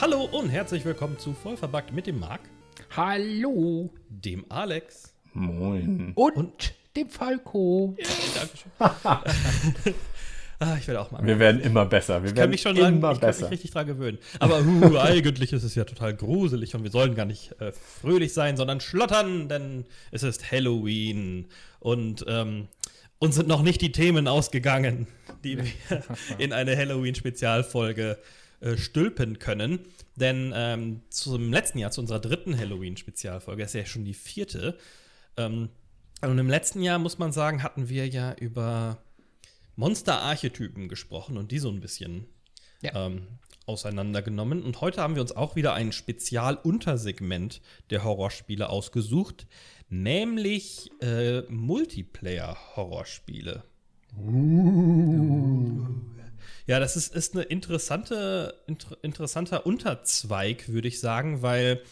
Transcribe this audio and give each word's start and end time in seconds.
Hallo 0.00 0.24
und 0.24 0.48
herzlich 0.48 0.84
willkommen 0.84 1.18
zu 1.18 1.32
Vollverbackt 1.32 1.92
mit 1.92 2.06
dem 2.06 2.18
Marc, 2.18 2.40
Hallo. 2.96 3.90
dem 4.08 4.44
Alex. 4.48 5.14
Moin. 5.32 6.12
Und, 6.16 6.74
dem 6.96 7.08
Falco. 7.08 7.96
Dankeschön. 8.34 8.72
ah, 10.58 10.76
ich 10.78 10.88
werde 10.88 11.00
auch 11.00 11.10
mal. 11.12 11.24
Wir 11.24 11.38
werden 11.38 11.60
immer 11.60 11.86
besser. 11.86 12.22
Wir 12.22 12.30
Ich 12.30 12.34
kann 12.34 12.38
werden 12.38 12.50
mich 12.50 12.62
schon 12.62 12.74
dran, 12.74 12.96
immer 12.96 13.12
ich 13.12 13.20
kann 13.20 13.28
mich 13.30 13.36
besser. 13.38 13.50
richtig 13.50 13.70
dran 13.70 13.86
gewöhnen. 13.86 14.18
Aber 14.40 14.60
uh, 14.60 14.98
eigentlich 15.02 15.52
ist 15.52 15.62
es 15.62 15.74
ja 15.76 15.84
total 15.84 16.14
gruselig 16.14 16.74
und 16.74 16.82
wir 16.82 16.90
sollen 16.90 17.14
gar 17.14 17.26
nicht 17.26 17.52
äh, 17.60 17.72
fröhlich 17.72 18.32
sein, 18.32 18.56
sondern 18.56 18.80
schlottern, 18.80 19.48
denn 19.48 19.84
es 20.10 20.24
ist 20.24 20.50
Halloween 20.50 21.46
und 21.78 22.24
ähm, 22.28 22.68
uns 23.20 23.36
sind 23.36 23.48
noch 23.48 23.62
nicht 23.62 23.80
die 23.80 23.92
Themen 23.92 24.26
ausgegangen, 24.28 25.06
die 25.44 25.58
wir 25.58 25.66
in 26.38 26.52
eine 26.52 26.76
Halloween-Spezialfolge 26.76 28.12
äh, 28.12 28.16
stülpen 28.76 29.38
können. 29.38 29.80
Denn 30.16 30.52
ähm, 30.54 31.00
zum 31.10 31.52
letzten 31.52 31.78
Jahr, 31.78 31.90
zu 31.90 32.00
unserer 32.00 32.20
dritten 32.20 32.56
Halloween-Spezialfolge, 32.56 33.62
das 33.62 33.74
ist 33.74 33.80
ja 33.80 33.86
schon 33.86 34.04
die 34.04 34.14
vierte, 34.14 34.78
ähm, 35.36 35.68
und 36.22 36.38
im 36.38 36.48
letzten 36.48 36.80
Jahr, 36.80 36.98
muss 36.98 37.18
man 37.18 37.32
sagen, 37.32 37.62
hatten 37.62 37.90
wir 37.90 38.08
ja 38.08 38.32
über 38.34 39.02
Monster-Archetypen 39.76 40.88
gesprochen 40.88 41.36
und 41.36 41.52
die 41.52 41.58
so 41.58 41.68
ein 41.68 41.80
bisschen 41.80 42.26
Ja. 42.80 43.06
ähm, 43.06 43.26
auseinandergenommen. 43.66 44.62
Und 44.62 44.80
heute 44.80 45.02
haben 45.02 45.16
wir 45.16 45.22
uns 45.22 45.36
auch 45.36 45.56
wieder 45.56 45.74
ein 45.74 45.90
Spezialuntersegment 45.92 47.60
der 47.90 48.04
Horrorspiele 48.04 48.68
ausgesucht, 48.68 49.46
nämlich 49.88 50.90
äh, 51.02 51.42
Multiplayer-Horrorspiele. 51.50 53.64
Ja, 56.66 56.80
das 56.80 56.96
ist, 56.96 57.14
ist 57.14 57.34
eine 57.34 57.42
interessante, 57.44 58.62
inter, 58.66 58.96
interessanter 59.02 59.66
Unterzweig, 59.66 60.68
würde 60.68 60.88
ich 60.88 60.98
sagen, 60.98 61.42
weil, 61.42 61.82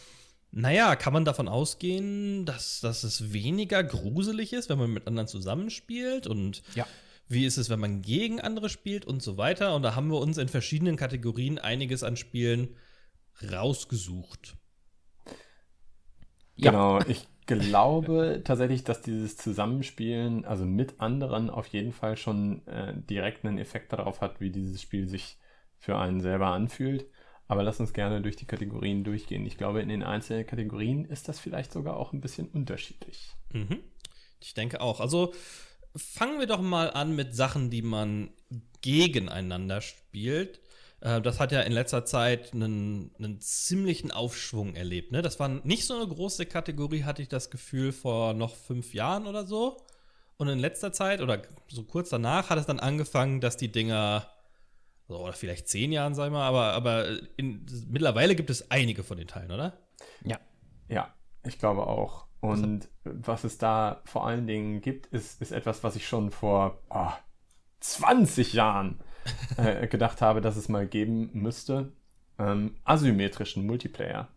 naja, 0.51 0.95
kann 0.95 1.13
man 1.13 1.25
davon 1.25 1.47
ausgehen, 1.47 2.45
dass, 2.45 2.79
dass 2.79 3.03
es 3.03 3.33
weniger 3.33 3.83
gruselig 3.83 4.51
ist, 4.53 4.69
wenn 4.69 4.79
man 4.79 4.91
mit 4.91 5.05
anderen 5.07 5.27
zusammenspielt 5.27 6.25
und 6.25 6.63
Ja. 6.75 6.87
wie 7.27 7.45
ist 7.45 7.57
es, 7.57 7.69
wenn 7.69 7.79
man 7.79 8.01
gegen 8.01 8.41
andere 8.41 8.69
spielt 8.69 9.05
und 9.05 9.21
so 9.21 9.37
weiter. 9.37 9.75
Und 9.75 9.83
da 9.83 9.95
haben 9.95 10.09
wir 10.09 10.19
uns 10.19 10.37
in 10.37 10.47
verschiedenen 10.49 10.95
Kategorien 10.97 11.59
einiges 11.59 12.01
an 12.03 12.17
Spielen 12.17 12.75
rausgesucht. 13.51 14.55
Ja. 16.55 16.71
Genau, 16.71 16.99
ich 17.07 17.27
glaube 17.45 18.41
tatsächlich, 18.43 18.83
dass 18.83 19.01
dieses 19.01 19.37
Zusammenspielen, 19.37 20.45
also 20.45 20.65
mit 20.65 20.99
anderen, 20.99 21.49
auf 21.49 21.67
jeden 21.67 21.91
Fall 21.91 22.17
schon 22.17 22.65
äh, 22.67 22.93
direkt 22.95 23.45
einen 23.45 23.57
Effekt 23.57 23.93
darauf 23.93 24.21
hat, 24.21 24.39
wie 24.41 24.49
dieses 24.49 24.81
Spiel 24.81 25.07
sich 25.07 25.37
für 25.77 25.97
einen 25.97 26.21
selber 26.21 26.47
anfühlt. 26.47 27.05
Aber 27.47 27.63
lass 27.63 27.79
uns 27.79 27.93
gerne 27.93 28.21
durch 28.21 28.35
die 28.35 28.45
Kategorien 28.45 29.03
durchgehen. 29.03 29.45
Ich 29.45 29.57
glaube, 29.57 29.81
in 29.81 29.89
den 29.89 30.03
einzelnen 30.03 30.47
Kategorien 30.47 31.05
ist 31.05 31.27
das 31.27 31.39
vielleicht 31.39 31.71
sogar 31.71 31.97
auch 31.97 32.13
ein 32.13 32.21
bisschen 32.21 32.47
unterschiedlich. 32.47 33.35
Mhm. 33.51 33.79
Ich 34.39 34.53
denke 34.53 34.81
auch. 34.81 34.99
Also 34.99 35.33
fangen 35.95 36.39
wir 36.39 36.47
doch 36.47 36.61
mal 36.61 36.91
an 36.91 37.15
mit 37.15 37.35
Sachen, 37.35 37.69
die 37.69 37.81
man 37.81 38.31
gegeneinander 38.81 39.81
spielt. 39.81 40.59
Äh, 41.03 41.21
Das 41.21 41.39
hat 41.39 41.51
ja 41.51 41.61
in 41.61 41.73
letzter 41.73 42.05
Zeit 42.05 42.53
einen, 42.53 43.11
einen 43.17 43.39
ziemlichen 43.41 44.11
Aufschwung 44.11 44.75
erlebt. 44.75 45.11
Ne? 45.11 45.21
Das 45.21 45.39
war 45.39 45.49
nicht 45.49 45.85
so 45.85 45.95
eine 45.95 46.07
große 46.07 46.45
Kategorie, 46.45 47.03
hatte 47.03 47.21
ich 47.21 47.27
das 47.27 47.51
Gefühl, 47.51 47.91
vor 47.91 48.33
noch 48.33 48.55
fünf 48.55 48.93
Jahren 48.93 49.27
oder 49.27 49.45
so. 49.45 49.77
Und 50.37 50.47
in 50.47 50.59
letzter 50.59 50.91
Zeit 50.91 51.21
oder 51.21 51.41
so 51.67 51.83
kurz 51.83 52.09
danach 52.09 52.49
hat 52.49 52.57
es 52.57 52.65
dann 52.65 52.79
angefangen, 52.79 53.39
dass 53.39 53.57
die 53.57 53.71
Dinger, 53.71 54.27
so, 55.07 55.19
oder 55.19 55.33
vielleicht 55.33 55.67
zehn 55.67 55.91
Jahren, 55.91 56.13
ich 56.13 56.17
mal, 56.17 56.47
aber, 56.47 56.73
aber 56.73 57.07
in, 57.37 57.65
mittlerweile 57.89 58.35
gibt 58.35 58.49
es 58.49 58.71
einige 58.71 59.03
von 59.03 59.17
den 59.17 59.27
Teilen, 59.27 59.51
oder? 59.51 59.77
Ja. 60.23 60.39
Ja, 60.89 61.13
ich 61.45 61.59
glaube 61.59 61.85
auch. 61.85 62.27
Und 62.39 62.89
was 63.03 63.45
es 63.45 63.57
da 63.57 64.01
vor 64.05 64.27
allen 64.27 64.47
Dingen 64.47 64.81
gibt, 64.81 65.05
ist, 65.07 65.41
ist 65.41 65.51
etwas, 65.51 65.83
was 65.83 65.95
ich 65.95 66.07
schon 66.07 66.29
vor 66.31 66.81
ah, 66.89 67.13
20 67.79 68.53
Jahren 68.53 68.99
äh, 69.57 69.87
gedacht 69.87 70.21
habe, 70.21 70.41
dass 70.41 70.55
es 70.55 70.69
mal 70.69 70.87
geben 70.87 71.29
müsste. 71.33 71.91
Ähm, 72.39 72.75
asymmetrischen 72.83 73.65
Multiplayer. 73.65 74.29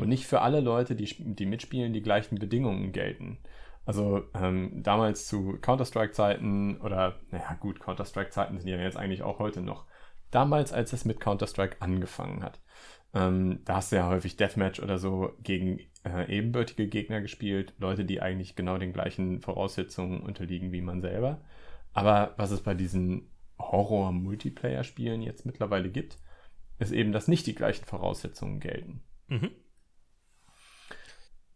Und 0.00 0.08
nicht 0.08 0.26
für 0.26 0.40
alle 0.42 0.60
Leute, 0.60 0.94
die, 0.94 1.06
die 1.18 1.46
mitspielen, 1.46 1.92
die 1.92 2.02
gleichen 2.02 2.38
Bedingungen 2.38 2.92
gelten. 2.92 3.38
Also 3.84 4.22
ähm, 4.34 4.82
damals 4.82 5.26
zu 5.26 5.58
Counter-Strike-Zeiten 5.60 6.80
oder, 6.80 7.16
naja 7.30 7.54
gut, 7.58 7.80
Counter-Strike-Zeiten 7.80 8.58
sind 8.58 8.68
ja 8.68 8.76
jetzt 8.76 8.96
eigentlich 8.96 9.22
auch 9.22 9.40
heute 9.40 9.60
noch. 9.60 9.86
Damals, 10.30 10.72
als 10.72 10.92
es 10.92 11.04
mit 11.04 11.18
Counter-Strike 11.18 11.78
angefangen 11.80 12.44
hat. 12.44 12.60
Ähm, 13.12 13.60
da 13.64 13.76
hast 13.76 13.92
du 13.92 13.96
ja 13.96 14.08
häufig 14.08 14.36
Deathmatch 14.36 14.80
oder 14.80 14.98
so 14.98 15.32
gegen 15.42 15.80
äh, 16.04 16.30
ebenbürtige 16.34 16.86
Gegner 16.86 17.20
gespielt, 17.20 17.74
Leute, 17.78 18.04
die 18.04 18.22
eigentlich 18.22 18.54
genau 18.54 18.78
den 18.78 18.92
gleichen 18.92 19.42
Voraussetzungen 19.42 20.20
unterliegen 20.20 20.72
wie 20.72 20.80
man 20.80 21.02
selber. 21.02 21.40
Aber 21.92 22.34
was 22.36 22.52
es 22.52 22.62
bei 22.62 22.74
diesen 22.74 23.31
Horror-Multiplayer-Spielen 23.70 25.22
jetzt 25.22 25.46
mittlerweile 25.46 25.90
gibt, 25.90 26.18
ist 26.78 26.92
eben, 26.92 27.12
dass 27.12 27.28
nicht 27.28 27.46
die 27.46 27.54
gleichen 27.54 27.84
Voraussetzungen 27.84 28.60
gelten. 28.60 29.02
Mhm. 29.28 29.50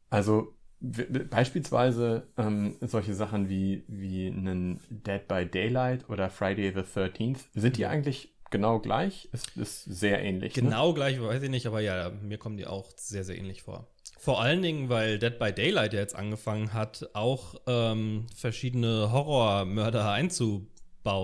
Also 0.08 0.54
beispielsweise 0.80 2.28
ähm, 2.36 2.76
solche 2.80 3.14
Sachen 3.14 3.48
wie, 3.48 3.84
wie 3.88 4.28
einen 4.28 4.80
Dead 4.90 5.26
by 5.26 5.46
Daylight 5.46 6.08
oder 6.08 6.30
Friday 6.30 6.72
the 6.72 6.80
13th, 6.80 7.38
sind 7.54 7.76
die 7.76 7.86
eigentlich 7.86 8.34
genau 8.50 8.78
gleich? 8.78 9.28
Ist, 9.32 9.56
ist 9.56 9.84
sehr 9.84 10.22
ähnlich. 10.22 10.54
Ne? 10.56 10.62
Genau 10.62 10.92
gleich, 10.92 11.20
weiß 11.20 11.42
ich 11.42 11.50
nicht, 11.50 11.66
aber 11.66 11.80
ja, 11.80 12.10
mir 12.10 12.38
kommen 12.38 12.56
die 12.56 12.66
auch 12.66 12.92
sehr, 12.96 13.24
sehr 13.24 13.38
ähnlich 13.38 13.62
vor. 13.62 13.88
Vor 14.18 14.40
allen 14.40 14.62
Dingen, 14.62 14.88
weil 14.88 15.18
Dead 15.18 15.38
by 15.38 15.52
Daylight 15.52 15.92
ja 15.92 16.00
jetzt 16.00 16.14
angefangen 16.14 16.72
hat, 16.72 17.10
auch 17.14 17.54
ähm, 17.66 18.26
verschiedene 18.34 19.10
Horrormörder 19.12 20.10
einzubauen. 20.10 20.70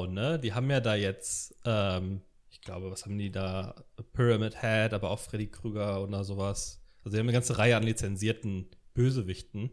Ne? 0.07 0.39
Die 0.39 0.53
haben 0.55 0.71
ja 0.71 0.81
da 0.81 0.95
jetzt, 0.95 1.55
ähm, 1.65 2.23
ich 2.51 2.61
glaube, 2.61 2.91
was 2.91 3.05
haben 3.05 3.19
die 3.19 3.31
da? 3.31 3.75
Pyramid 4.13 4.61
Head, 4.63 4.93
aber 4.95 5.11
auch 5.11 5.19
Freddy 5.19 5.49
Krüger 5.49 6.03
oder 6.03 6.25
sowas. 6.25 6.83
Also, 7.05 7.17
die 7.17 7.21
haben 7.21 7.27
eine 7.27 7.33
ganze 7.33 7.59
Reihe 7.59 7.77
an 7.77 7.83
lizenzierten 7.83 8.69
Bösewichten. 8.95 9.71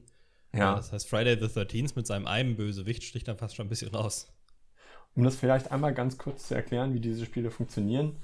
Ja. 0.53 0.75
Das 0.75 0.91
heißt, 0.91 1.07
Friday 1.07 1.37
the 1.39 1.45
13th 1.45 1.93
mit 1.95 2.07
seinem 2.07 2.25
einen 2.27 2.55
Bösewicht 2.55 3.03
sticht 3.03 3.27
dann 3.27 3.37
fast 3.37 3.55
schon 3.55 3.67
ein 3.67 3.69
bisschen 3.69 3.93
raus. 3.93 4.33
Um 5.15 5.23
das 5.23 5.35
vielleicht 5.35 5.71
einmal 5.71 5.93
ganz 5.93 6.17
kurz 6.17 6.47
zu 6.47 6.55
erklären, 6.55 6.93
wie 6.93 6.99
diese 6.99 7.25
Spiele 7.25 7.51
funktionieren. 7.51 8.17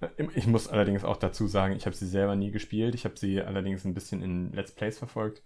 Äh, 0.00 0.08
Ich 0.34 0.46
muss 0.46 0.68
allerdings 0.68 1.04
auch 1.04 1.16
dazu 1.16 1.46
sagen, 1.46 1.74
ich 1.76 1.86
habe 1.86 1.96
sie 1.96 2.08
selber 2.08 2.36
nie 2.36 2.50
gespielt. 2.50 2.94
Ich 2.94 3.04
habe 3.04 3.16
sie 3.18 3.40
allerdings 3.40 3.84
ein 3.84 3.94
bisschen 3.94 4.22
in 4.22 4.52
Let's 4.52 4.72
Plays 4.72 4.98
verfolgt. 4.98 5.42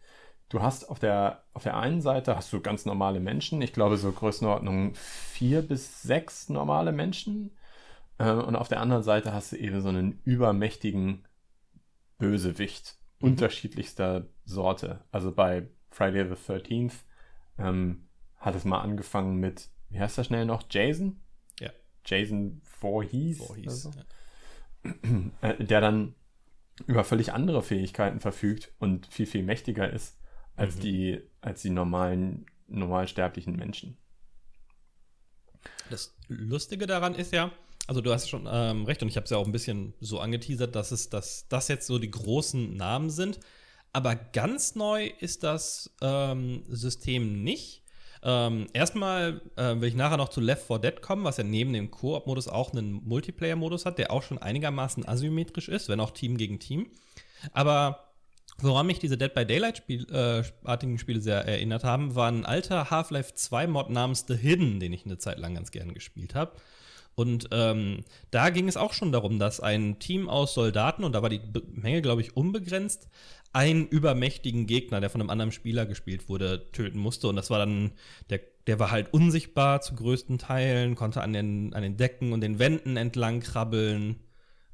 Du 0.48 0.62
hast 0.62 0.88
auf 0.88 0.98
der, 0.98 1.44
auf 1.52 1.62
der 1.62 1.76
einen 1.76 2.00
Seite 2.00 2.36
hast 2.36 2.52
du 2.52 2.60
ganz 2.60 2.84
normale 2.84 3.18
Menschen. 3.20 3.60
Ich 3.62 3.72
glaube, 3.72 3.96
so 3.96 4.12
Größenordnung 4.12 4.94
vier 4.94 5.62
bis 5.62 6.02
sechs 6.02 6.48
normale 6.48 6.92
Menschen. 6.92 7.56
Äh, 8.18 8.30
Und 8.30 8.56
auf 8.56 8.68
der 8.68 8.80
anderen 8.80 9.02
Seite 9.02 9.32
hast 9.32 9.52
du 9.52 9.56
eben 9.56 9.80
so 9.80 9.88
einen 9.88 10.20
übermächtigen 10.24 11.26
Bösewicht 12.18 12.96
unterschiedlichster 13.20 14.26
Sorte. 14.44 15.04
Also 15.10 15.32
bei 15.32 15.68
Friday 15.90 16.28
the 16.28 16.34
13th 16.34 16.92
ähm, 17.58 18.08
hat 18.36 18.54
es 18.54 18.64
mal 18.64 18.80
angefangen 18.80 19.38
mit, 19.38 19.70
wie 19.88 19.98
heißt 19.98 20.18
das 20.18 20.26
schnell 20.26 20.44
noch? 20.44 20.64
Jason? 20.70 21.20
Ja. 21.58 21.70
Jason 22.04 22.60
Voorhees, 22.64 23.38
Voorhees, 23.38 23.82
so, 23.82 23.90
ja. 23.90 24.90
äh, 25.40 25.64
der 25.64 25.80
dann 25.80 26.14
über 26.86 27.04
völlig 27.04 27.32
andere 27.32 27.62
Fähigkeiten 27.62 28.20
verfügt 28.20 28.72
und 28.78 29.06
viel, 29.06 29.26
viel 29.26 29.42
mächtiger 29.42 29.90
ist 29.90 30.18
als 30.56 30.76
Mhm. 30.76 30.80
die, 30.80 31.20
als 31.40 31.62
die 31.62 31.70
normalen, 31.70 32.46
normalsterblichen 32.68 33.56
Menschen. 33.56 33.96
Das 35.90 36.14
Lustige 36.28 36.86
daran 36.86 37.14
ist 37.14 37.32
ja, 37.32 37.50
also 37.86 38.00
du 38.00 38.12
hast 38.12 38.28
schon 38.28 38.48
ähm, 38.50 38.84
recht 38.84 39.02
und 39.02 39.08
ich 39.08 39.16
habe 39.16 39.24
es 39.24 39.30
ja 39.30 39.36
auch 39.36 39.46
ein 39.46 39.52
bisschen 39.52 39.94
so 40.00 40.20
angeteasert, 40.20 40.74
dass 40.74 40.90
es 40.90 41.10
dass 41.10 41.46
das 41.48 41.68
jetzt 41.68 41.86
so 41.86 41.98
die 41.98 42.10
großen 42.10 42.76
Namen 42.76 43.10
sind. 43.10 43.40
Aber 43.92 44.16
ganz 44.16 44.74
neu 44.74 45.10
ist 45.20 45.44
das 45.44 45.94
ähm, 46.00 46.64
System 46.68 47.44
nicht. 47.44 47.82
Ähm, 48.22 48.66
erstmal 48.72 49.42
äh, 49.56 49.78
will 49.80 49.88
ich 49.88 49.94
nachher 49.94 50.16
noch 50.16 50.30
zu 50.30 50.40
Left 50.40 50.66
4 50.66 50.78
Dead 50.78 51.02
kommen, 51.02 51.24
was 51.24 51.36
ja 51.36 51.44
neben 51.44 51.74
dem 51.74 51.90
Koop-Modus 51.90 52.48
auch 52.48 52.72
einen 52.72 53.06
Multiplayer-Modus 53.06 53.84
hat, 53.84 53.98
der 53.98 54.10
auch 54.10 54.22
schon 54.22 54.38
einigermaßen 54.38 55.06
asymmetrisch 55.06 55.68
ist, 55.68 55.88
wenn 55.90 56.00
auch 56.00 56.10
Team 56.10 56.38
gegen 56.38 56.58
Team. 56.58 56.90
Aber 57.52 58.13
woran 58.58 58.86
mich 58.86 58.98
diese 58.98 59.18
Dead 59.18 59.34
by 59.34 59.44
Daylight-artigen 59.44 60.98
Spiele 60.98 61.20
sehr 61.20 61.46
erinnert 61.46 61.84
haben, 61.84 62.14
war 62.14 62.30
ein 62.30 62.46
alter 62.46 62.90
Half-Life 62.90 63.34
2-Mod 63.34 63.90
namens 63.90 64.24
The 64.26 64.36
Hidden, 64.36 64.80
den 64.80 64.92
ich 64.92 65.04
eine 65.04 65.18
Zeit 65.18 65.38
lang 65.38 65.54
ganz 65.54 65.70
gern 65.70 65.94
gespielt 65.94 66.34
habe. 66.34 66.52
Und 67.14 67.48
ähm, 67.52 68.04
da 68.30 68.50
ging 68.50 68.68
es 68.68 68.76
auch 68.76 68.92
schon 68.92 69.12
darum, 69.12 69.38
dass 69.38 69.60
ein 69.60 69.98
Team 69.98 70.28
aus 70.28 70.54
Soldaten, 70.54 71.04
und 71.04 71.12
da 71.12 71.22
war 71.22 71.30
die 71.30 71.38
Be 71.38 71.62
Menge, 71.72 72.02
glaube 72.02 72.22
ich, 72.22 72.36
unbegrenzt, 72.36 73.08
einen 73.52 73.86
übermächtigen 73.86 74.66
Gegner, 74.66 75.00
der 75.00 75.10
von 75.10 75.20
einem 75.20 75.30
anderen 75.30 75.52
Spieler 75.52 75.86
gespielt 75.86 76.28
wurde, 76.28 76.72
töten 76.72 76.98
musste. 76.98 77.28
Und 77.28 77.36
das 77.36 77.50
war 77.50 77.60
dann, 77.60 77.92
der, 78.30 78.40
der 78.66 78.80
war 78.80 78.90
halt 78.90 79.14
unsichtbar 79.14 79.80
zu 79.80 79.94
größten 79.94 80.38
Teilen, 80.38 80.96
konnte 80.96 81.22
an 81.22 81.32
den, 81.32 81.72
an 81.72 81.82
den 81.82 81.96
Decken 81.96 82.32
und 82.32 82.40
den 82.40 82.58
Wänden 82.58 82.96
entlang 82.96 83.40
krabbeln. 83.40 84.16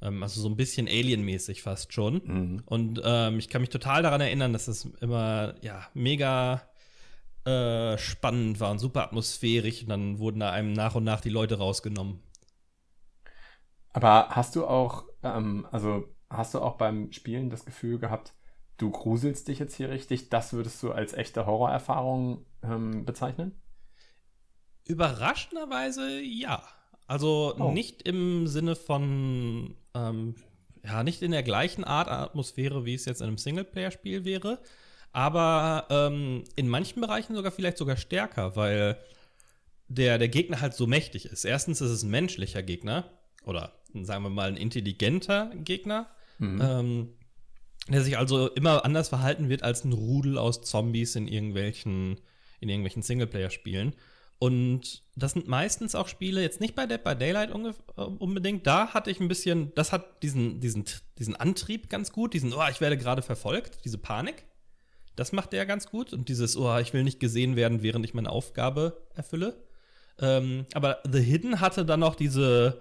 Ähm, 0.03 0.23
also 0.23 0.41
so 0.41 0.49
ein 0.49 0.57
bisschen 0.57 0.89
Alien-mäßig 0.89 1.63
fast 1.63 1.93
schon. 1.93 2.23
Mhm. 2.25 2.63
Und 2.67 3.01
ähm, 3.05 3.39
ich 3.39 3.49
kann 3.49 3.61
mich 3.63 3.71
total 3.71 4.03
daran 4.03 4.21
erinnern, 4.21 4.53
dass 4.53 4.69
es 4.69 4.85
immer, 5.01 5.55
ja, 5.63 5.89
mega 5.95 6.63
äh, 7.47 7.99
spannend 7.99 8.61
war 8.61 8.71
und 8.71 8.79
super 8.79 9.03
atmosphärisch. 9.05 9.83
Und 9.83 9.89
dann 9.91 10.19
wurden 10.19 10.41
da 10.41 10.51
einem 10.53 10.73
nach 10.73 10.95
und 10.95 11.05
nach 11.05 11.21
die 11.21 11.31
Leute 11.31 11.59
rausgenommen. 11.59 12.21
Aber 13.93 14.29
hast 14.31 14.57
du 14.57 14.67
auch, 14.67 15.05
ähm, 15.23 15.67
also 15.71 16.05
hast 16.29 16.55
du 16.55 16.61
auch 16.61 16.77
beim 16.77 17.13
Spielen 17.13 17.51
das 17.51 17.65
Gefühl 17.65 17.99
gehabt, 17.99 18.35
du 18.79 18.91
gruselst 18.91 19.49
dich 19.49 19.59
jetzt 19.59 19.75
hier 19.77 19.91
richtig? 19.91 20.29
Das 20.31 20.53
würdest 20.53 20.83
du 20.83 20.93
als 20.93 21.13
echte 21.13 21.47
Horrorerfahrung 21.47 22.47
ähm, 22.63 23.05
bezeichnen? 23.05 23.61
Überraschenderweise 24.85 26.21
ja. 26.21 26.63
Also 27.07 27.55
Oh. 27.59 27.73
nicht 27.73 28.03
im 28.03 28.47
Sinne 28.47 28.77
von, 28.77 29.77
ähm, 29.95 30.35
ja, 30.85 31.03
nicht 31.03 31.23
in 31.23 31.31
der 31.33 31.43
gleichen 31.43 31.85
Art 31.85 32.09
Atmosphäre, 32.09 32.85
wie 32.85 32.95
es 32.95 33.05
jetzt 33.05 33.21
in 33.21 33.27
einem 33.29 33.39
Singleplayer-Spiel 33.39 34.25
wäre, 34.25 34.59
aber 35.13 35.87
ähm, 35.91 36.45
in 36.57 36.69
manchen 36.69 37.01
Bereichen 37.01 37.35
sogar 37.35 37.53
vielleicht 37.53 37.79
sogar 37.79 37.97
stärker, 37.97 38.57
weil 38.57 38.97
der, 39.89 40.19
der 40.19 40.29
Gegner 40.29 40.61
halt 40.61 40.75
so 40.75 40.87
mächtig 40.87 41.27
ist. 41.27 41.45
Erstens 41.45 41.81
ist 41.81 41.91
es 41.91 42.03
ein 42.03 42.11
menschlicher 42.11 42.63
Gegner 42.63 43.11
oder 43.45 43.73
sagen 44.03 44.23
wir 44.23 44.31
mal 44.31 44.49
ein 44.49 44.57
intelligenter 44.57 45.51
Gegner, 45.57 46.07
Mhm. 46.39 46.61
ähm, 46.63 47.09
der 47.89 48.03
sich 48.03 48.17
also 48.17 48.49
immer 48.49 48.85
anders 48.85 49.11
verhalten 49.11 49.49
wird 49.51 49.63
als 49.63 49.85
ein 49.85 49.93
Rudel 49.93 50.39
aus 50.39 50.63
Zombies 50.63 51.17
in 51.17 51.29
irgendwelchen, 51.29 52.21
in 52.61 52.69
irgendwelchen 52.69 53.03
Singleplayer-Spielen. 53.03 53.95
Und 54.41 55.03
das 55.17 55.33
sind 55.33 55.49
meistens 55.49 55.95
auch 55.95 56.09
Spiele, 56.09 56.41
jetzt 56.41 56.63
nicht 56.63 56.75
bei 56.75 56.87
Dead 56.87 57.05
by 57.05 57.15
Daylight 57.15 57.51
äh, 57.51 58.01
unbedingt, 58.01 58.67
da 58.67 58.95
hatte 58.95 59.11
ich 59.11 59.21
ein 59.21 59.29
bisschen, 59.29 59.71
das 59.75 59.93
hat 59.93 60.23
diesen, 60.23 60.61
diesen, 60.61 60.87
diesen 61.19 61.37
Antrieb 61.37 61.91
ganz 61.91 62.11
gut, 62.11 62.33
diesen, 62.33 62.55
oh, 62.55 62.63
ich 62.71 62.81
werde 62.81 62.97
gerade 62.97 63.21
verfolgt, 63.21 63.85
diese 63.85 63.99
Panik. 63.99 64.47
Das 65.15 65.33
macht 65.33 65.53
der 65.53 65.67
ganz 65.67 65.91
gut. 65.91 66.15
Und 66.15 66.31
dieses, 66.31 66.57
oh, 66.57 66.79
ich 66.79 66.95
will 66.95 67.05
nicht 67.05 67.21
gesehen 67.21 67.55
werden, 67.55 67.83
während 67.83 68.03
ich 68.07 68.15
meine 68.15 68.31
Aufgabe 68.31 69.07
erfülle. 69.15 69.63
Ähm, 70.19 70.65
aber 70.73 71.03
The 71.13 71.21
Hidden 71.21 71.61
hatte 71.61 71.85
dann 71.85 72.01
noch 72.01 72.15
diese, 72.15 72.81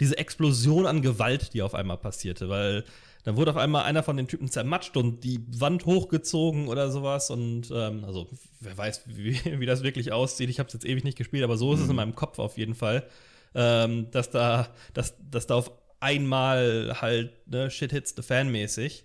diese 0.00 0.18
Explosion 0.18 0.86
an 0.86 1.02
Gewalt, 1.02 1.54
die 1.54 1.62
auf 1.62 1.74
einmal 1.74 1.98
passierte, 1.98 2.48
weil 2.48 2.84
dann 3.24 3.36
wurde 3.36 3.50
auf 3.50 3.56
einmal 3.56 3.84
einer 3.84 4.02
von 4.02 4.16
den 4.16 4.28
Typen 4.28 4.48
zermatscht 4.48 4.96
und 4.96 5.22
die 5.22 5.44
Wand 5.60 5.84
hochgezogen 5.86 6.68
oder 6.68 6.90
sowas. 6.90 7.30
Und 7.30 7.70
ähm, 7.70 8.04
also, 8.04 8.28
wer 8.60 8.78
weiß, 8.78 9.02
wie, 9.06 9.38
wie 9.60 9.66
das 9.66 9.82
wirklich 9.82 10.12
aussieht. 10.12 10.48
Ich 10.48 10.58
habe 10.58 10.68
es 10.68 10.72
jetzt 10.72 10.86
ewig 10.86 11.04
nicht 11.04 11.18
gespielt, 11.18 11.44
aber 11.44 11.56
so 11.56 11.74
ist 11.74 11.80
es 11.80 11.88
in 11.88 11.96
meinem 11.96 12.14
Kopf 12.14 12.38
auf 12.38 12.56
jeden 12.56 12.74
Fall. 12.74 13.06
Ähm, 13.54 14.10
dass 14.12 14.30
da, 14.30 14.68
dass, 14.94 15.14
dass 15.30 15.46
da 15.46 15.56
auf 15.56 15.72
einmal 16.00 16.96
halt 17.00 17.46
ne, 17.48 17.70
Shit 17.70 17.92
hits 17.92 18.14
the 18.16 18.22
Fan 18.22 18.50
mäßig 18.50 19.04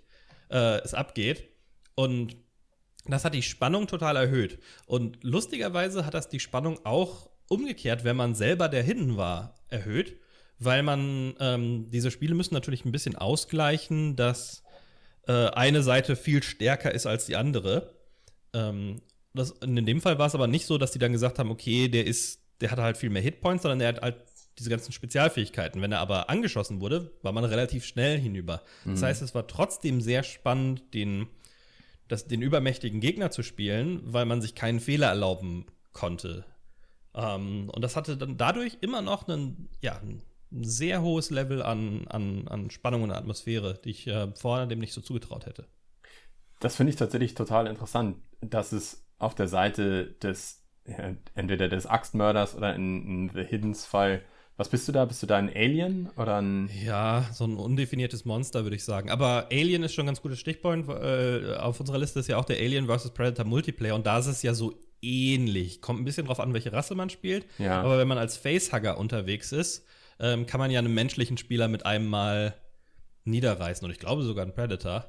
äh, 0.49 0.79
es 0.81 0.93
abgeht. 0.93 1.43
Und 1.95 2.37
das 3.05 3.25
hat 3.25 3.33
die 3.33 3.41
Spannung 3.41 3.87
total 3.87 4.15
erhöht. 4.15 4.59
Und 4.85 5.17
lustigerweise 5.21 6.05
hat 6.05 6.13
das 6.13 6.29
die 6.29 6.39
Spannung 6.39 6.79
auch 6.85 7.29
umgekehrt, 7.49 8.03
wenn 8.03 8.15
man 8.15 8.35
selber 8.35 8.69
der 8.69 8.83
Hidden 8.83 9.17
war, 9.17 9.55
erhöht. 9.67 10.19
Weil 10.63 10.83
man, 10.83 11.35
ähm, 11.39 11.87
diese 11.91 12.11
Spiele 12.11 12.35
müssen 12.35 12.53
natürlich 12.53 12.85
ein 12.85 12.91
bisschen 12.91 13.15
ausgleichen, 13.15 14.15
dass 14.15 14.63
äh, 15.27 15.47
eine 15.49 15.83
Seite 15.83 16.15
viel 16.15 16.43
stärker 16.43 16.93
ist 16.93 17.05
als 17.05 17.25
die 17.25 17.35
andere. 17.35 17.93
Ähm, 18.53 19.01
das, 19.33 19.51
in 19.61 19.85
dem 19.85 20.01
Fall 20.01 20.19
war 20.19 20.27
es 20.27 20.35
aber 20.35 20.47
nicht 20.47 20.65
so, 20.65 20.77
dass 20.77 20.91
die 20.91 20.99
dann 20.99 21.11
gesagt 21.11 21.39
haben, 21.39 21.49
okay, 21.49 21.87
der 21.87 22.05
ist, 22.05 22.39
der 22.61 22.71
hat 22.71 22.79
halt 22.79 22.97
viel 22.97 23.09
mehr 23.09 23.21
Hitpoints, 23.21 23.63
sondern 23.63 23.79
der 23.79 23.87
hat 23.89 24.01
halt 24.01 24.17
diese 24.59 24.69
ganzen 24.69 24.91
Spezialfähigkeiten. 24.91 25.81
Wenn 25.81 25.91
er 25.91 25.99
aber 25.99 26.29
angeschossen 26.29 26.79
wurde, 26.79 27.11
war 27.23 27.31
man 27.31 27.43
relativ 27.43 27.85
schnell 27.85 28.19
hinüber. 28.19 28.61
Das 28.85 29.01
heißt, 29.01 29.21
es 29.23 29.33
war 29.33 29.47
trotzdem 29.47 30.01
sehr 30.01 30.21
spannend, 30.21 30.93
den, 30.93 31.27
das, 32.07 32.27
den 32.27 32.41
übermächtigen 32.43 32.99
Gegner 32.99 33.31
zu 33.31 33.41
spielen, 33.41 34.01
weil 34.05 34.25
man 34.25 34.41
sich 34.41 34.53
keinen 34.53 34.79
Fehler 34.79 35.07
erlauben 35.07 35.65
konnte. 35.91 36.45
Ähm, 37.15 37.69
und 37.73 37.81
das 37.81 37.95
hatte 37.95 38.17
dann 38.17 38.37
dadurch 38.37 38.77
immer 38.81 39.01
noch 39.01 39.27
einen, 39.27 39.69
ja, 39.81 39.99
ein 40.53 40.63
sehr 40.63 41.01
hohes 41.01 41.29
Level 41.29 41.61
an, 41.61 42.07
an, 42.07 42.47
an 42.47 42.69
Spannung 42.69 43.03
und 43.03 43.11
Atmosphäre, 43.11 43.79
die 43.83 43.89
ich 43.89 44.07
äh, 44.07 44.31
vorher 44.35 44.67
dem 44.67 44.79
nicht 44.79 44.93
so 44.93 45.01
zugetraut 45.01 45.45
hätte. 45.45 45.67
Das 46.59 46.75
finde 46.75 46.91
ich 46.91 46.95
tatsächlich 46.95 47.33
total 47.33 47.67
interessant, 47.67 48.17
dass 48.41 48.71
es 48.71 49.05
auf 49.19 49.35
der 49.35 49.47
Seite 49.47 50.11
des, 50.21 50.63
ja, 50.87 51.15
entweder 51.35 51.67
des 51.67 51.85
Axtmörders 51.85 52.55
oder 52.55 52.75
in, 52.75 53.05
in 53.05 53.31
The 53.33 53.43
Hiddens 53.43 53.85
Fall, 53.85 54.21
was 54.55 54.69
bist 54.69 54.87
du 54.87 54.91
da? 54.91 55.05
Bist 55.05 55.23
du 55.23 55.27
da 55.27 55.37
ein 55.37 55.49
Alien 55.49 56.09
oder 56.15 56.39
ein. 56.39 56.69
Ja, 56.85 57.25
so 57.33 57.45
ein 57.45 57.57
undefiniertes 57.57 58.23
Monster, 58.23 58.63
würde 58.63 58.75
ich 58.75 58.83
sagen. 58.83 59.09
Aber 59.09 59.47
Alien 59.51 59.81
ist 59.81 59.93
schon 59.93 60.03
ein 60.03 60.07
ganz 60.07 60.21
gutes 60.21 60.39
Stichpoint. 60.39 60.87
Äh, 60.87 61.55
auf 61.55 61.79
unserer 61.79 61.97
Liste 61.97 62.19
ist 62.19 62.27
ja 62.27 62.37
auch 62.37 62.45
der 62.45 62.57
Alien 62.57 62.87
vs. 62.87 63.11
Predator 63.11 63.45
Multiplayer 63.45 63.95
und 63.95 64.05
da 64.05 64.19
ist 64.19 64.27
es 64.27 64.43
ja 64.43 64.53
so 64.53 64.75
ähnlich. 65.01 65.81
Kommt 65.81 65.99
ein 65.99 66.05
bisschen 66.05 66.27
drauf 66.27 66.39
an, 66.39 66.53
welche 66.53 66.71
Rasse 66.71 66.93
man 66.93 67.09
spielt. 67.09 67.47
Ja. 67.57 67.81
Aber 67.81 67.97
wenn 67.97 68.07
man 68.07 68.19
als 68.19 68.37
Facehugger 68.37 68.99
unterwegs 68.99 69.51
ist, 69.51 69.87
ähm, 70.19 70.45
kann 70.45 70.59
man 70.59 70.71
ja 70.71 70.79
einen 70.79 70.93
menschlichen 70.93 71.37
Spieler 71.37 71.67
mit 71.67 71.85
einem 71.85 72.07
Mal 72.07 72.55
niederreißen. 73.25 73.85
Und 73.85 73.91
ich 73.91 73.99
glaube 73.99 74.23
sogar 74.23 74.43
einen 74.43 74.53
Predator. 74.53 75.05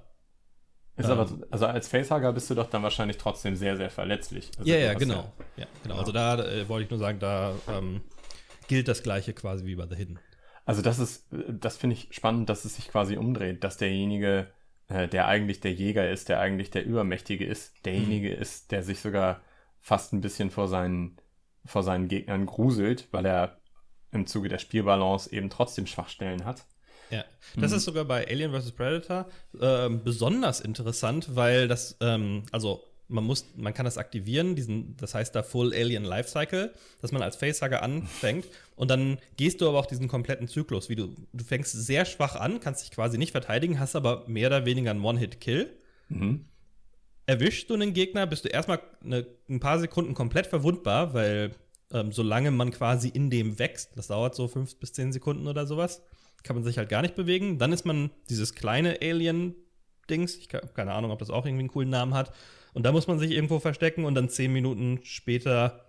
Ist 0.97 1.07
aber, 1.07 1.29
also 1.51 1.67
als 1.67 1.89
Facehugger 1.89 2.33
bist 2.33 2.49
du 2.51 2.55
doch 2.55 2.71
dann 2.71 2.85
wahrscheinlich 2.85 3.17
trotzdem 3.19 3.57
sehr, 3.57 3.77
sehr 3.77 3.91
verletzlich. 3.91 4.53
Also 4.57 4.71
Ja, 4.71 4.77
du 4.77 4.85
ja, 4.85 4.95
genau. 4.95 5.33
Ja, 5.57 5.67
genau. 5.83 5.97
Also 5.97 6.13
da 6.13 6.39
äh, 6.45 6.69
wollte 6.69 6.85
ich 6.85 6.91
nur 6.91 7.01
sagen, 7.01 7.19
da 7.19 7.53
ähm, 7.69 8.03
gilt 8.69 8.87
das 8.87 9.03
Gleiche 9.03 9.33
quasi 9.33 9.65
wie 9.65 9.75
bei 9.75 9.89
The 9.89 9.97
Hidden. 9.97 10.21
Also 10.65 10.83
das 10.83 11.01
ist, 11.01 11.27
das 11.49 11.77
finde 11.77 11.97
ich 11.97 12.09
spannend, 12.13 12.49
dass 12.49 12.65
es 12.65 12.77
sich 12.77 12.89
quasi 12.89 13.17
umdreht, 13.17 13.65
dass 13.65 13.77
derjenige, 13.77 14.47
äh, 14.89 15.09
der 15.09 15.27
eigentlich 15.27 15.61
der 15.61 15.73
Jäger 15.73 16.09
ist, 16.09 16.29
der 16.29 16.39
eigentlich 16.39 16.71
der 16.71 16.85
Übermächtige 16.87 17.45
ist, 17.45 17.85
derjenige 17.85 18.33
ist, 18.33 18.71
der 18.71 18.85
sich 18.85 19.01
sogar 19.01 19.41
fast 19.81 20.13
ein 20.13 20.21
bisschen 20.21 20.51
vor 20.51 20.69
seinen, 20.69 21.17
vor 21.67 21.83
seinen 21.83 22.07
Gegnern 22.07 22.47
gruselt, 22.47 23.09
weil 23.11 23.27
er 23.27 23.59
im 24.15 24.27
Zuge 24.27 24.49
der 24.49 24.59
Spielbalance 24.59 25.33
eben 25.33 25.51
trotzdem 25.51 25.87
Schwachstellen 25.87 26.45
hat. 26.45 26.65
Ja, 27.11 27.25
das 27.57 27.73
ist 27.73 27.85
sogar 27.85 28.05
bei 28.05 28.27
Alien 28.27 28.53
vs. 28.53 28.73
Predator 28.73 29.27
ähm, 29.61 30.03
besonders 30.03 30.61
interessant, 30.61 31.37
weil 31.37 31.69
das, 31.69 31.97
ähm, 32.01 32.45
also 32.51 32.85
man 33.09 33.25
muss, 33.25 33.47
man 33.57 33.75
kann 33.75 33.85
das 33.85 33.99
aktivieren, 33.99 34.57
diesen, 34.57 34.97
das 34.97 35.15
heißt 35.15 35.35
da 35.35 35.43
Full 35.43 35.75
Alien 35.75 36.05
Lifecycle, 36.05 36.73
dass 37.01 37.13
man 37.13 37.23
als 37.23 37.37
Facehugger 37.37 37.83
anfängt 37.83 38.47
und 38.77 38.91
dann 38.91 39.19
gehst 39.37 39.61
du 39.61 39.69
aber 39.69 39.79
auch 39.79 39.87
diesen 39.87 40.09
kompletten 40.09 40.49
Zyklus, 40.49 40.89
wie 40.89 40.97
du, 40.97 41.15
du 41.33 41.45
fängst 41.45 41.73
sehr 41.73 42.05
schwach 42.07 42.37
an, 42.37 42.61
kannst 42.61 42.83
dich 42.83 42.91
quasi 42.91 43.19
nicht 43.19 43.33
verteidigen, 43.33 43.79
hast 43.79 43.95
aber 43.95 44.25
mehr 44.27 44.49
oder 44.49 44.65
weniger 44.65 44.91
einen 44.91 45.05
One-Hit-Kill. 45.05 45.77
Mhm. 46.09 46.47
Erwischst 47.27 47.71
du 47.71 47.75
einen 47.75 47.95
Gegner, 47.95 48.27
bist 48.27 48.45
du 48.45 48.49
erstmal 48.49 48.81
eine, 49.03 49.27
ein 49.49 49.61
paar 49.61 49.79
Sekunden 49.79 50.15
komplett 50.15 50.47
verwundbar, 50.47 51.15
weil 51.15 51.53
ähm, 51.93 52.13
solange 52.13 52.51
man 52.51 52.71
quasi 52.71 53.09
in 53.09 53.31
dem 53.31 53.59
wächst, 53.59 53.97
das 53.97 54.09
dauert 54.09 54.35
so 54.35 54.49
fünf 54.49 54.77
bis 54.79 54.93
zehn 54.93 55.13
Sekunden 55.13 55.47
oder 55.47 55.67
sowas, 55.67 56.03
kann 56.43 56.57
man 56.57 56.65
sich 56.65 56.79
halt 56.79 56.89
gar 56.89 57.03
nicht 57.03 57.15
bewegen. 57.15 57.59
Dann 57.59 57.73
ist 57.73 57.85
man 57.85 58.11
dieses 58.29 58.55
kleine 58.55 58.99
Alien-Dings, 59.01 60.37
ich 60.37 60.53
habe 60.53 60.69
keine 60.69 60.93
Ahnung, 60.93 61.11
ob 61.11 61.19
das 61.19 61.31
auch 61.31 61.47
irgendwie 61.47 61.63
einen 61.63 61.71
coolen 61.71 61.91
Namen 61.91 62.15
hat. 62.15 62.33
Und 62.75 62.85
da 62.85 62.93
muss 62.93 63.07
man 63.07 63.19
sich 63.19 63.31
irgendwo 63.31 63.61
verstecken 63.61 64.05
und 64.05 64.15
dann 64.15 64.29
zehn 64.29 64.53
Minuten 64.53 65.01
später, 65.05 65.87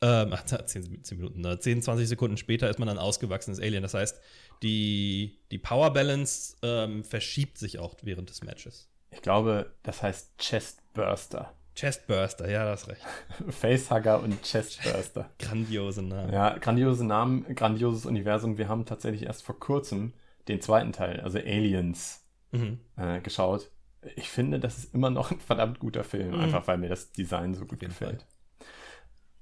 ähm, 0.00 0.32
ach, 0.32 0.44
zehn, 0.66 1.04
zehn 1.04 1.18
Minuten, 1.18 1.40
ne, 1.40 1.58
10, 1.58 1.82
20 1.82 2.08
Sekunden 2.08 2.36
später 2.36 2.70
ist 2.70 2.78
man 2.78 2.88
ein 2.88 2.98
ausgewachsenes 2.98 3.60
Alien. 3.60 3.82
Das 3.82 3.94
heißt, 3.94 4.20
die, 4.62 5.40
die 5.50 5.58
Power 5.58 5.92
Balance 5.92 6.56
ähm, 6.62 7.04
verschiebt 7.04 7.58
sich 7.58 7.78
auch 7.78 7.96
während 8.02 8.30
des 8.30 8.42
Matches. 8.42 8.88
Ich 9.10 9.20
glaube, 9.20 9.72
das 9.82 10.02
heißt 10.02 10.38
Chestburster. 10.38 11.54
Chestburster, 11.74 12.50
ja, 12.50 12.64
das 12.64 12.88
recht. 12.88 13.00
Facehugger 13.48 14.20
und 14.22 14.42
Chestburster. 14.42 15.30
Grandiose 15.38 16.02
Namen. 16.02 16.32
Ja, 16.32 16.58
grandiose 16.58 17.04
Namen, 17.06 17.54
grandioses 17.54 18.04
Universum. 18.06 18.58
Wir 18.58 18.68
haben 18.68 18.84
tatsächlich 18.84 19.24
erst 19.24 19.42
vor 19.42 19.58
kurzem 19.58 20.12
den 20.48 20.60
zweiten 20.60 20.92
Teil, 20.92 21.20
also 21.20 21.38
Aliens, 21.38 22.18
Mhm. 22.50 22.80
äh, 22.96 23.20
geschaut. 23.20 23.70
Ich 24.16 24.28
finde, 24.28 24.60
das 24.60 24.76
ist 24.76 24.92
immer 24.94 25.08
noch 25.08 25.30
ein 25.30 25.40
verdammt 25.40 25.78
guter 25.78 26.04
Film, 26.04 26.32
Mhm. 26.34 26.40
einfach 26.40 26.66
weil 26.66 26.76
mir 26.76 26.90
das 26.90 27.12
Design 27.12 27.54
so 27.54 27.64
gut 27.64 27.80
gefällt. 27.80 28.26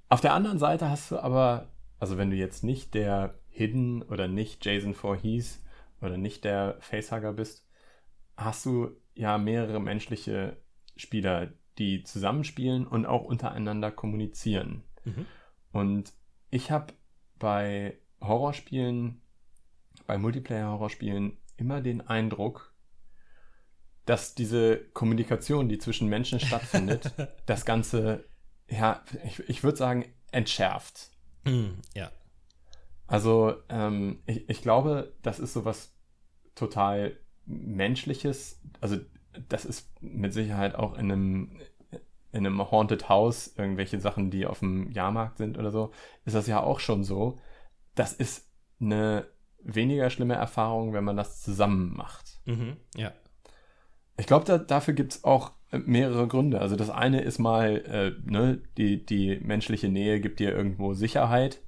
Auf 0.09 0.21
der 0.21 0.35
anderen 0.35 0.59
Seite 0.59 0.89
hast 0.91 1.11
du 1.11 1.19
aber, 1.19 1.69
also 1.99 2.19
wenn 2.19 2.31
du 2.31 2.37
jetzt 2.37 2.63
nicht 2.63 2.95
der 2.95 3.35
Hidden 3.49 4.03
oder 4.03 4.29
nicht 4.29 4.65
Jason 4.65 4.95
Voorhees 4.95 5.63
oder 6.01 6.17
nicht 6.19 6.45
der 6.45 6.77
Facehugger 6.81 7.33
bist, 7.33 7.67
hast 8.37 8.65
du 8.67 8.91
ja 9.15 9.39
mehrere 9.39 9.81
menschliche 9.81 10.57
Spieler, 10.97 11.49
die 11.81 12.05
zusammenspielen 12.05 12.87
und 12.87 13.07
auch 13.07 13.25
untereinander 13.25 13.91
kommunizieren. 13.91 14.85
Mhm. 15.05 15.27
Und 15.73 16.13
ich 16.51 16.71
habe 16.71 16.93
bei 17.39 17.99
Horrorspielen, 18.21 19.23
bei 20.07 20.19
Multiplayer-Horrorspielen 20.19 21.39
immer 21.57 21.81
den 21.81 22.03
Eindruck, 22.03 22.75
dass 24.05 24.35
diese 24.35 24.79
Kommunikation, 24.93 25.69
die 25.69 25.79
zwischen 25.79 26.09
Menschen 26.09 26.39
stattfindet, 26.39 27.13
das 27.47 27.65
Ganze, 27.65 28.25
ja, 28.69 29.03
ich, 29.25 29.41
ich 29.49 29.63
würde 29.65 29.79
sagen, 29.79 30.05
entschärft. 30.33 31.11
Mhm. 31.45 31.81
Ja. 31.95 32.13
Also, 33.07 33.55
ähm, 33.69 34.23
ich, 34.27 34.49
ich 34.49 34.63
glaube, 34.63 35.15
das 35.23 35.41
ist 35.41 35.55
so 35.55 35.65
was 35.65 35.93
total 36.55 37.17
menschliches. 37.47 38.61
Also 38.81 38.99
das 39.49 39.65
ist 39.65 39.91
mit 40.03 40.33
Sicherheit 40.33 40.75
auch 40.75 40.95
in 40.95 41.11
einem 41.11 41.61
in 42.33 42.47
einem 42.47 42.71
Haunted 42.71 43.09
House 43.09 43.55
irgendwelche 43.57 44.01
Sachen, 44.01 44.31
die 44.31 44.47
auf 44.47 44.61
dem 44.61 44.91
Jahrmarkt 44.93 45.39
sind 45.39 45.59
oder 45.59 45.71
so, 45.71 45.91
ist 46.25 46.37
das 46.37 46.47
ja 46.47 46.63
auch 46.63 46.81
schon 46.81 47.05
so. 47.05 47.39
Das 47.95 48.13
ist 48.13 48.49
eine 48.81 49.27
weniger 49.63 50.11
schlimme 50.11 50.35
Erfahrung, 50.35 50.93
wenn 50.93 51.05
man 51.05 51.17
das 51.17 51.43
zusammen 51.43 51.95
macht. 51.97 52.41
Mhm, 52.47 52.77
ja. 52.97 53.13
Ich 54.17 54.27
glaube, 54.27 54.45
da, 54.45 54.59
dafür 54.59 54.95
gibt 54.95 55.13
es 55.13 55.25
auch 55.25 55.53
mehrere 55.73 56.27
Gründe. 56.29 56.61
Also 56.61 56.77
das 56.77 56.91
eine 56.91 57.21
ist 57.23 57.39
mal, 57.39 57.77
äh, 57.87 58.31
ne, 58.31 58.61
die, 58.77 59.05
die 59.05 59.39
menschliche 59.41 59.89
Nähe 59.89 60.21
gibt 60.21 60.41
dir 60.41 60.51
irgendwo 60.51 60.95
Sicherheit. 60.95 61.61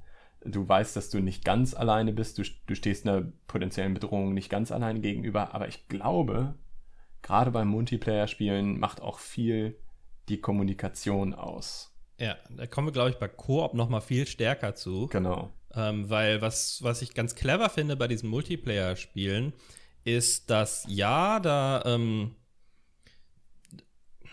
Du 0.45 0.69
weißt, 0.69 0.97
dass 0.97 1.11
du 1.11 1.21
nicht 1.21 1.45
ganz 1.45 1.75
alleine 1.75 2.13
bist. 2.13 2.39
Du, 2.39 2.43
du 2.67 2.75
stehst 2.75 3.07
einer 3.07 3.33
potenziellen 3.47 3.95
Bedrohung 3.95 4.35
nicht 4.35 4.51
ganz 4.51 4.73
alleine 4.73 5.01
gegenüber. 5.01 5.55
Aber 5.55 5.69
ich 5.69 5.89
glaube, 5.89 6.55
gerade 7.23 7.53
beim 7.53 7.69
Multiplayer-Spielen 7.69 8.79
macht 8.79 9.01
auch 9.01 9.19
viel 9.19 9.79
die 10.29 10.41
Kommunikation 10.41 11.35
aus. 11.35 11.91
Ja, 12.19 12.37
da 12.51 12.67
kommen 12.67 12.89
wir, 12.89 12.93
glaube 12.93 13.11
ich, 13.11 13.17
bei 13.17 13.29
Koop 13.29 13.75
noch 13.75 13.89
mal 13.89 14.01
viel 14.01 14.27
stärker 14.27 14.75
zu. 14.75 15.09
Genau. 15.09 15.51
Ähm, 15.75 16.09
weil 16.11 16.41
was, 16.43 16.83
was 16.83 17.03
ich 17.03 17.15
ganz 17.15 17.35
clever 17.35 17.69
finde 17.71 17.97
bei 17.97 18.07
diesen 18.07 18.29
Multiplayer-Spielen, 18.29 19.53
ist, 20.05 20.51
dass 20.51 20.85
ja, 20.89 21.41
da, 21.41 21.83
ähm, 21.87 22.35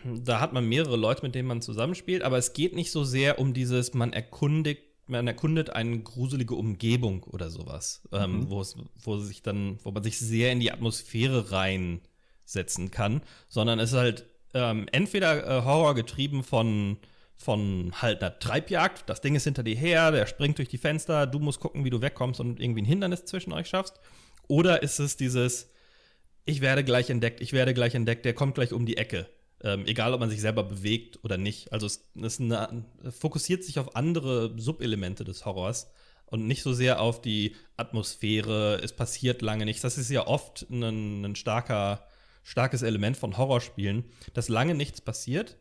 da 0.04 0.40
hat 0.40 0.54
man 0.54 0.68
mehrere 0.68 0.96
Leute, 0.98 1.24
mit 1.24 1.36
denen 1.36 1.48
man 1.48 1.62
zusammenspielt, 1.62 2.24
aber 2.24 2.38
es 2.38 2.54
geht 2.54 2.76
nicht 2.76 2.92
so 2.92 3.04
sehr 3.04 3.40
um 3.40 3.54
dieses, 3.54 3.94
man 3.94 4.14
erkundigt, 4.14 4.84
man 5.08 5.28
erkundet 5.28 5.72
eine 5.72 6.00
gruselige 6.02 6.56
Umgebung 6.56 7.24
oder 7.24 7.50
sowas, 7.50 8.08
ähm, 8.12 8.42
Mhm. 8.42 8.50
wo 8.50 8.62
es, 8.62 8.76
wo 9.02 9.18
sich 9.18 9.42
dann, 9.42 9.80
wo 9.84 9.92
man 9.92 10.04
sich 10.04 10.20
sehr 10.20 10.52
in 10.52 10.60
die 10.60 10.72
Atmosphäre 10.72 11.52
reinsetzen 11.52 12.92
kann, 12.92 13.22
sondern 13.48 13.80
es 13.80 13.92
ist 13.92 13.98
halt 13.98 14.26
ähm, 14.54 14.88
entweder 14.92 15.46
äh, 15.46 15.64
Horror 15.64 15.96
getrieben 15.96 16.44
von 16.44 16.98
von 17.40 17.94
halt 17.94 18.22
einer 18.22 18.38
Treibjagd, 18.38 19.10
das 19.10 19.22
Ding 19.22 19.34
ist 19.34 19.46
hinter 19.46 19.64
dir 19.64 19.76
her, 19.76 20.12
der 20.12 20.26
springt 20.26 20.58
durch 20.58 20.68
die 20.68 20.78
Fenster, 20.78 21.26
du 21.26 21.40
musst 21.40 21.62
gucken, 21.62 21.86
wie 21.86 21.90
du 21.90 22.02
wegkommst 22.02 22.42
und 22.42 22.60
irgendwie 22.60 22.82
ein 22.82 22.86
Hindernis 22.86 23.24
zwischen 23.24 23.54
euch 23.54 23.70
schaffst. 23.70 24.02
Oder 24.50 24.84
ist 24.84 25.00
es 25.00 25.16
dieses, 25.16 25.72
ich 26.44 26.60
werde 26.60 26.84
gleich 26.84 27.10
entdeckt, 27.10 27.40
ich 27.40 27.54
werde 27.54 27.74
gleich 27.74 27.96
entdeckt, 27.96 28.26
der 28.26 28.34
kommt 28.34 28.56
gleich 28.56 28.74
um 28.74 28.86
die 28.86 28.98
Ecke. 28.98 29.26
Ähm, 29.64 29.86
egal, 29.86 30.14
ob 30.14 30.20
man 30.20 30.30
sich 30.30 30.42
selber 30.42 30.64
bewegt 30.64 31.20
oder 31.24 31.38
nicht. 31.38 31.72
Also 31.72 31.86
es, 31.86 32.10
es 32.22 32.42
eine, 32.42 32.86
fokussiert 33.10 33.64
sich 33.64 33.80
auf 33.80 33.96
andere 33.96 34.54
Subelemente 34.58 35.24
des 35.24 35.46
Horrors 35.46 35.92
und 36.26 36.46
nicht 36.46 36.62
so 36.62 36.74
sehr 36.74 37.00
auf 37.02 37.22
die 37.22 37.56
Atmosphäre, 37.78 38.82
es 38.84 38.94
passiert 38.94 39.42
lange 39.42 39.64
nichts. 39.64 39.82
Das 39.82 39.98
ist 39.98 40.10
ja 40.10 40.28
oft 40.28 40.66
ein, 40.70 41.24
ein 41.24 41.36
starker, 41.36 42.06
starkes 42.50 42.82
Element 42.82 43.16
von 43.16 43.38
Horrorspielen, 43.38 44.06
dass 44.34 44.50
lange 44.50 44.74
nichts 44.74 45.02
passiert 45.02 45.60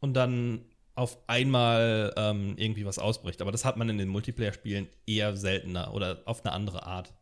und 0.00 0.14
dann 0.14 0.64
auf 0.96 1.16
einmal 1.28 2.12
ähm, 2.16 2.54
irgendwie 2.56 2.84
was 2.84 2.98
ausbricht. 2.98 3.40
Aber 3.40 3.52
das 3.52 3.64
hat 3.64 3.76
man 3.76 3.88
in 3.88 3.98
den 3.98 4.08
Multiplayer-Spielen 4.08 4.88
eher 5.06 5.36
seltener 5.36 5.94
oder 5.94 6.22
auf 6.26 6.44
eine 6.44 6.52
andere 6.52 6.86
Art. 6.86 7.14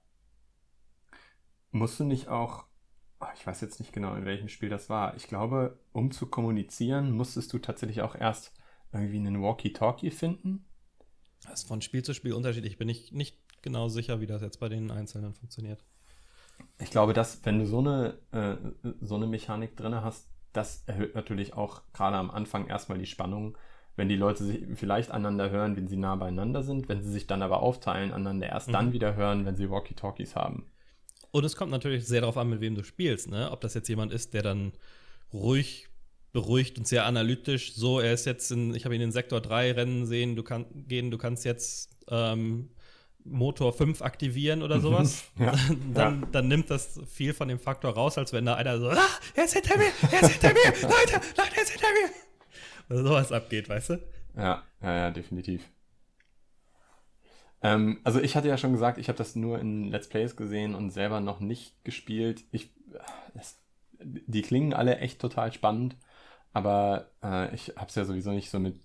Musst 1.73 2.01
du 2.01 2.05
nicht 2.05 2.29
auch, 2.29 2.65
ah, 3.19 3.29
ich 3.37 3.47
weiß 3.47 3.61
jetzt 3.61 3.81
nicht 3.81 3.93
genau, 3.93 4.15
in 4.15 4.25
welchem 4.25 4.49
Spiel 4.49 4.71
das 4.71 4.89
war. 4.89 5.15
Ich 5.17 5.29
glaube, 5.29 5.79
um 5.93 6.11
zu 6.11 6.27
kommunizieren, 6.27 7.13
musstest 7.13 7.53
du 7.53 7.59
tatsächlich 7.59 8.01
auch 8.01 8.15
erst 8.15 8.55
irgendwie 8.93 9.17
einen 9.17 9.43
Walkie-Talkie 9.43 10.11
finden. 10.11 10.65
Das 11.43 11.61
ist 11.61 11.69
von 11.69 11.83
Spiel 11.83 12.03
zu 12.03 12.15
Spiel 12.15 12.33
unterschiedlich. 12.33 12.79
Bin 12.79 12.89
ich 12.89 13.13
nicht 13.13 13.37
genau 13.61 13.89
sicher, 13.89 14.21
wie 14.23 14.27
das 14.27 14.41
jetzt 14.41 14.59
bei 14.59 14.71
den 14.71 14.91
Einzelnen 14.91 15.35
funktioniert. 15.35 15.85
Ich 16.79 16.91
glaube, 16.91 17.13
dass, 17.13 17.45
wenn 17.45 17.59
du 17.59 17.67
so 17.67 17.79
eine, 17.79 18.19
äh, 18.33 18.57
so 19.01 19.15
eine 19.17 19.27
Mechanik 19.27 19.77
drin 19.77 19.95
hast, 19.95 20.29
das 20.53 20.83
erhöht 20.87 21.15
natürlich 21.15 21.55
auch 21.55 21.83
gerade 21.93 22.17
am 22.17 22.31
Anfang 22.31 22.67
erstmal 22.67 22.99
die 22.99 23.07
Spannung, 23.07 23.57
wenn 23.97 24.09
die 24.09 24.17
Leute 24.17 24.45
sich 24.45 24.65
vielleicht 24.75 25.11
einander 25.11 25.51
hören, 25.51 25.77
wenn 25.77 25.89
sie 25.89 25.97
nah 25.97 26.17
beieinander 26.17 26.63
sind, 26.63 26.89
wenn 26.89 27.03
sie 27.03 27.11
sich 27.11 27.27
dann 27.27 27.43
aber 27.43 27.63
aufteilen, 27.63 28.13
einander 28.13 28.49
erst 28.49 28.69
Mhm. 28.69 28.73
dann 28.73 28.93
wieder 28.93 29.15
hören, 29.17 29.45
wenn 29.47 29.57
sie 29.57 29.71
Walkie-Talkies 29.71 30.35
haben. 30.35 30.67
Und 31.31 31.45
es 31.45 31.57
kommt 31.57 31.71
natürlich 31.71 32.07
sehr 32.07 32.21
darauf 32.21 32.37
an, 32.37 32.51
mit 32.51 32.61
wem 32.61 32.75
du 32.75 32.85
spielst, 32.85 33.31
ne? 33.31 33.51
Ob 33.51 33.61
das 33.61 33.75
jetzt 33.75 33.89
jemand 33.89 34.13
ist, 34.13 34.35
der 34.35 34.43
dann 34.43 34.73
ruhig, 35.33 35.89
beruhigt 36.33 36.79
und 36.79 36.87
sehr 36.87 37.07
analytisch, 37.07 37.75
so, 37.75 38.01
er 38.01 38.13
ist 38.13 38.27
jetzt 38.27 38.51
in, 38.51 38.75
ich 38.75 38.85
habe 38.85 38.95
ihn 38.95 39.01
in 39.01 39.13
Sektor 39.13 39.41
3 39.41 39.73
Rennen 39.73 40.07
sehen, 40.07 40.37
du 40.37 40.43
kannst 40.43 40.71
gehen, 40.89 41.11
du 41.11 41.19
kannst 41.19 41.45
jetzt 41.45 41.97
ähm, 42.09 42.71
Motor 43.25 43.73
5 43.73 44.03
aktivieren 44.03 44.63
oder 44.63 44.81
sowas, 44.81 45.25
Ja, 45.39 45.53
dann, 45.95 46.21
ja. 46.23 46.29
dann 46.33 46.49
nimmt 46.49 46.71
das 46.71 47.01
viel 47.07 47.35
von 47.35 47.49
dem 47.49 47.59
Faktor 47.59 47.95
raus, 47.95 48.19
als 48.19 48.33
wenn 48.33 48.45
da 48.45 48.55
einer 48.55 48.79
so, 48.79 48.91
ah, 48.91 48.99
er 49.35 49.45
ist 49.45 49.55
hinter 49.55 49.77
mir, 49.77 49.93
er 50.11 50.23
ist 50.23 50.31
hinter 50.31 50.53
mir, 50.53 50.73
Leute, 50.83 51.27
Leute, 51.37 51.57
er 51.57 51.63
ist 51.63 51.71
hinter 51.71 51.89
mir. 51.89 52.11
Oder 52.95 53.09
sowas 53.09 53.33
abgeht, 53.33 53.69
weißt 53.69 53.91
du? 53.91 54.03
Ja, 54.37 54.63
ja, 54.83 54.97
ja, 54.97 55.11
definitiv. 55.11 55.69
Ähm, 57.63 58.01
also 58.05 58.21
ich 58.21 58.37
hatte 58.37 58.49
ja 58.49 58.59
schon 58.59 58.73
gesagt, 58.73 58.99
ich 58.99 59.09
habe 59.09 59.19
das 59.19 59.37
nur 59.37 59.59
in 59.59 59.89
Let's 59.89 60.09
Plays 60.09 60.37
gesehen 60.37 60.75
und 60.75 60.91
selber 60.91 61.21
noch 61.21 61.41
nicht 61.41 61.85
gespielt. 61.85 62.45
Ich, 62.51 62.75
es, 63.35 63.63
die 64.01 64.43
klingen 64.43 64.75
alle 64.75 64.99
echt 64.99 65.21
total 65.21 65.53
spannend, 65.53 65.97
aber 66.53 67.13
äh, 67.23 67.55
ich 67.55 67.75
habe 67.77 67.87
es 67.89 67.95
ja 67.95 68.05
sowieso 68.05 68.33
nicht 68.33 68.51
so 68.51 68.59
mit 68.59 68.81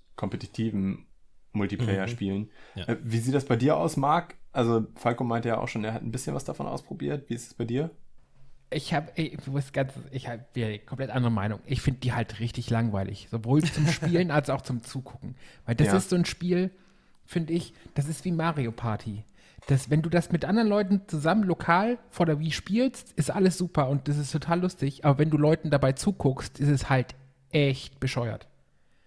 kompetitiven 1.58 1.86
Multiplayer-Spielen. 1.88 2.50
Ja. 2.76 2.86
Äh, 2.88 2.98
wie 3.04 3.18
sieht 3.20 3.34
das 3.34 3.46
bei 3.46 3.56
dir 3.56 3.78
aus, 3.78 3.98
Marc? 3.98 4.36
Also 4.52 4.88
Falco 4.96 5.24
meinte 5.24 5.50
ja 5.50 5.58
auch 5.60 5.68
schon, 5.68 5.84
er 5.84 5.94
hat 5.94 6.02
ein 6.02 6.12
bisschen 6.12 6.34
was 6.36 6.46
davon 6.46 6.68
ausprobiert. 6.68 7.30
Wie 7.30 7.34
ist 7.36 7.48
es 7.48 7.54
bei 7.54 7.66
dir? 7.66 7.92
Ich 8.70 8.94
habe, 8.94 9.12
ich 9.16 9.48
muss 9.48 9.72
ganz, 9.72 9.94
ich 10.12 10.28
habe 10.28 10.44
eine 10.56 10.80
komplett 10.80 11.10
andere 11.10 11.32
Meinung. 11.32 11.60
Ich 11.66 11.82
finde 11.82 12.02
die 12.02 12.12
halt 12.14 12.40
richtig 12.40 12.70
langweilig, 12.70 13.28
sowohl 13.32 13.64
zum 13.64 13.88
Spielen 13.92 14.30
als 14.32 14.50
auch 14.50 14.62
zum 14.62 14.84
Zugucken. 14.84 15.36
Weil 15.66 15.76
das 15.76 15.88
Ja. 15.88 15.98
ist 15.98 16.10
so 16.10 16.16
ein 16.18 16.26
Spiel, 16.26 16.72
finde 17.26 17.54
ich, 17.54 17.74
das 17.94 18.08
ist 18.10 18.26
wie 18.26 18.32
Mario 18.32 18.72
Party. 18.72 19.24
Das, 19.68 19.90
wenn 19.90 20.02
du 20.02 20.10
das 20.10 20.32
mit 20.32 20.44
anderen 20.46 20.68
Leuten 20.70 21.02
zusammen 21.08 21.44
lokal 21.44 21.98
vor 22.10 22.26
der 22.26 22.40
Wii 22.40 22.52
spielst, 22.52 23.12
ist 23.14 23.32
alles 23.32 23.58
super 23.58 23.90
und 23.90 24.08
das 24.08 24.18
ist 24.18 24.32
total 24.32 24.62
lustig. 24.62 25.04
Aber 25.06 25.18
wenn 25.20 25.30
du 25.30 25.38
Leuten 25.38 25.70
dabei 25.70 25.94
zuguckst, 25.94 26.60
ist 26.60 26.70
es 26.70 26.90
halt 26.90 27.16
echt 27.52 28.00
bescheuert. 28.00 28.48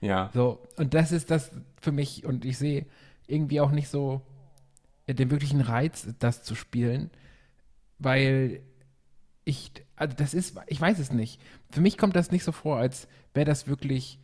Ja, 0.01 0.31
So, 0.33 0.61
und 0.77 0.95
das 0.95 1.13
ist 1.13 1.31
das 1.31 1.51
für 1.81 1.93
mich, 1.93 2.25
und 2.25 2.45
ich 2.45 2.59
sehe 2.59 2.87
irgendwie 3.27 3.61
auch 3.61 3.71
nicht 3.71 3.89
so 3.89 4.23
äh, 5.07 5.15
den 5.15 5.31
wirklichen 5.31 5.61
Reiz, 5.63 6.09
das 6.21 6.43
zu 6.45 6.55
spielen, 6.55 7.11
weil 7.99 8.63
ich, 9.45 9.73
also 9.97 10.17
das 10.17 10.35
ist, 10.35 10.59
ich 10.69 10.81
weiß 10.81 10.99
es 11.01 11.13
nicht. 11.13 11.41
Für 11.71 11.81
mich 11.83 11.99
kommt 11.99 12.17
das 12.17 12.31
nicht 12.33 12.45
so 12.45 12.53
vor, 12.53 12.79
als 12.79 13.09
wäre 13.35 13.47
das 13.47 13.69
wirklich 13.69 14.21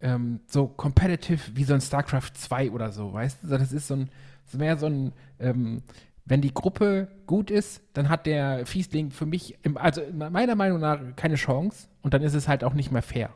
ähm, 0.00 0.40
so 0.46 0.68
competitive 0.68 1.56
wie 1.56 1.64
so 1.64 1.74
ein 1.74 1.80
StarCraft 1.82 2.32
2 2.34 2.70
oder 2.72 2.92
so, 2.92 3.12
weißt 3.12 3.44
du? 3.44 3.48
Das 3.48 3.72
ist 3.72 3.88
so 3.88 3.96
ein, 3.96 4.10
mehr 4.54 4.78
so 4.78 4.86
ein, 4.86 5.12
ähm, 5.40 5.82
wenn 6.26 6.42
die 6.42 6.54
Gruppe 6.54 7.08
gut 7.26 7.50
ist, 7.50 7.82
dann 7.94 8.08
hat 8.10 8.26
der 8.26 8.66
Fiesling 8.66 9.10
für 9.12 9.26
mich, 9.26 9.58
im, 9.64 9.76
also 9.78 10.02
meiner 10.12 10.56
Meinung 10.56 10.80
nach, 10.80 11.00
keine 11.16 11.36
Chance 11.36 11.88
und 12.02 12.14
dann 12.14 12.22
ist 12.22 12.34
es 12.34 12.48
halt 12.48 12.64
auch 12.64 12.74
nicht 12.74 12.92
mehr 12.92 13.02
fair. 13.02 13.34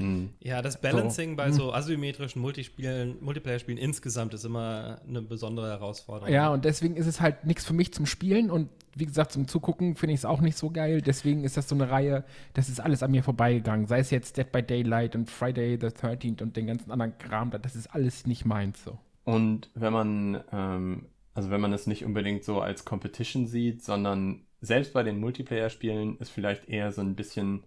Hm. 0.00 0.30
Ja, 0.40 0.62
das 0.62 0.80
Balancing 0.80 1.36
bei 1.36 1.52
so 1.52 1.72
asymmetrischen 1.74 2.40
Multispielen, 2.40 3.18
Multiplayer-Spielen 3.20 3.76
insgesamt 3.76 4.32
ist 4.32 4.44
immer 4.44 4.98
eine 5.06 5.20
besondere 5.20 5.68
Herausforderung. 5.68 6.32
Ja, 6.32 6.48
und 6.48 6.64
deswegen 6.64 6.96
ist 6.96 7.06
es 7.06 7.20
halt 7.20 7.44
nichts 7.44 7.66
für 7.66 7.74
mich 7.74 7.92
zum 7.92 8.06
Spielen 8.06 8.50
und 8.50 8.70
wie 8.96 9.04
gesagt, 9.04 9.32
zum 9.32 9.46
Zugucken 9.46 9.96
finde 9.96 10.14
ich 10.14 10.20
es 10.20 10.24
auch 10.24 10.40
nicht 10.40 10.56
so 10.56 10.70
geil. 10.70 11.02
Deswegen 11.02 11.44
ist 11.44 11.56
das 11.56 11.68
so 11.68 11.74
eine 11.74 11.90
Reihe, 11.90 12.24
das 12.54 12.68
ist 12.68 12.80
alles 12.80 13.02
an 13.02 13.10
mir 13.10 13.22
vorbeigegangen. 13.22 13.86
Sei 13.86 13.98
es 13.98 14.10
jetzt 14.10 14.36
Dead 14.38 14.50
by 14.50 14.62
Daylight 14.62 15.14
und 15.14 15.30
Friday 15.30 15.78
the 15.80 15.88
13th 15.88 16.42
und 16.42 16.56
den 16.56 16.66
ganzen 16.66 16.90
anderen 16.90 17.16
Kram, 17.18 17.50
das 17.50 17.76
ist 17.76 17.94
alles 17.94 18.26
nicht 18.26 18.46
meins 18.46 18.82
so. 18.82 18.98
Und 19.24 19.70
wenn 19.74 19.92
man, 19.92 20.42
ähm, 20.50 21.06
also 21.34 21.50
wenn 21.50 21.60
man 21.60 21.74
es 21.74 21.86
nicht 21.86 22.06
unbedingt 22.06 22.42
so 22.42 22.62
als 22.62 22.86
Competition 22.86 23.46
sieht, 23.46 23.84
sondern 23.84 24.46
selbst 24.62 24.94
bei 24.94 25.02
den 25.02 25.20
Multiplayer-Spielen 25.20 26.16
ist 26.18 26.30
vielleicht 26.30 26.68
eher 26.68 26.90
so 26.90 27.02
ein 27.02 27.14
bisschen 27.14 27.64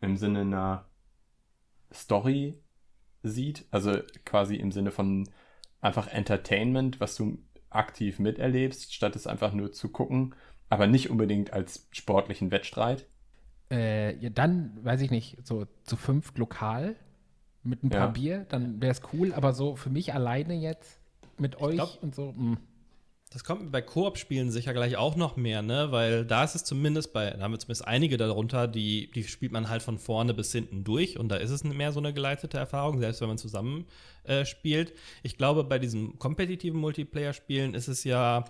im 0.00 0.16
Sinne 0.16 0.40
einer 0.40 0.84
Story 1.92 2.58
sieht, 3.22 3.66
also 3.70 3.98
quasi 4.24 4.56
im 4.56 4.72
Sinne 4.72 4.90
von 4.90 5.28
einfach 5.80 6.08
Entertainment, 6.08 7.00
was 7.00 7.16
du 7.16 7.38
aktiv 7.70 8.18
miterlebst, 8.18 8.94
statt 8.94 9.16
es 9.16 9.26
einfach 9.26 9.52
nur 9.52 9.72
zu 9.72 9.90
gucken, 9.90 10.34
aber 10.68 10.86
nicht 10.86 11.10
unbedingt 11.10 11.52
als 11.52 11.88
sportlichen 11.90 12.50
Wettstreit. 12.50 13.06
Äh, 13.70 14.16
ja, 14.18 14.30
dann, 14.30 14.78
weiß 14.84 15.00
ich 15.00 15.10
nicht, 15.10 15.44
so 15.46 15.66
zu 15.84 15.96
fünf 15.96 16.36
lokal 16.36 16.96
mit 17.62 17.82
ein 17.82 17.90
paar 17.90 18.00
Ja. 18.00 18.06
Bier, 18.06 18.46
dann 18.48 18.80
wäre 18.80 18.92
es 18.92 19.00
cool, 19.12 19.34
aber 19.34 19.52
so 19.52 19.74
für 19.74 19.90
mich 19.90 20.14
alleine 20.14 20.54
jetzt 20.54 21.00
mit 21.38 21.60
euch 21.60 21.76
glaub- 21.76 22.02
und 22.02 22.14
so, 22.14 22.32
hm. 22.32 22.52
mh. 22.52 22.56
Das 23.36 23.44
kommt 23.44 23.70
bei 23.70 23.82
Koop-Spielen 23.82 24.50
sicher 24.50 24.72
gleich 24.72 24.96
auch 24.96 25.14
noch 25.14 25.36
mehr, 25.36 25.60
ne? 25.60 25.92
Weil 25.92 26.24
da 26.24 26.42
ist 26.42 26.54
es 26.54 26.64
zumindest 26.64 27.12
bei, 27.12 27.28
da 27.28 27.40
haben 27.40 27.52
wir 27.52 27.58
zumindest 27.58 27.86
einige 27.86 28.16
darunter, 28.16 28.66
die, 28.66 29.10
die 29.10 29.24
spielt 29.24 29.52
man 29.52 29.68
halt 29.68 29.82
von 29.82 29.98
vorne 29.98 30.32
bis 30.32 30.52
hinten 30.52 30.84
durch 30.84 31.18
und 31.18 31.28
da 31.28 31.36
ist 31.36 31.50
es 31.50 31.62
mehr 31.62 31.92
so 31.92 32.00
eine 32.00 32.14
geleitete 32.14 32.56
Erfahrung, 32.56 32.98
selbst 32.98 33.20
wenn 33.20 33.28
man 33.28 33.36
zusammen 33.36 33.84
äh, 34.24 34.46
spielt. 34.46 34.94
Ich 35.22 35.36
glaube, 35.36 35.64
bei 35.64 35.78
diesen 35.78 36.18
kompetitiven 36.18 36.80
Multiplayer-Spielen 36.80 37.74
ist 37.74 37.88
es 37.88 38.04
ja 38.04 38.46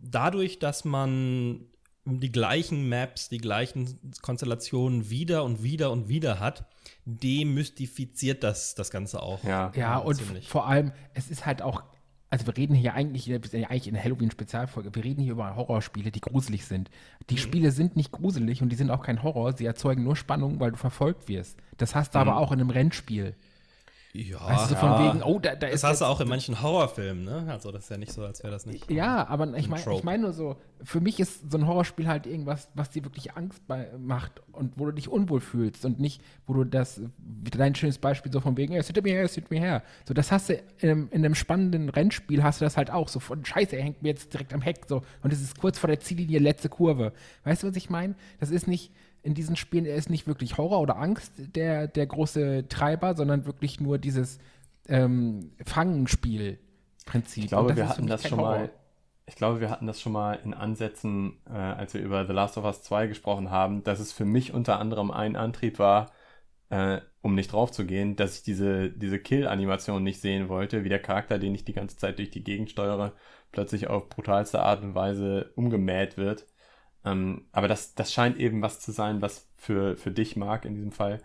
dadurch, 0.00 0.58
dass 0.58 0.84
man 0.84 1.66
die 2.04 2.32
gleichen 2.32 2.88
Maps, 2.88 3.28
die 3.28 3.38
gleichen 3.38 4.00
Konstellationen 4.20 5.10
wieder 5.10 5.44
und 5.44 5.62
wieder 5.62 5.92
und 5.92 6.08
wieder 6.08 6.40
hat, 6.40 6.64
demystifiziert 7.04 8.42
das 8.42 8.74
das 8.74 8.90
Ganze 8.90 9.22
auch. 9.22 9.44
Ja, 9.44 9.70
ja 9.76 9.98
und 9.98 10.16
ziemlich. 10.16 10.48
vor 10.48 10.66
allem, 10.66 10.90
es 11.14 11.30
ist 11.30 11.46
halt 11.46 11.62
auch, 11.62 11.84
also 12.32 12.46
wir 12.46 12.56
reden 12.56 12.74
hier 12.74 12.94
eigentlich, 12.94 13.28
wir 13.28 13.38
sind 13.44 13.60
ja 13.60 13.68
eigentlich 13.68 13.88
in 13.88 13.92
der 13.92 14.02
Halloween-Spezialfolge, 14.02 14.94
wir 14.94 15.04
reden 15.04 15.20
hier 15.20 15.32
über 15.32 15.54
Horrorspiele, 15.54 16.10
die 16.10 16.22
gruselig 16.22 16.64
sind. 16.64 16.88
Die 17.28 17.34
mhm. 17.34 17.38
Spiele 17.38 17.70
sind 17.72 17.94
nicht 17.94 18.10
gruselig 18.10 18.62
und 18.62 18.70
die 18.70 18.76
sind 18.76 18.90
auch 18.90 19.02
kein 19.02 19.22
Horror, 19.22 19.52
sie 19.52 19.66
erzeugen 19.66 20.02
nur 20.02 20.16
Spannung, 20.16 20.58
weil 20.58 20.70
du 20.70 20.78
verfolgt 20.78 21.28
wirst. 21.28 21.58
Das 21.76 21.94
hast 21.94 22.14
du 22.14 22.18
mhm. 22.18 22.28
aber 22.28 22.38
auch 22.38 22.50
in 22.50 22.60
einem 22.60 22.70
Rennspiel. 22.70 23.34
Ja, 24.14 24.66
du, 24.66 24.74
von 24.74 24.98
wegen, 24.98 25.22
oh, 25.22 25.38
da, 25.38 25.54
da 25.54 25.66
das 25.66 25.76
ist. 25.76 25.84
Das 25.84 25.90
hast 25.92 26.00
du 26.02 26.04
auch 26.04 26.20
in 26.20 26.28
manchen 26.28 26.60
Horrorfilmen, 26.60 27.24
ne? 27.24 27.46
Also, 27.48 27.72
das 27.72 27.84
ist 27.84 27.90
ja 27.90 27.96
nicht 27.96 28.12
so, 28.12 28.22
als 28.22 28.42
wäre 28.42 28.52
das 28.52 28.66
nicht. 28.66 28.90
Ja, 28.90 29.26
aber 29.26 29.56
ich 29.56 29.68
meine 29.68 29.94
ich 29.94 30.04
mein 30.04 30.20
nur 30.20 30.34
so, 30.34 30.56
für 30.82 31.00
mich 31.00 31.18
ist 31.18 31.50
so 31.50 31.56
ein 31.56 31.66
Horrorspiel 31.66 32.06
halt 32.06 32.26
irgendwas, 32.26 32.68
was 32.74 32.90
dir 32.90 33.04
wirklich 33.04 33.34
Angst 33.36 33.66
bei, 33.66 33.88
macht 33.98 34.42
und 34.52 34.74
wo 34.76 34.84
du 34.84 34.92
dich 34.92 35.08
unwohl 35.08 35.40
fühlst 35.40 35.86
und 35.86 35.98
nicht, 35.98 36.20
wo 36.46 36.52
du 36.52 36.64
das, 36.64 37.00
dein 37.18 37.74
schönes 37.74 37.96
Beispiel 37.96 38.30
so 38.30 38.40
von 38.40 38.58
wegen, 38.58 38.74
es 38.74 38.86
hinter 38.86 39.00
mir 39.00 39.14
her, 39.14 39.24
es 39.24 39.34
hinter 39.34 39.54
mir 39.54 39.60
her. 39.60 39.82
So, 40.06 40.12
das 40.12 40.30
hast 40.30 40.50
du 40.50 40.60
in 40.80 40.90
einem, 40.90 41.08
in 41.10 41.24
einem, 41.24 41.34
spannenden 41.34 41.88
Rennspiel, 41.88 42.42
hast 42.42 42.60
du 42.60 42.66
das 42.66 42.76
halt 42.76 42.90
auch. 42.90 43.08
So 43.08 43.18
von 43.18 43.42
Scheiße, 43.42 43.76
er 43.76 43.82
hängt 43.82 44.02
mir 44.02 44.10
jetzt 44.10 44.30
direkt 44.34 44.52
am 44.52 44.60
Heck, 44.60 44.82
so. 44.88 45.02
Und 45.22 45.32
es 45.32 45.40
ist 45.40 45.58
kurz 45.58 45.78
vor 45.78 45.88
der 45.88 46.00
Ziellinie, 46.00 46.38
letzte 46.38 46.68
Kurve. 46.68 47.14
Weißt 47.44 47.62
du, 47.62 47.68
was 47.68 47.76
ich 47.76 47.88
meine? 47.88 48.14
Das 48.40 48.50
ist 48.50 48.68
nicht 48.68 48.92
in 49.22 49.34
diesen 49.34 49.56
Spielen, 49.56 49.86
er 49.86 49.96
ist 49.96 50.10
nicht 50.10 50.26
wirklich 50.26 50.58
Horror 50.58 50.80
oder 50.80 50.96
Angst 50.96 51.32
der, 51.36 51.86
der 51.86 52.06
große 52.06 52.66
Treiber, 52.68 53.14
sondern 53.14 53.46
wirklich 53.46 53.80
nur 53.80 53.98
dieses 53.98 54.38
ähm, 54.88 55.52
Fangenspiel-Prinzip. 55.64 57.44
Ich 57.44 57.50
glaube, 57.50 57.76
wir 57.76 57.88
hatten 57.88 58.06
das 58.06 58.28
schon 58.28 58.38
Horror. 58.38 58.58
mal. 58.58 58.70
Ich 59.24 59.36
glaube, 59.36 59.60
wir 59.60 59.70
hatten 59.70 59.86
das 59.86 60.00
schon 60.00 60.12
mal 60.12 60.34
in 60.44 60.52
Ansätzen, 60.52 61.38
äh, 61.48 61.52
als 61.52 61.94
wir 61.94 62.02
über 62.02 62.26
The 62.26 62.32
Last 62.32 62.58
of 62.58 62.64
Us 62.64 62.82
2 62.82 63.06
gesprochen 63.06 63.50
haben, 63.50 63.84
dass 63.84 64.00
es 64.00 64.12
für 64.12 64.24
mich 64.24 64.52
unter 64.52 64.80
anderem 64.80 65.12
ein 65.12 65.36
Antrieb 65.36 65.78
war, 65.78 66.10
äh, 66.70 67.00
um 67.20 67.36
nicht 67.36 67.52
drauf 67.52 67.70
zu 67.70 67.86
gehen, 67.86 68.16
dass 68.16 68.38
ich 68.38 68.42
diese, 68.42 68.90
diese 68.90 69.20
Kill-Animation 69.20 70.02
nicht 70.02 70.20
sehen 70.20 70.48
wollte, 70.48 70.82
wie 70.82 70.88
der 70.88 70.98
Charakter, 70.98 71.38
den 71.38 71.54
ich 71.54 71.64
die 71.64 71.72
ganze 71.72 71.96
Zeit 71.96 72.18
durch 72.18 72.30
die 72.30 72.42
Gegend 72.42 72.70
steuere, 72.70 73.12
plötzlich 73.52 73.86
auf 73.86 74.08
brutalste 74.08 74.60
Art 74.60 74.82
und 74.82 74.96
Weise 74.96 75.52
umgemäht 75.54 76.16
wird. 76.16 76.46
Ähm, 77.04 77.46
aber 77.52 77.68
das, 77.68 77.94
das 77.94 78.12
scheint 78.12 78.38
eben 78.38 78.62
was 78.62 78.80
zu 78.80 78.92
sein, 78.92 79.22
was 79.22 79.48
für, 79.56 79.96
für 79.96 80.10
dich, 80.10 80.36
Marc, 80.36 80.64
in 80.64 80.74
diesem 80.74 80.92
Fall 80.92 81.22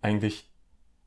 eigentlich 0.00 0.50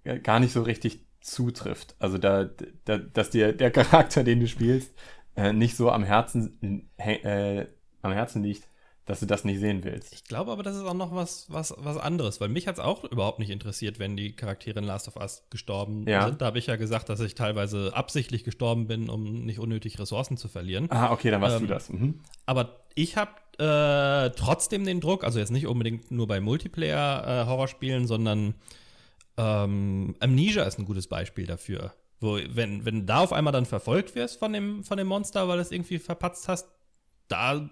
äh, 0.04 0.20
gar 0.20 0.40
nicht 0.40 0.54
so 0.54 0.62
richtig 0.62 1.06
zutrifft. 1.22 1.96
Also 2.00 2.18
da, 2.18 2.50
da 2.86 2.98
dass 2.98 3.30
dir 3.30 3.54
der 3.54 3.72
Charakter, 3.72 4.24
den 4.24 4.40
du 4.40 4.48
spielst, 4.48 4.94
äh, 5.36 5.54
nicht 5.54 5.76
so 5.76 5.92
am 5.92 6.04
Herzen, 6.04 6.90
äh, 6.98 7.66
am 8.02 8.12
Herzen 8.12 8.44
liegt, 8.44 8.68
dass 9.06 9.20
du 9.20 9.26
das 9.26 9.44
nicht 9.44 9.60
sehen 9.60 9.84
willst. 9.84 10.14
Ich 10.14 10.24
glaube 10.26 10.52
aber, 10.52 10.64
das 10.64 10.76
ist 10.76 10.84
auch 10.84 10.94
noch 10.94 11.14
was, 11.14 11.48
was, 11.50 11.74
was 11.78 11.98
anderes, 11.98 12.40
weil 12.40 12.50
mich 12.50 12.68
hat 12.68 12.76
es 12.76 12.80
auch 12.80 13.04
überhaupt 13.04 13.40
nicht 13.40 13.50
interessiert, 13.50 14.00
wenn 14.00 14.16
die 14.16 14.36
Charaktere 14.36 14.80
in 14.80 14.86
Last 14.86 15.08
of 15.08 15.16
Us 15.16 15.44
gestorben 15.50 16.08
ja. 16.08 16.28
sind. 16.28 16.42
Da 16.42 16.46
habe 16.46 16.60
ich 16.60 16.68
ja 16.68 16.76
gesagt, 16.76 17.10
dass 17.10 17.20
ich 17.20 17.34
teilweise 17.36 17.92
absichtlich 17.96 18.44
gestorben 18.44 18.88
bin, 18.88 19.10
um 19.10 19.46
nicht 19.46 19.60
unnötig 19.60 20.00
Ressourcen 20.00 20.38
zu 20.38 20.48
verlieren. 20.48 20.88
Ah, 20.92 21.12
okay, 21.12 21.32
dann 21.32 21.42
warst 21.42 21.58
ähm, 21.58 21.62
du 21.64 21.68
das. 21.68 21.90
Mhm. 21.90 22.20
Aber 22.46 22.86
ich 22.94 23.18
habe 23.18 23.32
äh, 23.62 24.32
trotzdem 24.32 24.86
den 24.86 25.02
Druck, 25.02 25.24
also 25.24 25.38
jetzt 25.38 25.52
nicht 25.52 25.68
unbedingt 25.68 26.10
nur 26.10 26.26
bei 26.26 26.42
Multiplayer-Horrorspielen, 26.42 28.06
äh, 28.06 28.08
sondern 28.08 28.56
ähm, 29.38 30.16
Amnesia 30.20 30.64
ist 30.64 30.80
ein 30.80 30.86
gutes 30.86 31.06
Beispiel 31.06 31.46
dafür. 31.46 31.94
Wo, 32.20 32.40
wenn, 32.50 32.86
wenn 32.86 33.06
da 33.06 33.20
auf 33.20 33.34
einmal 33.34 33.54
dann 33.54 33.68
verfolgt 33.68 34.16
wirst 34.16 34.40
von 34.40 34.52
dem, 34.52 34.84
von 34.84 34.98
dem 34.98 35.08
Monster, 35.08 35.48
weil 35.48 35.58
du 35.58 35.62
es 35.62 35.72
irgendwie 35.72 36.00
verpatzt 36.00 36.48
hast, 36.48 36.70
da 37.28 37.70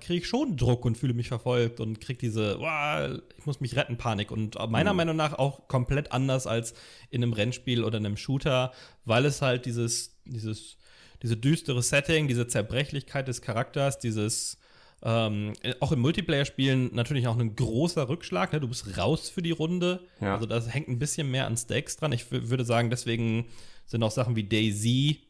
kriege 0.00 0.22
ich 0.22 0.26
schon 0.26 0.56
Druck 0.56 0.84
und 0.84 0.98
fühle 0.98 1.14
mich 1.14 1.28
verfolgt 1.28 1.78
und 1.78 2.00
kriege 2.00 2.18
diese, 2.18 2.58
wow, 2.58 3.20
ich 3.38 3.46
muss 3.46 3.60
mich 3.60 3.76
retten, 3.76 3.96
Panik. 3.96 4.32
Und 4.32 4.56
meiner 4.68 4.92
mhm. 4.92 4.96
Meinung 4.96 5.16
nach 5.16 5.38
auch 5.38 5.68
komplett 5.68 6.10
anders 6.10 6.48
als 6.48 6.74
in 7.10 7.22
einem 7.22 7.32
Rennspiel 7.32 7.84
oder 7.84 7.98
einem 7.98 8.16
Shooter, 8.16 8.72
weil 9.04 9.24
es 9.24 9.40
halt 9.40 9.66
dieses, 9.66 10.20
dieses, 10.24 10.78
diese 11.22 11.36
düstere 11.36 11.82
Setting, 11.82 12.26
diese 12.26 12.48
Zerbrechlichkeit 12.48 13.28
des 13.28 13.40
Charakters, 13.40 14.00
dieses 14.00 14.58
ähm, 15.02 15.52
auch 15.80 15.92
im 15.92 16.00
Multiplayer-Spielen 16.00 16.94
natürlich 16.94 17.28
auch 17.28 17.38
ein 17.38 17.54
großer 17.54 18.08
Rückschlag. 18.08 18.52
Ne? 18.52 18.60
Du 18.60 18.68
bist 18.68 18.98
raus 18.98 19.28
für 19.28 19.42
die 19.42 19.52
Runde. 19.52 20.00
Ja. 20.20 20.34
Also 20.34 20.46
das 20.46 20.72
hängt 20.72 20.88
ein 20.88 20.98
bisschen 20.98 21.30
mehr 21.30 21.46
an 21.46 21.56
Stakes 21.56 21.96
dran. 21.96 22.12
Ich 22.12 22.30
würde 22.30 22.64
sagen, 22.64 22.90
deswegen 22.90 23.46
sind 23.86 24.02
auch 24.02 24.10
Sachen 24.10 24.34
wie 24.36 24.44
Daisy 24.44 25.20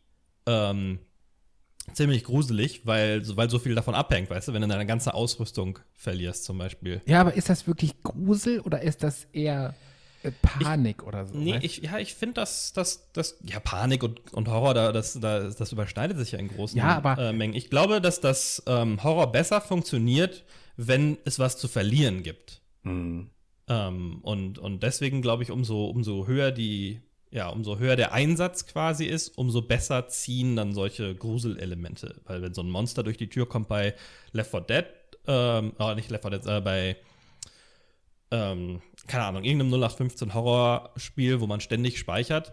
ähm, 0.46 0.98
ziemlich 1.92 2.24
gruselig, 2.24 2.86
weil, 2.86 3.22
weil 3.36 3.50
so 3.50 3.58
viel 3.58 3.74
davon 3.74 3.94
abhängt, 3.94 4.30
weißt 4.30 4.48
du, 4.48 4.52
wenn 4.52 4.62
du 4.62 4.68
deine 4.68 4.86
ganze 4.86 5.14
Ausrüstung 5.14 5.78
verlierst 5.94 6.44
zum 6.44 6.58
Beispiel. 6.58 7.00
Ja, 7.06 7.20
aber 7.20 7.34
ist 7.34 7.48
das 7.48 7.66
wirklich 7.66 8.02
Grusel 8.02 8.60
oder 8.60 8.82
ist 8.82 9.02
das 9.02 9.26
eher 9.32 9.74
Panik 10.42 10.98
ich, 11.00 11.06
oder 11.06 11.26
so. 11.26 11.36
Nee, 11.36 11.58
ich, 11.62 11.78
ja, 11.78 11.98
ich 11.98 12.14
finde, 12.14 12.34
dass 12.34 12.72
das, 12.72 13.10
das, 13.12 13.38
ja, 13.44 13.60
Panik 13.60 14.02
und, 14.02 14.32
und 14.32 14.48
Horror, 14.48 14.74
da, 14.74 14.92
das, 14.92 15.18
da, 15.20 15.48
das 15.48 15.72
überschneidet 15.72 16.18
sich 16.18 16.32
ja 16.32 16.38
in 16.38 16.48
großen 16.48 16.76
ja, 16.76 16.96
aber, 16.96 17.18
äh, 17.18 17.32
Mengen. 17.32 17.54
Ich 17.54 17.70
glaube, 17.70 18.00
dass 18.00 18.20
das 18.20 18.62
ähm, 18.66 19.02
Horror 19.02 19.30
besser 19.30 19.60
funktioniert, 19.60 20.44
wenn 20.76 21.18
es 21.24 21.38
was 21.38 21.56
zu 21.56 21.68
verlieren 21.68 22.22
gibt. 22.22 22.62
Mhm. 22.82 23.30
Ähm, 23.68 24.18
und, 24.22 24.58
und 24.58 24.82
deswegen 24.82 25.22
glaube 25.22 25.42
ich, 25.42 25.50
umso, 25.50 25.86
umso 25.86 26.26
höher 26.26 26.50
die, 26.50 27.00
ja, 27.30 27.48
umso 27.48 27.78
höher 27.78 27.96
der 27.96 28.12
Einsatz 28.12 28.66
quasi 28.66 29.04
ist, 29.04 29.36
umso 29.36 29.62
besser 29.62 30.08
ziehen 30.08 30.56
dann 30.56 30.72
solche 30.72 31.14
Gruselelemente. 31.14 32.20
Weil 32.24 32.42
wenn 32.42 32.54
so 32.54 32.62
ein 32.62 32.70
Monster 32.70 33.02
durch 33.02 33.18
die 33.18 33.28
Tür 33.28 33.46
kommt 33.46 33.68
bei 33.68 33.94
Left 34.32 34.50
4 34.50 34.60
Dead, 34.62 34.84
ähm, 35.26 35.72
oh, 35.78 35.92
nicht 35.94 36.10
Left 36.10 36.24
4 36.24 36.30
Dead, 36.30 36.46
äh, 36.46 36.60
bei 36.60 36.96
ähm, 38.30 38.82
keine 39.06 39.24
Ahnung, 39.24 39.44
irgendeinem 39.44 39.72
0815 39.72 40.34
Horrorspiel, 40.34 41.40
wo 41.40 41.46
man 41.46 41.60
ständig 41.60 41.98
speichert, 41.98 42.52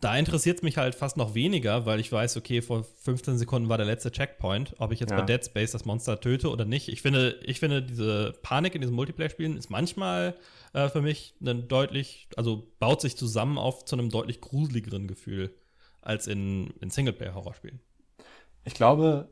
da 0.00 0.16
interessiert 0.16 0.58
es 0.58 0.62
mich 0.62 0.78
halt 0.78 0.94
fast 0.94 1.18
noch 1.18 1.34
weniger, 1.34 1.84
weil 1.84 2.00
ich 2.00 2.10
weiß, 2.10 2.38
okay, 2.38 2.62
vor 2.62 2.84
15 2.84 3.36
Sekunden 3.36 3.68
war 3.68 3.76
der 3.76 3.86
letzte 3.86 4.10
Checkpoint, 4.10 4.74
ob 4.78 4.92
ich 4.92 5.00
jetzt 5.00 5.10
ja. 5.10 5.20
bei 5.20 5.26
Dead 5.26 5.44
Space 5.44 5.72
das 5.72 5.84
Monster 5.84 6.20
töte 6.20 6.50
oder 6.50 6.64
nicht. 6.64 6.88
Ich 6.88 7.02
finde, 7.02 7.38
ich 7.44 7.60
finde, 7.60 7.82
diese 7.82 8.32
Panik 8.42 8.74
in 8.74 8.80
diesen 8.80 8.96
Multiplayer-Spielen 8.96 9.58
ist 9.58 9.68
manchmal 9.68 10.36
äh, 10.72 10.88
für 10.88 11.02
mich 11.02 11.34
ein 11.44 11.68
deutlich, 11.68 12.28
also 12.36 12.72
baut 12.78 13.02
sich 13.02 13.16
zusammen 13.16 13.58
auf 13.58 13.84
zu 13.84 13.94
einem 13.94 14.08
deutlich 14.08 14.40
gruseligeren 14.40 15.06
Gefühl 15.06 15.54
als 16.00 16.26
in, 16.26 16.68
in 16.80 16.88
Singleplayer-Horrorspielen. 16.88 17.80
Ich 18.64 18.74
glaube, 18.74 19.28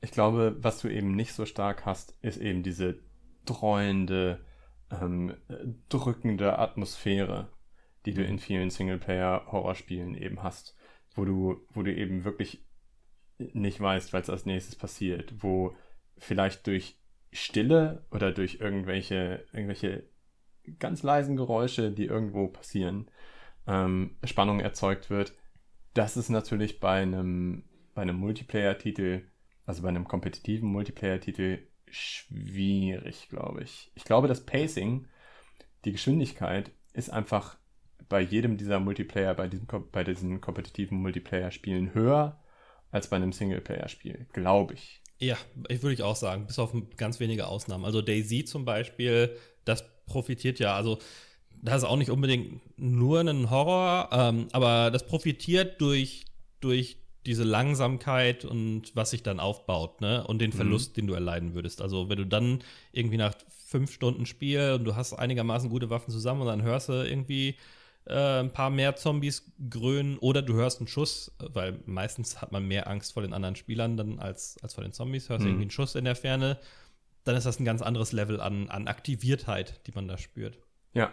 ich 0.00 0.10
glaube, 0.10 0.56
was 0.58 0.80
du 0.80 0.88
eben 0.88 1.14
nicht 1.14 1.32
so 1.32 1.46
stark 1.46 1.86
hast, 1.86 2.14
ist 2.22 2.38
eben 2.38 2.64
diese 2.64 2.98
dreuende, 3.44 4.40
ähm, 4.90 5.34
drückende 5.88 6.58
Atmosphäre, 6.58 7.50
die 8.04 8.14
du 8.14 8.24
in 8.24 8.38
vielen 8.38 8.70
Singleplayer-Horrorspielen 8.70 10.14
eben 10.14 10.42
hast, 10.42 10.76
wo 11.14 11.24
du, 11.24 11.66
wo 11.70 11.82
du 11.82 11.94
eben 11.94 12.24
wirklich 12.24 12.64
nicht 13.38 13.80
weißt, 13.80 14.12
was 14.12 14.30
als 14.30 14.46
nächstes 14.46 14.76
passiert, 14.76 15.34
wo 15.42 15.74
vielleicht 16.16 16.66
durch 16.66 16.98
Stille 17.32 18.06
oder 18.10 18.32
durch 18.32 18.60
irgendwelche, 18.60 19.44
irgendwelche 19.52 20.08
ganz 20.78 21.02
leisen 21.02 21.36
Geräusche, 21.36 21.90
die 21.90 22.06
irgendwo 22.06 22.48
passieren, 22.48 23.10
ähm, 23.66 24.16
Spannung 24.24 24.60
erzeugt 24.60 25.10
wird. 25.10 25.34
Das 25.94 26.16
ist 26.16 26.28
natürlich 26.28 26.80
bei 26.80 27.02
einem, 27.02 27.64
bei 27.94 28.02
einem 28.02 28.16
Multiplayer-Titel, 28.16 29.22
also 29.64 29.82
bei 29.82 29.88
einem 29.88 30.06
kompetitiven 30.06 30.68
Multiplayer-Titel 30.68 31.66
schwierig, 31.90 33.28
glaube 33.28 33.62
ich. 33.62 33.90
Ich 33.94 34.04
glaube, 34.04 34.28
das 34.28 34.44
Pacing, 34.44 35.06
die 35.84 35.92
Geschwindigkeit 35.92 36.70
ist 36.92 37.10
einfach 37.10 37.56
bei 38.08 38.20
jedem 38.20 38.56
dieser 38.56 38.80
Multiplayer, 38.80 39.34
bei 39.34 39.48
diesen, 39.48 39.66
bei 39.92 40.04
diesen 40.04 40.40
kompetitiven 40.40 40.98
Multiplayer-Spielen 40.98 41.94
höher 41.94 42.40
als 42.90 43.08
bei 43.08 43.16
einem 43.16 43.32
Singleplayer-Spiel, 43.32 44.26
glaube 44.32 44.74
ich. 44.74 45.00
Ja, 45.18 45.36
ich 45.68 45.82
würde 45.82 45.94
ich 45.94 46.02
auch 46.02 46.16
sagen, 46.16 46.46
bis 46.46 46.58
auf 46.58 46.74
ganz 46.96 47.20
wenige 47.20 47.46
Ausnahmen. 47.46 47.84
Also 47.84 48.02
Daisy 48.02 48.44
zum 48.44 48.64
Beispiel, 48.64 49.36
das 49.64 49.84
profitiert 50.06 50.58
ja, 50.58 50.76
also 50.76 50.98
das 51.62 51.78
ist 51.78 51.84
auch 51.84 51.96
nicht 51.96 52.10
unbedingt 52.10 52.60
nur 52.78 53.20
ein 53.20 53.50
Horror, 53.50 54.10
ähm, 54.12 54.48
aber 54.52 54.90
das 54.90 55.06
profitiert 55.06 55.80
durch, 55.80 56.26
durch 56.60 56.98
diese 57.26 57.44
Langsamkeit 57.44 58.44
und 58.44 58.94
was 58.94 59.10
sich 59.10 59.22
dann 59.22 59.40
aufbaut, 59.40 60.00
ne? 60.00 60.26
Und 60.26 60.40
den 60.40 60.50
mhm. 60.50 60.56
Verlust, 60.56 60.92
mhm. 60.92 60.94
den 60.94 61.06
du 61.08 61.14
erleiden 61.14 61.54
würdest. 61.54 61.82
Also, 61.82 62.08
wenn 62.08 62.18
du 62.18 62.26
dann 62.26 62.60
irgendwie 62.92 63.16
nach 63.16 63.34
fünf 63.66 63.92
Stunden 63.92 64.26
Spiel 64.26 64.72
und 64.72 64.84
du 64.84 64.94
hast 64.94 65.12
einigermaßen 65.12 65.68
gute 65.68 65.90
Waffen 65.90 66.10
zusammen 66.10 66.42
und 66.42 66.46
dann 66.46 66.62
hörst 66.62 66.88
du 66.88 66.92
irgendwie 66.92 67.56
äh, 68.06 68.40
ein 68.40 68.52
paar 68.52 68.70
mehr 68.70 68.94
Zombies 68.94 69.52
grönen 69.68 70.18
oder 70.18 70.40
du 70.40 70.54
hörst 70.54 70.78
einen 70.78 70.86
Schuss, 70.86 71.32
weil 71.40 71.80
meistens 71.86 72.40
hat 72.40 72.52
man 72.52 72.66
mehr 72.66 72.86
Angst 72.86 73.12
vor 73.12 73.22
den 73.22 73.32
anderen 73.32 73.56
Spielern 73.56 73.96
dann 73.96 74.20
als, 74.20 74.56
als 74.62 74.74
vor 74.74 74.84
den 74.84 74.92
Zombies, 74.92 75.28
hörst 75.28 75.42
mhm. 75.42 75.48
irgendwie 75.48 75.64
einen 75.64 75.70
Schuss 75.72 75.96
in 75.96 76.04
der 76.04 76.14
Ferne, 76.14 76.58
dann 77.24 77.34
ist 77.34 77.44
das 77.44 77.58
ein 77.58 77.64
ganz 77.64 77.82
anderes 77.82 78.12
Level 78.12 78.40
an, 78.40 78.68
an 78.68 78.86
Aktiviertheit, 78.86 79.84
die 79.88 79.92
man 79.92 80.06
da 80.06 80.16
spürt. 80.16 80.58
Ja. 80.94 81.12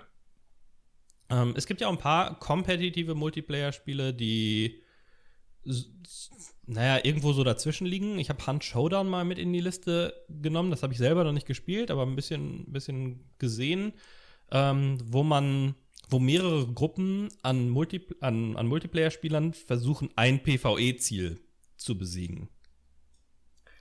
Ähm, 1.29 1.55
es 1.57 1.65
gibt 1.65 1.81
ja 1.81 1.87
auch 1.87 1.91
ein 1.91 1.97
paar 1.97 2.39
kompetitive 2.39 3.15
Multiplayer-Spiele, 3.15 4.13
die 4.13 4.82
naja, 6.65 7.03
irgendwo 7.03 7.33
so 7.33 7.43
dazwischen 7.43 7.85
liegen. 7.85 8.17
Ich 8.19 8.29
habe 8.29 8.45
Hunt 8.45 8.63
Showdown 8.63 9.07
mal 9.07 9.25
mit 9.25 9.37
in 9.37 9.51
die 9.51 9.59
Liste 9.59 10.13
genommen. 10.29 10.71
Das 10.71 10.83
habe 10.83 10.93
ich 10.93 10.99
selber 10.99 11.23
noch 11.23 11.33
nicht 11.33 11.47
gespielt, 11.47 11.91
aber 11.91 12.03
ein 12.03 12.15
bisschen, 12.15 12.71
bisschen 12.71 13.29
gesehen, 13.37 13.93
ähm, 14.51 14.97
wo 15.03 15.23
man, 15.23 15.75
wo 16.09 16.19
mehrere 16.19 16.67
Gruppen 16.67 17.29
an, 17.41 17.69
Multi, 17.69 18.01
an, 18.21 18.55
an 18.55 18.67
Multiplayer-Spielern 18.67 19.53
versuchen, 19.53 20.09
ein 20.15 20.41
PvE-Ziel 20.41 21.41
zu 21.75 21.97
besiegen. 21.97 22.49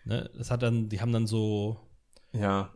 Ne? 0.05 0.31
Das 0.37 0.51
hat 0.51 0.63
dann, 0.63 0.89
die 0.89 1.01
haben 1.01 1.13
dann 1.13 1.27
so, 1.27 1.79
ja, 2.33 2.73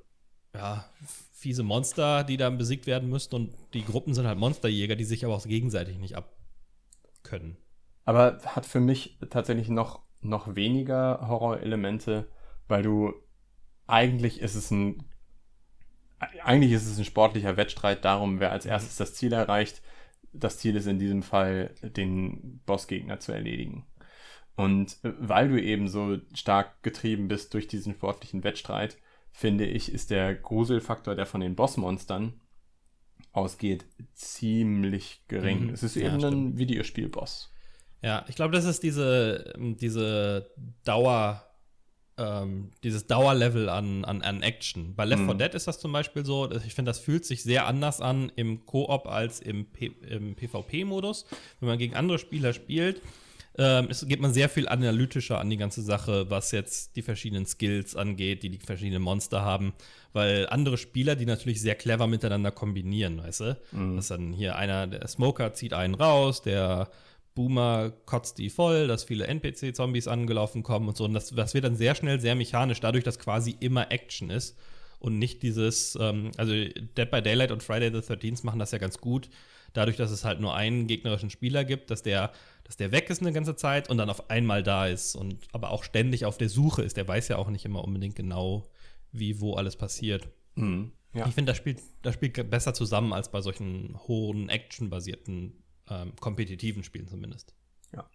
ja, 0.54 0.88
fiese 1.32 1.62
Monster, 1.62 2.24
die 2.24 2.36
dann 2.36 2.58
besiegt 2.58 2.86
werden 2.86 3.10
müssten 3.10 3.34
und 3.34 3.54
die 3.74 3.84
Gruppen 3.84 4.14
sind 4.14 4.26
halt 4.26 4.38
Monsterjäger, 4.38 4.96
die 4.96 5.04
sich 5.04 5.24
aber 5.24 5.34
auch 5.34 5.46
gegenseitig 5.46 5.98
nicht 5.98 6.16
abkönnen. 6.16 7.58
Aber 8.06 8.38
hat 8.46 8.64
für 8.64 8.80
mich 8.80 9.18
tatsächlich 9.30 9.68
noch, 9.68 10.00
noch 10.22 10.54
weniger 10.54 11.26
Horrorelemente, 11.28 12.30
weil 12.68 12.82
du 12.82 13.12
eigentlich 13.86 14.40
ist 14.40 14.54
es 14.54 14.70
ein 14.70 15.04
eigentlich 16.42 16.72
ist 16.72 16.86
es 16.86 16.98
ein 16.98 17.04
sportlicher 17.04 17.58
Wettstreit 17.58 18.04
darum, 18.04 18.40
wer 18.40 18.50
als 18.52 18.64
erstes 18.64 18.96
das 18.96 19.12
Ziel 19.14 19.34
erreicht. 19.34 19.82
Das 20.32 20.58
Ziel 20.58 20.76
ist 20.76 20.86
in 20.86 20.98
diesem 20.98 21.22
Fall, 21.22 21.74
den 21.82 22.60
Bossgegner 22.64 23.20
zu 23.20 23.32
erledigen. 23.32 23.86
Und 24.54 24.98
weil 25.02 25.48
du 25.48 25.60
eben 25.60 25.88
so 25.88 26.16
stark 26.32 26.82
getrieben 26.82 27.28
bist 27.28 27.52
durch 27.52 27.68
diesen 27.68 27.94
sportlichen 27.94 28.44
Wettstreit, 28.44 28.96
finde 29.30 29.66
ich, 29.66 29.92
ist 29.92 30.10
der 30.10 30.34
Gruselfaktor, 30.34 31.14
der 31.14 31.26
von 31.26 31.42
den 31.42 31.54
Bossmonstern 31.54 32.40
ausgeht, 33.32 33.84
ziemlich 34.14 35.24
gering. 35.28 35.66
Mhm. 35.66 35.70
Es 35.74 35.82
ist 35.82 35.96
eben 35.96 36.20
ja, 36.20 36.28
ein 36.28 36.56
Videospielboss. 36.56 37.52
Ja, 38.02 38.24
ich 38.28 38.36
glaube, 38.36 38.54
das 38.54 38.64
ist 38.64 38.82
diese, 38.82 39.52
diese 39.58 40.50
Dauer, 40.84 41.42
ähm, 42.18 42.70
dieses 42.82 43.06
Dauerlevel 43.06 43.68
an, 43.68 44.04
an, 44.04 44.22
an 44.22 44.42
Action. 44.42 44.94
Bei 44.94 45.04
Left 45.04 45.24
4 45.24 45.34
mhm. 45.34 45.38
Dead 45.38 45.54
ist 45.54 45.66
das 45.66 45.78
zum 45.78 45.92
Beispiel 45.92 46.24
so, 46.24 46.50
ich 46.50 46.74
finde, 46.74 46.90
das 46.90 46.98
fühlt 46.98 47.24
sich 47.24 47.42
sehr 47.42 47.66
anders 47.66 48.00
an 48.00 48.30
im 48.36 48.64
Koop 48.66 49.06
als 49.06 49.40
im, 49.40 49.66
im 50.08 50.34
PvP-Modus. 50.34 51.26
Wenn 51.60 51.68
man 51.68 51.78
gegen 51.78 51.94
andere 51.94 52.18
Spieler 52.18 52.52
spielt, 52.52 53.00
ähm, 53.58 53.88
es 53.90 54.06
geht 54.06 54.20
man 54.20 54.34
sehr 54.34 54.48
viel 54.48 54.68
analytischer 54.68 55.40
an 55.40 55.48
die 55.48 55.56
ganze 55.56 55.80
Sache, 55.80 56.30
was 56.30 56.52
jetzt 56.52 56.96
die 56.96 57.02
verschiedenen 57.02 57.46
Skills 57.46 57.96
angeht, 57.96 58.42
die 58.42 58.50
die 58.50 58.58
verschiedenen 58.58 59.02
Monster 59.02 59.42
haben, 59.42 59.72
weil 60.12 60.46
andere 60.48 60.76
Spieler, 60.76 61.16
die 61.16 61.24
natürlich 61.24 61.60
sehr 61.60 61.74
clever 61.74 62.06
miteinander 62.06 62.50
kombinieren, 62.50 63.18
weißt 63.18 63.40
du? 63.40 63.58
Mhm. 63.72 63.96
Dass 63.96 64.08
dann 64.08 64.32
hier 64.32 64.56
einer, 64.56 64.86
der 64.86 65.08
Smoker 65.08 65.54
zieht 65.54 65.72
einen 65.72 65.94
raus, 65.94 66.42
der 66.42 66.90
Boomer 67.36 67.92
kotzt 68.06 68.38
die 68.38 68.50
voll, 68.50 68.88
dass 68.88 69.04
viele 69.04 69.28
NPC-Zombies 69.28 70.08
angelaufen 70.08 70.64
kommen 70.64 70.88
und 70.88 70.96
so. 70.96 71.04
Und 71.04 71.14
das, 71.14 71.28
das 71.30 71.54
wird 71.54 71.64
dann 71.64 71.76
sehr 71.76 71.94
schnell 71.94 72.18
sehr 72.18 72.34
mechanisch, 72.34 72.80
dadurch, 72.80 73.04
dass 73.04 73.20
quasi 73.20 73.54
immer 73.60 73.92
Action 73.92 74.30
ist 74.30 74.58
und 74.98 75.20
nicht 75.20 75.44
dieses, 75.44 75.96
ähm, 76.00 76.32
also 76.36 76.52
Dead 76.52 77.10
by 77.10 77.22
Daylight 77.22 77.52
und 77.52 77.62
Friday 77.62 77.90
the 77.92 77.98
13th 77.98 78.44
machen 78.44 78.58
das 78.58 78.72
ja 78.72 78.78
ganz 78.78 78.98
gut, 78.98 79.28
dadurch, 79.74 79.96
dass 79.96 80.10
es 80.10 80.24
halt 80.24 80.40
nur 80.40 80.54
einen 80.54 80.86
gegnerischen 80.86 81.30
Spieler 81.30 81.64
gibt, 81.64 81.90
dass 81.90 82.02
der, 82.02 82.32
dass 82.64 82.76
der 82.76 82.90
weg 82.90 83.10
ist 83.10 83.20
eine 83.20 83.32
ganze 83.32 83.54
Zeit 83.54 83.90
und 83.90 83.98
dann 83.98 84.10
auf 84.10 84.30
einmal 84.30 84.62
da 84.62 84.86
ist 84.86 85.14
und 85.14 85.36
aber 85.52 85.70
auch 85.70 85.84
ständig 85.84 86.24
auf 86.24 86.38
der 86.38 86.48
Suche 86.48 86.82
ist. 86.82 86.96
Der 86.96 87.06
weiß 87.06 87.28
ja 87.28 87.36
auch 87.36 87.50
nicht 87.50 87.66
immer 87.66 87.84
unbedingt 87.84 88.16
genau, 88.16 88.66
wie, 89.12 89.40
wo 89.40 89.54
alles 89.54 89.76
passiert. 89.76 90.26
Mhm, 90.54 90.92
ja. 91.12 91.26
Ich 91.26 91.34
finde, 91.34 91.50
das 91.50 91.58
spielt, 91.58 91.82
das 92.00 92.14
spielt 92.14 92.50
besser 92.50 92.72
zusammen 92.72 93.12
als 93.12 93.30
bei 93.30 93.42
solchen 93.42 93.94
hohen, 94.08 94.48
actionbasierten 94.48 95.62
ähm, 95.88 96.14
kompetitiven 96.16 96.82
Spielen 96.84 97.08
zumindest. 97.08 97.54
Ja. 97.92 98.08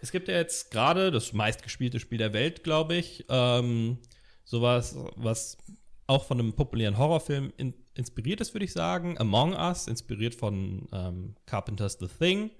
Es 0.00 0.12
gibt 0.12 0.28
ja 0.28 0.34
jetzt 0.34 0.70
gerade 0.70 1.10
das 1.10 1.32
meistgespielte 1.32 2.00
Spiel 2.00 2.18
der 2.18 2.32
Welt, 2.32 2.64
glaube 2.64 2.96
ich. 2.96 3.24
Ähm, 3.28 3.98
sowas, 4.44 4.96
was 5.16 5.58
auch 6.06 6.24
von 6.24 6.40
einem 6.40 6.54
populären 6.54 6.98
Horrorfilm 6.98 7.52
in, 7.56 7.74
inspiriert 7.94 8.40
ist, 8.40 8.54
würde 8.54 8.64
ich 8.64 8.72
sagen. 8.72 9.18
Among 9.18 9.54
Us, 9.54 9.86
inspiriert 9.86 10.34
von 10.34 10.88
ähm, 10.92 11.36
Carpenter's 11.46 11.98
The 12.00 12.08
Thing. 12.08 12.50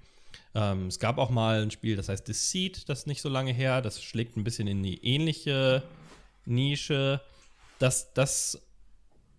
Ähm, 0.55 0.87
es 0.87 0.99
gab 0.99 1.19
auch 1.19 1.31
mal 1.31 1.63
ein 1.63 1.71
Spiel, 1.71 1.97
das 1.97 2.09
heißt 2.09 2.27
Deceit, 2.29 2.89
das 2.89 3.01
ist 3.01 3.07
nicht 3.07 3.23
so 3.23 3.29
lange 3.29 3.53
her. 3.53 3.83
Das 3.83 4.03
schlägt 4.03 4.37
ein 4.37 4.45
bisschen 4.45 4.69
in 4.69 4.83
die 4.83 5.05
ähnliche 5.05 5.83
Nische. 6.45 7.21
Das, 7.79 8.13
das 8.15 8.61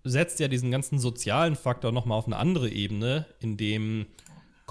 setzt 0.03 0.39
ja 0.39 0.47
diesen 0.47 0.71
ganzen 0.71 0.99
sozialen 0.99 1.55
Faktor 1.55 1.91
nochmal 1.91 2.17
auf 2.17 2.25
eine 2.25 2.37
andere 2.37 2.69
Ebene, 2.69 3.25
in 3.39 3.57
dem 3.57 4.07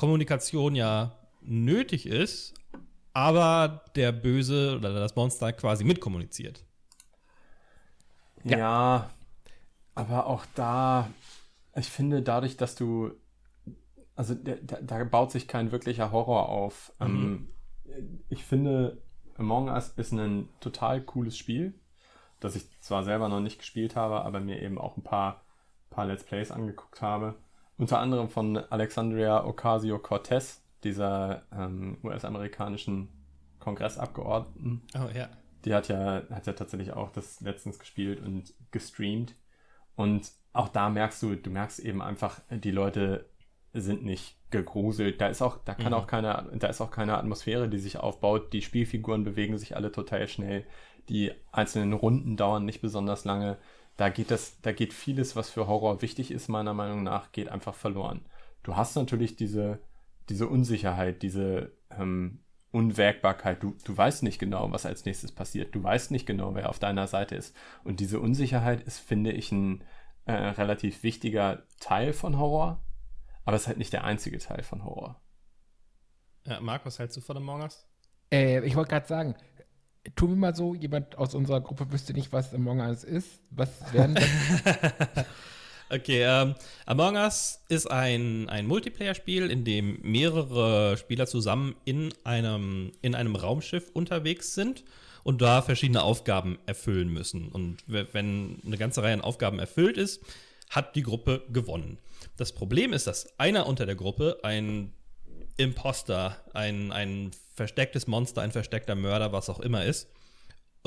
Kommunikation 0.00 0.74
ja 0.74 1.12
nötig 1.42 2.06
ist, 2.06 2.54
aber 3.12 3.84
der 3.96 4.12
Böse 4.12 4.76
oder 4.78 4.94
das 4.94 5.14
Monster 5.14 5.52
quasi 5.52 5.84
mitkommuniziert. 5.84 6.64
Ja. 8.42 8.58
ja, 8.58 9.10
aber 9.94 10.26
auch 10.26 10.46
da, 10.54 11.10
ich 11.76 11.90
finde, 11.90 12.22
dadurch, 12.22 12.56
dass 12.56 12.76
du, 12.76 13.10
also 14.16 14.34
da, 14.34 14.80
da 14.80 15.04
baut 15.04 15.32
sich 15.32 15.46
kein 15.46 15.70
wirklicher 15.70 16.10
Horror 16.12 16.48
auf. 16.48 16.94
Mhm. 16.98 17.48
Ähm, 17.84 18.14
ich 18.30 18.42
finde, 18.42 19.02
Among 19.36 19.68
Us 19.68 19.90
ist 19.98 20.12
ein 20.12 20.48
total 20.60 21.02
cooles 21.02 21.36
Spiel, 21.36 21.74
das 22.40 22.56
ich 22.56 22.64
zwar 22.80 23.04
selber 23.04 23.28
noch 23.28 23.40
nicht 23.40 23.58
gespielt 23.58 23.96
habe, 23.96 24.22
aber 24.22 24.40
mir 24.40 24.62
eben 24.62 24.78
auch 24.78 24.96
ein 24.96 25.02
paar, 25.02 25.44
paar 25.90 26.06
Let's 26.06 26.24
Plays 26.24 26.50
angeguckt 26.50 27.02
habe 27.02 27.34
unter 27.80 27.98
anderem 27.98 28.28
von 28.28 28.58
Alexandria 28.58 29.42
Ocasio-Cortez, 29.42 30.62
dieser 30.84 31.44
ähm, 31.50 31.96
US-amerikanischen 32.04 33.08
Kongressabgeordneten. 33.58 34.82
Oh 34.94 35.08
ja. 35.16 35.30
Die 35.64 35.74
hat 35.74 35.88
ja, 35.88 36.22
hat 36.30 36.46
ja 36.46 36.52
tatsächlich 36.52 36.92
auch 36.92 37.10
das 37.10 37.40
letztens 37.40 37.78
gespielt 37.78 38.20
und 38.20 38.52
gestreamt. 38.70 39.34
Und 39.96 40.30
auch 40.52 40.68
da 40.68 40.90
merkst 40.90 41.22
du, 41.22 41.36
du 41.36 41.48
merkst 41.48 41.80
eben 41.80 42.02
einfach, 42.02 42.40
die 42.50 42.70
Leute 42.70 43.24
sind 43.72 44.04
nicht 44.04 44.36
gegruselt. 44.50 45.18
Da 45.22 45.28
ist 45.28 45.40
auch, 45.40 45.56
da 45.64 45.72
kann 45.72 45.92
mhm. 45.92 45.94
auch 45.94 46.06
keine, 46.06 46.50
da 46.54 46.68
ist 46.68 46.82
auch 46.82 46.90
keine 46.90 47.16
Atmosphäre, 47.16 47.66
die 47.70 47.78
sich 47.78 47.96
aufbaut. 47.96 48.52
Die 48.52 48.60
Spielfiguren 48.60 49.24
bewegen 49.24 49.56
sich 49.56 49.74
alle 49.74 49.90
total 49.90 50.28
schnell. 50.28 50.66
Die 51.08 51.32
einzelnen 51.50 51.94
Runden 51.94 52.36
dauern 52.36 52.66
nicht 52.66 52.82
besonders 52.82 53.24
lange 53.24 53.56
da 54.00 54.08
geht 54.08 54.30
das, 54.30 54.58
da 54.62 54.72
geht 54.72 54.94
vieles, 54.94 55.36
was 55.36 55.50
für 55.50 55.66
Horror 55.66 56.00
wichtig 56.00 56.30
ist, 56.30 56.48
meiner 56.48 56.72
Meinung 56.72 57.02
nach, 57.02 57.32
geht 57.32 57.50
einfach 57.50 57.74
verloren. 57.74 58.24
Du 58.62 58.74
hast 58.74 58.96
natürlich 58.96 59.36
diese, 59.36 59.78
diese 60.30 60.48
Unsicherheit, 60.48 61.20
diese 61.20 61.76
ähm, 61.90 62.42
Unwägbarkeit. 62.70 63.62
Du, 63.62 63.76
du 63.84 63.94
weißt 63.94 64.22
nicht 64.22 64.38
genau, 64.38 64.72
was 64.72 64.86
als 64.86 65.04
nächstes 65.04 65.32
passiert. 65.32 65.74
Du 65.74 65.82
weißt 65.84 66.12
nicht 66.12 66.24
genau, 66.24 66.54
wer 66.54 66.70
auf 66.70 66.78
deiner 66.78 67.08
Seite 67.08 67.34
ist. 67.34 67.54
Und 67.84 68.00
diese 68.00 68.20
Unsicherheit 68.20 68.80
ist, 68.84 69.00
finde 69.00 69.32
ich, 69.32 69.52
ein 69.52 69.84
äh, 70.24 70.32
relativ 70.32 71.02
wichtiger 71.02 71.64
Teil 71.78 72.14
von 72.14 72.38
Horror, 72.38 72.82
aber 73.44 73.56
es 73.56 73.62
ist 73.62 73.68
halt 73.68 73.78
nicht 73.78 73.92
der 73.92 74.04
einzige 74.04 74.38
Teil 74.38 74.62
von 74.62 74.82
Horror. 74.82 75.20
Ja, 76.46 76.58
Marc, 76.62 76.86
was 76.86 76.98
hältst 76.98 77.18
du 77.18 77.20
von 77.20 77.36
Among 77.36 77.60
Us? 77.60 77.86
Äh, 78.32 78.64
ich 78.64 78.76
wollte 78.76 78.92
gerade 78.92 79.06
sagen, 79.06 79.34
tun 80.16 80.30
wir 80.30 80.36
mal 80.36 80.54
so, 80.54 80.74
jemand 80.74 81.16
aus 81.18 81.34
unserer 81.34 81.60
Gruppe 81.60 81.92
wüsste 81.92 82.12
nicht, 82.12 82.32
was 82.32 82.54
Among 82.54 82.80
Us 82.80 83.04
ist. 83.04 83.40
Was 83.50 83.70
werden 83.92 84.14
das? 84.14 85.26
okay, 85.90 86.22
ähm, 86.24 86.54
Among 86.86 87.16
Us 87.16 87.60
ist 87.68 87.90
ein, 87.90 88.48
ein 88.48 88.66
Multiplayer-Spiel, 88.66 89.50
in 89.50 89.64
dem 89.64 90.00
mehrere 90.02 90.96
Spieler 90.96 91.26
zusammen 91.26 91.74
in 91.84 92.12
einem, 92.24 92.92
in 93.02 93.14
einem 93.14 93.36
Raumschiff 93.36 93.90
unterwegs 93.92 94.54
sind 94.54 94.84
und 95.22 95.42
da 95.42 95.62
verschiedene 95.62 96.02
Aufgaben 96.02 96.58
erfüllen 96.66 97.08
müssen. 97.08 97.48
Und 97.48 97.84
wenn 97.86 98.60
eine 98.64 98.78
ganze 98.78 99.02
Reihe 99.02 99.14
an 99.14 99.20
Aufgaben 99.20 99.58
erfüllt 99.58 99.96
ist, 99.96 100.22
hat 100.70 100.96
die 100.96 101.02
Gruppe 101.02 101.42
gewonnen. 101.52 101.98
Das 102.36 102.52
Problem 102.52 102.92
ist, 102.92 103.06
dass 103.06 103.38
einer 103.38 103.66
unter 103.66 103.86
der 103.86 103.96
Gruppe 103.96 104.38
ein 104.42 104.92
Imposter, 105.56 106.36
ein, 106.54 106.92
ein 106.92 107.32
verstecktes 107.60 108.06
Monster, 108.06 108.40
ein 108.40 108.52
versteckter 108.52 108.94
Mörder, 108.94 109.32
was 109.32 109.50
auch 109.50 109.60
immer 109.60 109.84
ist, 109.84 110.08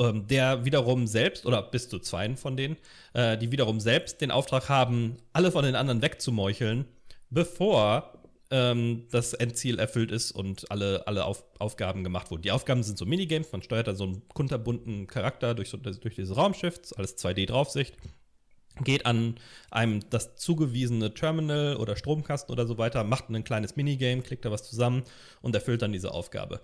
ähm, 0.00 0.26
der 0.26 0.64
wiederum 0.64 1.06
selbst, 1.06 1.46
oder 1.46 1.62
bis 1.62 1.88
zu 1.88 2.00
zwei 2.00 2.34
von 2.34 2.56
denen, 2.56 2.76
äh, 3.12 3.38
die 3.38 3.52
wiederum 3.52 3.78
selbst 3.78 4.20
den 4.20 4.32
Auftrag 4.32 4.68
haben, 4.68 5.16
alle 5.32 5.52
von 5.52 5.64
den 5.64 5.76
anderen 5.76 6.02
wegzumeucheln, 6.02 6.84
bevor 7.30 8.12
ähm, 8.50 9.06
das 9.12 9.34
Endziel 9.34 9.78
erfüllt 9.78 10.10
ist 10.10 10.32
und 10.32 10.68
alle, 10.68 11.06
alle 11.06 11.26
Auf 11.26 11.44
Aufgaben 11.60 12.02
gemacht 12.02 12.32
wurden. 12.32 12.42
Die 12.42 12.50
Aufgaben 12.50 12.82
sind 12.82 12.98
so 12.98 13.06
Minigames, 13.06 13.52
man 13.52 13.62
steuert 13.62 13.86
da 13.86 13.94
so 13.94 14.02
einen 14.02 14.28
kunterbunten 14.30 15.06
Charakter 15.06 15.54
durch, 15.54 15.70
so, 15.70 15.76
durch 15.76 16.16
dieses 16.16 16.36
Raumschiff, 16.36 16.80
alles 16.96 17.16
2D-Draufsicht 17.16 17.94
geht 18.82 19.06
an 19.06 19.36
einem 19.70 20.00
das 20.10 20.36
zugewiesene 20.36 21.14
Terminal 21.14 21.76
oder 21.76 21.96
Stromkasten 21.96 22.52
oder 22.52 22.66
so 22.66 22.78
weiter, 22.78 23.04
macht 23.04 23.28
ein 23.28 23.44
kleines 23.44 23.76
Minigame, 23.76 24.22
klickt 24.22 24.44
da 24.44 24.50
was 24.50 24.68
zusammen 24.68 25.04
und 25.42 25.54
erfüllt 25.54 25.82
dann 25.82 25.92
diese 25.92 26.12
Aufgabe. 26.12 26.60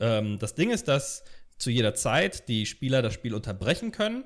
Ähm, 0.00 0.38
das 0.38 0.54
Ding 0.54 0.70
ist, 0.70 0.88
dass 0.88 1.22
zu 1.58 1.70
jeder 1.70 1.94
Zeit 1.94 2.48
die 2.48 2.66
Spieler 2.66 3.02
das 3.02 3.14
Spiel 3.14 3.34
unterbrechen 3.34 3.92
können 3.92 4.24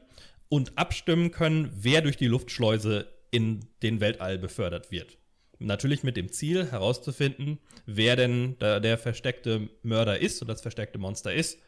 und 0.49 0.79
abstimmen 0.79 1.31
können, 1.31 1.71
wer 1.75 2.01
durch 2.01 2.17
die 2.17 2.29
Luftschleuse 2.29 3.09
in 3.31 3.61
den 3.83 4.01
Weltall 4.01 4.39
befördert 4.39 4.91
wird. 4.91 5.19
Natürlich 5.59 6.03
mit 6.03 6.17
dem 6.17 6.31
Ziel 6.33 6.71
herauszufinden, 6.71 7.59
wer 7.87 8.17
denn 8.17 8.59
der, 8.59 8.81
der 8.81 8.99
versteckte 8.99 9.69
Mörder 9.83 10.19
ist 10.19 10.41
oder 10.43 10.55
das 10.55 10.63
versteckte 10.63 10.99
Monster 10.99 11.33
ist. 11.33 11.59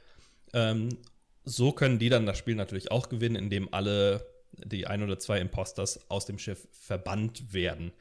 Ähm, 0.55 0.89
so 1.45 1.73
können 1.73 1.99
die 1.99 2.09
dann 2.09 2.27
das 2.27 2.39
Spiel 2.39 2.55
natürlich 2.55 2.91
auch 2.91 3.09
gewinnen, 3.09 3.37
indem 3.37 3.73
alle 3.73 4.27
die 4.53 4.87
ein 4.87 5.03
oder 5.03 5.19
zwei 5.19 5.41
Imposters 5.41 6.11
aus 6.11 6.27
dem 6.27 6.39
Schiff 6.39 6.67
verbannt 6.73 7.53
werden. 7.53 7.93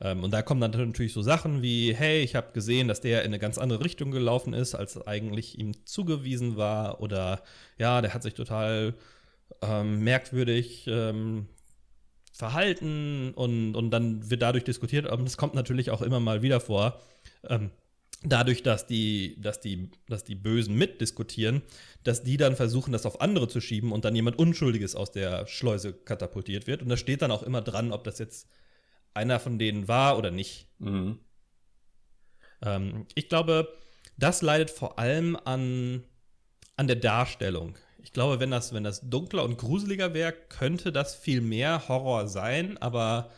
Ähm, 0.00 0.22
und 0.24 0.32
da 0.32 0.42
kommen 0.42 0.60
dann 0.60 0.70
natürlich 0.70 1.12
so 1.12 1.22
Sachen 1.22 1.62
wie, 1.62 1.94
hey, 1.94 2.22
ich 2.22 2.34
habe 2.34 2.52
gesehen, 2.52 2.88
dass 2.88 3.00
der 3.00 3.22
in 3.22 3.26
eine 3.26 3.38
ganz 3.38 3.58
andere 3.58 3.84
Richtung 3.84 4.10
gelaufen 4.10 4.52
ist, 4.52 4.74
als 4.74 5.06
eigentlich 5.06 5.58
ihm 5.58 5.86
zugewiesen 5.86 6.56
war. 6.56 7.00
Oder 7.00 7.42
ja, 7.78 8.00
der 8.00 8.14
hat 8.14 8.22
sich 8.22 8.34
total 8.34 8.94
ähm, 9.62 10.00
merkwürdig 10.04 10.86
ähm, 10.88 11.46
verhalten 12.32 13.32
und, 13.34 13.74
und 13.74 13.90
dann 13.90 14.30
wird 14.30 14.42
dadurch 14.42 14.64
diskutiert. 14.64 15.10
Und 15.10 15.26
es 15.26 15.36
kommt 15.36 15.54
natürlich 15.54 15.90
auch 15.90 16.02
immer 16.02 16.20
mal 16.20 16.42
wieder 16.42 16.60
vor, 16.60 17.00
ähm, 17.48 17.70
dadurch, 18.28 18.62
dass 18.62 18.86
die, 18.86 19.40
dass 19.40 19.60
die, 19.60 19.90
dass 20.08 20.24
die 20.24 20.34
Bösen 20.34 20.74
mitdiskutieren, 20.76 21.62
dass 22.04 22.22
die 22.22 22.36
dann 22.36 22.56
versuchen, 22.56 22.92
das 22.92 23.06
auf 23.06 23.20
andere 23.20 23.48
zu 23.48 23.60
schieben 23.60 23.92
und 23.92 24.04
dann 24.04 24.14
jemand 24.14 24.38
Unschuldiges 24.38 24.94
aus 24.94 25.10
der 25.12 25.46
Schleuse 25.46 25.92
katapultiert 25.92 26.66
wird. 26.66 26.82
Und 26.82 26.88
da 26.88 26.96
steht 26.96 27.22
dann 27.22 27.30
auch 27.30 27.42
immer 27.42 27.62
dran, 27.62 27.92
ob 27.92 28.04
das 28.04 28.18
jetzt 28.18 28.48
einer 29.14 29.40
von 29.40 29.58
denen 29.58 29.88
war 29.88 30.18
oder 30.18 30.30
nicht. 30.30 30.66
Mhm. 30.78 31.18
Ähm, 32.62 33.06
ich 33.14 33.28
glaube, 33.28 33.68
das 34.16 34.42
leidet 34.42 34.70
vor 34.70 34.98
allem 34.98 35.36
an, 35.44 36.04
an 36.76 36.86
der 36.86 36.96
Darstellung. 36.96 37.76
Ich 38.02 38.12
glaube, 38.12 38.40
wenn 38.40 38.50
das, 38.50 38.72
wenn 38.72 38.84
das 38.84 39.08
dunkler 39.08 39.44
und 39.44 39.58
gruseliger 39.58 40.14
wäre, 40.14 40.32
könnte 40.32 40.92
das 40.92 41.14
viel 41.14 41.40
mehr 41.40 41.88
Horror 41.88 42.28
sein, 42.28 42.78
aber 42.78 43.30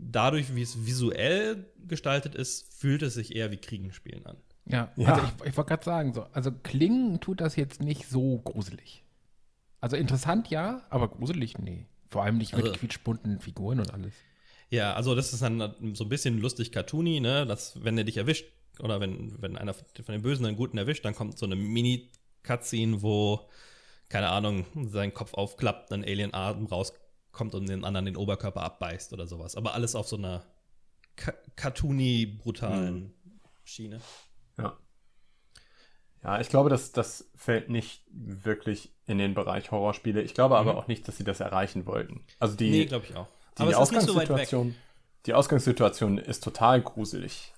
dadurch, 0.00 0.54
wie 0.54 0.62
es 0.62 0.86
visuell 0.86 1.66
gestaltet 1.86 2.34
ist, 2.34 2.72
fühlt 2.74 3.02
es 3.02 3.14
sich 3.14 3.34
eher 3.34 3.50
wie 3.50 3.56
Kriegenspielen 3.56 4.26
an. 4.26 4.36
Ja, 4.66 4.92
ja. 4.96 5.14
also 5.14 5.22
ich, 5.26 5.48
ich 5.50 5.56
wollte 5.56 5.68
gerade 5.68 5.84
sagen, 5.84 6.14
so, 6.14 6.26
also 6.32 6.52
klingen 6.52 7.20
tut 7.20 7.40
das 7.40 7.56
jetzt 7.56 7.82
nicht 7.82 8.08
so 8.08 8.38
gruselig. 8.38 9.02
Also 9.80 9.96
interessant 9.96 10.48
ja, 10.48 10.82
aber 10.90 11.08
gruselig 11.08 11.58
nee. 11.58 11.86
Vor 12.10 12.22
allem 12.22 12.38
nicht 12.38 12.54
mit 12.56 12.64
also, 12.64 12.76
quietschbunten 12.76 13.40
Figuren 13.40 13.80
und 13.80 13.92
alles. 13.92 14.14
Ja, 14.70 14.94
also 14.94 15.14
das 15.14 15.32
ist 15.32 15.42
dann 15.42 15.74
so 15.94 16.04
ein 16.04 16.08
bisschen 16.08 16.38
lustig 16.38 16.72
cartoony, 16.72 17.20
ne, 17.20 17.46
dass 17.46 17.82
wenn 17.82 17.96
er 17.96 18.04
dich 18.04 18.16
erwischt 18.16 18.46
oder 18.80 19.00
wenn, 19.00 19.40
wenn 19.40 19.56
einer 19.56 19.74
von 19.74 19.84
den 20.08 20.22
Bösen 20.22 20.46
einen 20.46 20.56
Guten 20.56 20.78
erwischt, 20.78 21.04
dann 21.04 21.14
kommt 21.14 21.38
so 21.38 21.46
eine 21.46 21.56
Mini-Cutscene, 21.56 23.02
wo, 23.02 23.48
keine 24.08 24.28
Ahnung, 24.28 24.66
sein 24.90 25.14
Kopf 25.14 25.34
aufklappt, 25.34 25.92
ein 25.92 26.04
Alien-Arm 26.04 26.66
rauskommt 26.66 27.07
und 27.40 27.68
den 27.68 27.84
anderen 27.84 28.06
den 28.06 28.16
Oberkörper 28.16 28.62
abbeißt 28.62 29.12
oder 29.12 29.26
sowas. 29.26 29.56
Aber 29.56 29.74
alles 29.74 29.94
auf 29.94 30.08
so 30.08 30.16
einer 30.16 30.44
cartoony, 31.56 32.26
brutalen 32.26 32.94
mhm. 32.94 33.12
Schiene. 33.64 34.00
Ja. 34.56 34.76
Ja, 36.22 36.40
ich 36.40 36.48
glaube, 36.48 36.68
dass 36.68 36.92
das 36.92 37.30
fällt 37.36 37.70
nicht 37.70 38.02
wirklich 38.10 38.92
in 39.06 39.18
den 39.18 39.34
Bereich 39.34 39.70
Horrorspiele. 39.70 40.22
Ich 40.22 40.34
glaube 40.34 40.58
aber 40.58 40.72
mhm. 40.72 40.78
auch 40.78 40.88
nicht, 40.88 41.06
dass 41.06 41.16
sie 41.16 41.24
das 41.24 41.40
erreichen 41.40 41.86
wollten. 41.86 42.24
Also 42.38 42.56
die, 42.56 42.70
nee, 42.70 42.86
glaube 42.86 43.06
ich 43.08 43.16
auch. 43.16 43.28
Die 43.56 43.62
aber 43.62 43.78
Ausgangssituation, 43.78 44.70
so 44.70 44.76
die 45.26 45.34
Ausgangssituation 45.34 46.18
ist 46.18 46.42
total 46.42 46.82
gruselig. 46.82 47.52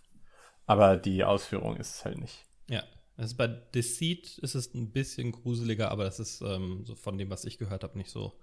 Aber 0.66 0.97
die 0.97 1.25
Ausführung 1.25 1.77
ist 1.77 1.97
es 1.97 2.05
halt 2.05 2.19
nicht. 2.19 2.45
Ja. 2.69 2.85
Also 3.16 3.37
bei 3.37 3.49
Deceit 3.49 4.38
ist 4.38 4.55
es 4.55 4.73
ein 4.75 4.93
bisschen 4.93 5.33
gruseliger, 5.33 5.90
aber 5.90 6.05
das 6.05 6.21
ist 6.21 6.40
ähm, 6.40 6.85
so 6.87 6.95
von 6.95 7.19
dem, 7.19 7.29
was 7.29 7.45
ich 7.45 7.59
gehört 7.59 7.83
habe, 7.83 7.99
nicht 7.99 8.11
so, 8.11 8.38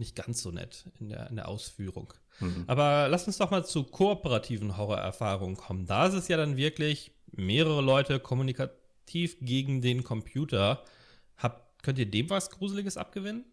nicht 0.00 0.16
ganz 0.16 0.42
so 0.42 0.50
nett 0.50 0.86
in 0.98 1.10
der, 1.10 1.28
in 1.28 1.36
der 1.36 1.46
Ausführung. 1.46 2.12
Mhm. 2.40 2.64
Aber 2.66 3.08
lass 3.08 3.26
uns 3.26 3.38
doch 3.38 3.50
mal 3.52 3.64
zu 3.64 3.84
kooperativen 3.84 4.76
Horrorerfahrungen 4.76 5.56
kommen. 5.56 5.86
Da 5.86 6.06
ist 6.06 6.14
es 6.14 6.26
ja 6.26 6.36
dann 6.36 6.56
wirklich 6.56 7.12
mehrere 7.30 7.82
Leute 7.82 8.18
kommunikativ 8.18 9.36
gegen 9.40 9.80
den 9.80 10.02
Computer. 10.02 10.82
Habt, 11.36 11.82
könnt 11.84 11.98
ihr 11.98 12.10
dem 12.10 12.30
was 12.30 12.50
Gruseliges 12.50 12.96
abgewinnen? 12.96 13.44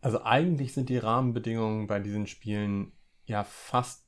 Also 0.00 0.22
eigentlich 0.24 0.72
sind 0.72 0.88
die 0.88 0.98
Rahmenbedingungen 0.98 1.86
bei 1.86 2.00
diesen 2.00 2.26
Spielen 2.26 2.92
ja 3.26 3.44
fast 3.44 4.04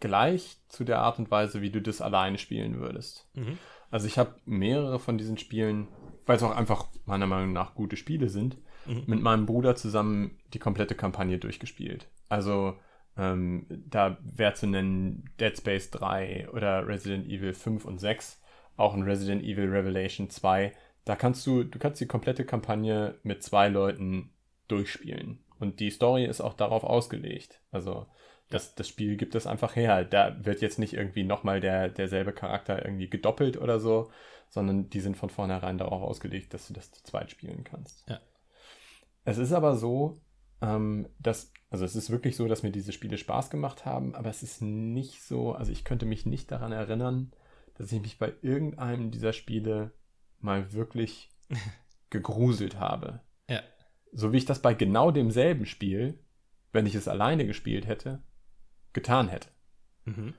gleich 0.00 0.58
zu 0.68 0.84
der 0.84 0.98
Art 0.98 1.18
und 1.18 1.30
Weise, 1.30 1.62
wie 1.62 1.70
du 1.70 1.80
das 1.80 2.00
alleine 2.00 2.38
spielen 2.38 2.80
würdest. 2.80 3.28
Mhm. 3.34 3.58
Also 3.90 4.06
ich 4.06 4.18
habe 4.18 4.34
mehrere 4.46 4.98
von 4.98 5.18
diesen 5.18 5.36
Spielen, 5.36 5.88
weil 6.26 6.36
es 6.36 6.42
auch 6.42 6.56
einfach 6.56 6.88
meiner 7.04 7.26
Meinung 7.26 7.52
nach 7.52 7.74
gute 7.74 7.96
Spiele 7.96 8.28
sind, 8.28 8.56
mhm. 8.86 9.04
mit 9.06 9.20
meinem 9.20 9.46
Bruder 9.46 9.76
zusammen 9.76 10.38
die 10.52 10.58
komplette 10.58 10.94
Kampagne 10.94 11.38
durchgespielt. 11.38 12.08
Also 12.28 12.76
ähm, 13.16 13.66
da 13.68 14.18
wäre 14.22 14.54
zu 14.54 14.66
nennen 14.66 15.30
Dead 15.38 15.56
Space 15.56 15.90
3 15.90 16.50
oder 16.50 16.86
Resident 16.86 17.26
Evil 17.26 17.52
5 17.52 17.84
und 17.84 17.98
6, 17.98 18.40
auch 18.76 18.94
ein 18.94 19.02
Resident 19.02 19.42
Evil 19.42 19.68
Revelation 19.68 20.30
2. 20.30 20.72
Da 21.04 21.16
kannst 21.16 21.46
du, 21.46 21.64
du 21.64 21.78
kannst 21.78 22.00
die 22.00 22.06
komplette 22.06 22.44
Kampagne 22.44 23.16
mit 23.22 23.42
zwei 23.42 23.68
Leuten 23.68 24.30
durchspielen. 24.68 25.40
Und 25.58 25.80
die 25.80 25.90
Story 25.90 26.24
ist 26.24 26.40
auch 26.40 26.54
darauf 26.54 26.84
ausgelegt. 26.84 27.60
Also 27.70 28.06
das, 28.48 28.74
das 28.74 28.88
Spiel 28.88 29.16
gibt 29.16 29.34
es 29.34 29.46
einfach 29.46 29.76
her. 29.76 30.04
Da 30.04 30.44
wird 30.44 30.60
jetzt 30.60 30.78
nicht 30.78 30.94
irgendwie 30.94 31.24
nochmal 31.24 31.60
der, 31.60 31.88
derselbe 31.88 32.32
Charakter 32.32 32.84
irgendwie 32.84 33.08
gedoppelt 33.08 33.56
oder 33.56 33.80
so, 33.80 34.10
sondern 34.48 34.90
die 34.90 35.00
sind 35.00 35.16
von 35.16 35.30
vornherein 35.30 35.78
darauf 35.78 36.02
ausgelegt, 36.02 36.52
dass 36.54 36.68
du 36.68 36.74
das 36.74 36.92
zu 36.92 37.02
zweit 37.02 37.30
spielen 37.30 37.64
kannst. 37.64 38.08
Ja. 38.08 38.20
Es 39.24 39.38
ist 39.38 39.52
aber 39.52 39.76
so, 39.76 40.20
ähm, 40.60 41.08
dass, 41.18 41.52
also 41.70 41.84
es 41.84 41.96
ist 41.96 42.10
wirklich 42.10 42.36
so, 42.36 42.48
dass 42.48 42.62
mir 42.62 42.72
diese 42.72 42.92
Spiele 42.92 43.18
Spaß 43.18 43.50
gemacht 43.50 43.84
haben, 43.84 44.14
aber 44.14 44.30
es 44.30 44.42
ist 44.42 44.62
nicht 44.62 45.22
so, 45.22 45.52
also 45.52 45.72
ich 45.72 45.84
könnte 45.84 46.06
mich 46.06 46.26
nicht 46.26 46.50
daran 46.50 46.72
erinnern, 46.72 47.32
dass 47.74 47.92
ich 47.92 48.00
mich 48.00 48.18
bei 48.18 48.32
irgendeinem 48.42 49.10
dieser 49.10 49.32
Spiele 49.32 49.92
mal 50.40 50.72
wirklich 50.72 51.30
gegruselt 52.10 52.78
habe. 52.78 53.20
Ja. 53.48 53.62
So 54.12 54.32
wie 54.32 54.38
ich 54.38 54.44
das 54.44 54.60
bei 54.60 54.74
genau 54.74 55.10
demselben 55.10 55.66
Spiel, 55.66 56.18
wenn 56.72 56.86
ich 56.86 56.94
es 56.94 57.08
alleine 57.08 57.46
gespielt 57.46 57.86
hätte, 57.86 58.22
getan 58.92 59.28
hätte. 59.28 59.48
Mhm. 60.04 60.34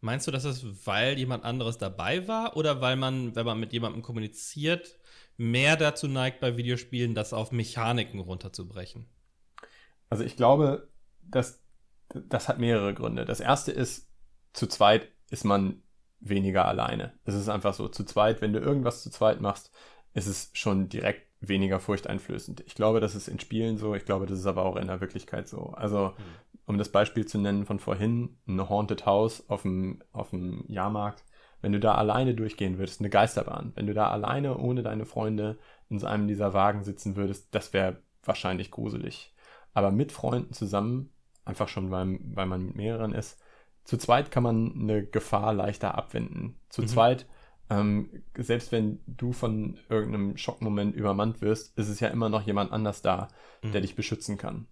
Meinst 0.00 0.26
du, 0.26 0.30
dass 0.30 0.44
es, 0.44 0.86
weil 0.86 1.18
jemand 1.18 1.44
anderes 1.44 1.76
dabei 1.76 2.26
war 2.26 2.56
oder 2.56 2.80
weil 2.80 2.96
man, 2.96 3.36
wenn 3.36 3.44
man 3.44 3.60
mit 3.60 3.72
jemandem 3.72 4.02
kommuniziert, 4.02 4.98
mehr 5.40 5.76
dazu 5.76 6.06
neigt, 6.06 6.40
bei 6.40 6.58
Videospielen 6.58 7.14
das 7.14 7.32
auf 7.32 7.50
Mechaniken 7.50 8.20
runterzubrechen? 8.20 9.06
Also 10.10 10.22
ich 10.22 10.36
glaube, 10.36 10.88
dass 11.22 11.62
das 12.10 12.48
hat 12.48 12.58
mehrere 12.58 12.92
Gründe. 12.92 13.24
Das 13.24 13.40
erste 13.40 13.72
ist, 13.72 14.10
zu 14.52 14.66
zweit 14.66 15.08
ist 15.30 15.44
man 15.44 15.82
weniger 16.18 16.66
alleine. 16.66 17.14
Es 17.24 17.34
ist 17.34 17.48
einfach 17.48 17.72
so, 17.72 17.88
zu 17.88 18.04
zweit, 18.04 18.42
wenn 18.42 18.52
du 18.52 18.58
irgendwas 18.58 19.02
zu 19.02 19.10
zweit 19.10 19.40
machst, 19.40 19.70
ist 20.12 20.26
es 20.26 20.50
schon 20.52 20.90
direkt 20.90 21.26
weniger 21.40 21.80
furchteinflößend. 21.80 22.62
Ich 22.66 22.74
glaube, 22.74 23.00
das 23.00 23.14
ist 23.14 23.28
in 23.28 23.40
Spielen 23.40 23.78
so, 23.78 23.94
ich 23.94 24.04
glaube, 24.04 24.26
das 24.26 24.40
ist 24.40 24.46
aber 24.46 24.66
auch 24.66 24.76
in 24.76 24.88
der 24.88 25.00
Wirklichkeit 25.00 25.48
so. 25.48 25.70
Also, 25.70 26.08
mhm. 26.08 26.24
um 26.66 26.76
das 26.76 26.90
Beispiel 26.90 27.24
zu 27.24 27.38
nennen 27.38 27.64
von 27.64 27.78
vorhin, 27.78 28.36
ein 28.46 28.68
Haunted 28.68 29.06
House 29.06 29.48
auf 29.48 29.62
dem, 29.62 30.02
auf 30.12 30.30
dem 30.30 30.64
Jahrmarkt, 30.68 31.24
wenn 31.60 31.72
du 31.72 31.80
da 31.80 31.94
alleine 31.94 32.34
durchgehen 32.34 32.78
würdest, 32.78 33.00
eine 33.00 33.10
Geisterbahn, 33.10 33.72
wenn 33.74 33.86
du 33.86 33.94
da 33.94 34.10
alleine 34.10 34.56
ohne 34.58 34.82
deine 34.82 35.06
Freunde 35.06 35.58
in 35.88 35.98
so 35.98 36.06
einem 36.06 36.28
dieser 36.28 36.54
Wagen 36.54 36.82
sitzen 36.82 37.16
würdest, 37.16 37.54
das 37.54 37.72
wäre 37.72 38.02
wahrscheinlich 38.22 38.70
gruselig. 38.70 39.34
Aber 39.74 39.90
mit 39.90 40.12
Freunden 40.12 40.52
zusammen, 40.52 41.12
einfach 41.44 41.68
schon, 41.68 41.90
weil, 41.90 42.18
weil 42.22 42.46
man 42.46 42.66
mit 42.66 42.76
mehreren 42.76 43.12
ist, 43.12 43.40
zu 43.84 43.96
zweit 43.96 44.30
kann 44.30 44.42
man 44.42 44.72
eine 44.74 45.04
Gefahr 45.04 45.52
leichter 45.52 45.96
abwenden. 45.96 46.60
Zu 46.68 46.82
mhm. 46.82 46.86
zweit 46.86 47.26
ähm, 47.70 48.24
selbst 48.36 48.72
wenn 48.72 48.98
du 49.06 49.32
von 49.32 49.78
irgendeinem 49.88 50.36
Schockmoment 50.36 50.94
übermannt 50.94 51.40
wirst, 51.40 51.78
ist 51.78 51.88
es 51.88 52.00
ja 52.00 52.08
immer 52.08 52.28
noch 52.28 52.42
jemand 52.42 52.72
anders 52.72 53.00
da, 53.00 53.28
mhm. 53.62 53.72
der 53.72 53.80
dich 53.80 53.94
beschützen 53.94 54.36
kann. 54.36 54.66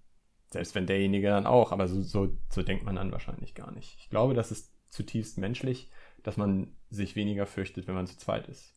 Selbst 0.51 0.75
wenn 0.75 0.87
derjenige 0.87 1.29
dann 1.29 1.47
auch, 1.47 1.71
aber 1.71 1.87
so, 1.87 2.03
so, 2.03 2.37
so 2.51 2.63
denkt 2.63 2.85
man 2.85 2.97
dann 2.97 3.13
wahrscheinlich 3.13 3.55
gar 3.55 3.71
nicht. 3.71 3.97
Ich 4.01 4.11
glaube, 4.11 4.35
das 4.35 4.51
ist 4.51 4.75
zutiefst 4.91 5.39
menschlich, 5.39 5.91
dass 6.25 6.37
man 6.37 6.77
sich 6.91 7.17
weniger 7.17 7.47
fürchtet, 7.47 7.87
wenn 7.87 7.95
man 7.95 8.07
zu 8.07 8.17
zweit 8.17 8.49
ist. 8.49 8.75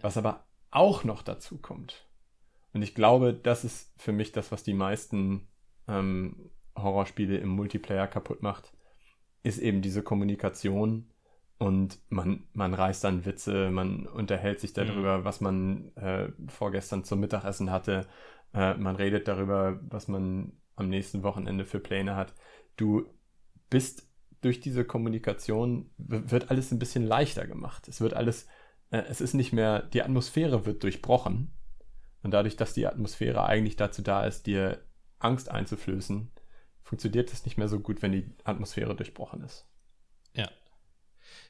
Was 0.00 0.16
aber 0.16 0.46
auch 0.70 1.04
noch 1.04 1.22
dazu 1.22 1.58
kommt, 1.58 2.06
und 2.72 2.82
ich 2.82 2.94
glaube, 2.94 3.34
das 3.34 3.64
ist 3.64 3.92
für 3.98 4.12
mich 4.12 4.32
das, 4.32 4.50
was 4.50 4.62
die 4.62 4.74
meisten 4.74 5.48
ähm, 5.88 6.50
Horrorspiele 6.76 7.36
im 7.36 7.50
Multiplayer 7.50 8.06
kaputt 8.06 8.42
macht, 8.42 8.72
ist 9.42 9.58
eben 9.58 9.82
diese 9.82 10.02
Kommunikation 10.02 11.10
und 11.58 12.00
man, 12.08 12.48
man 12.54 12.74
reißt 12.74 13.04
dann 13.04 13.24
Witze, 13.24 13.70
man 13.70 14.06
unterhält 14.06 14.60
sich 14.60 14.72
darüber, 14.72 15.18
mhm. 15.18 15.24
was 15.24 15.40
man 15.40 15.94
äh, 15.96 16.28
vorgestern 16.48 17.04
zum 17.04 17.20
Mittagessen 17.20 17.70
hatte, 17.70 18.06
äh, 18.54 18.74
man 18.74 18.96
redet 18.96 19.28
darüber, 19.28 19.78
was 19.82 20.08
man 20.08 20.52
am 20.74 20.88
nächsten 20.88 21.22
Wochenende 21.22 21.64
für 21.64 21.78
Pläne 21.78 22.16
hat. 22.16 22.34
Du 22.76 23.06
bist 23.68 24.08
durch 24.42 24.60
diese 24.60 24.84
Kommunikation, 24.84 25.90
wird 25.96 26.50
alles 26.50 26.70
ein 26.70 26.78
bisschen 26.78 27.04
leichter 27.06 27.46
gemacht. 27.46 27.88
Es 27.88 28.00
wird 28.00 28.12
alles, 28.12 28.46
äh, 28.90 29.02
es 29.08 29.20
ist 29.20 29.34
nicht 29.34 29.52
mehr, 29.52 29.82
die 29.82 30.02
Atmosphäre 30.02 30.66
wird 30.66 30.82
durchbrochen. 30.82 31.54
Und 32.22 32.32
dadurch, 32.32 32.56
dass 32.56 32.74
die 32.74 32.86
Atmosphäre 32.86 33.44
eigentlich 33.44 33.76
dazu 33.76 34.02
da 34.02 34.26
ist, 34.26 34.46
dir 34.46 34.84
Angst 35.18 35.50
einzuflößen, 35.50 36.30
funktioniert 36.82 37.32
es 37.32 37.44
nicht 37.44 37.56
mehr 37.56 37.68
so 37.68 37.80
gut, 37.80 38.02
wenn 38.02 38.12
die 38.12 38.30
Atmosphäre 38.44 38.94
durchbrochen 38.94 39.42
ist. 39.42 39.66
Ja, 40.34 40.50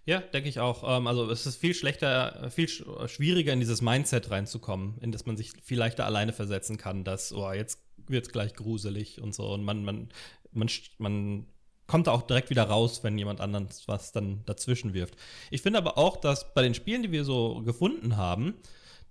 Ja, 0.05 0.21
denke 0.21 0.49
ich 0.49 0.61
auch. 0.61 0.85
Ähm, 0.99 1.07
also 1.07 1.31
es 1.31 1.47
ist 1.47 1.57
viel 1.57 1.75
schlechter, 1.75 2.51
viel 2.51 2.69
sch 2.69 2.85
schwieriger 3.07 3.53
in 3.53 3.61
dieses 3.61 3.83
Mindset 3.83 4.31
reinzukommen, 4.31 4.99
in 5.01 5.13
das 5.13 5.27
man 5.27 5.37
sich 5.37 5.53
viel 5.63 5.79
leichter 5.79 6.07
alleine 6.07 6.33
versetzen 6.33 6.77
kann, 6.77 7.05
dass, 7.05 7.33
oh, 7.33 7.53
jetzt 7.53 7.83
wird 7.97 8.27
es 8.27 8.33
gleich 8.33 8.55
gruselig 8.55 9.21
und 9.21 9.35
so. 9.35 9.53
Und 9.53 9.65
man, 9.65 9.85
man, 9.85 10.09
man, 10.53 10.69
man 10.99 11.47
kommt 11.93 12.07
da 12.07 12.13
auch 12.13 12.23
direkt 12.23 12.49
wieder 12.49 12.63
raus, 12.63 13.05
wenn 13.05 13.19
jemand 13.19 13.43
anderes 13.43 13.87
was 13.87 14.13
dann 14.13 14.41
dazwischen 14.47 14.95
wirft. 14.95 15.15
Ich 15.51 15.61
finde 15.61 15.79
aber 15.79 15.99
auch, 15.99 16.17
dass 16.17 16.55
bei 16.55 16.63
den 16.63 16.73
Spielen, 16.73 17.03
die 17.03 17.13
wir 17.13 17.23
so 17.23 17.61
gefunden 17.67 18.17
haben, 18.17 18.55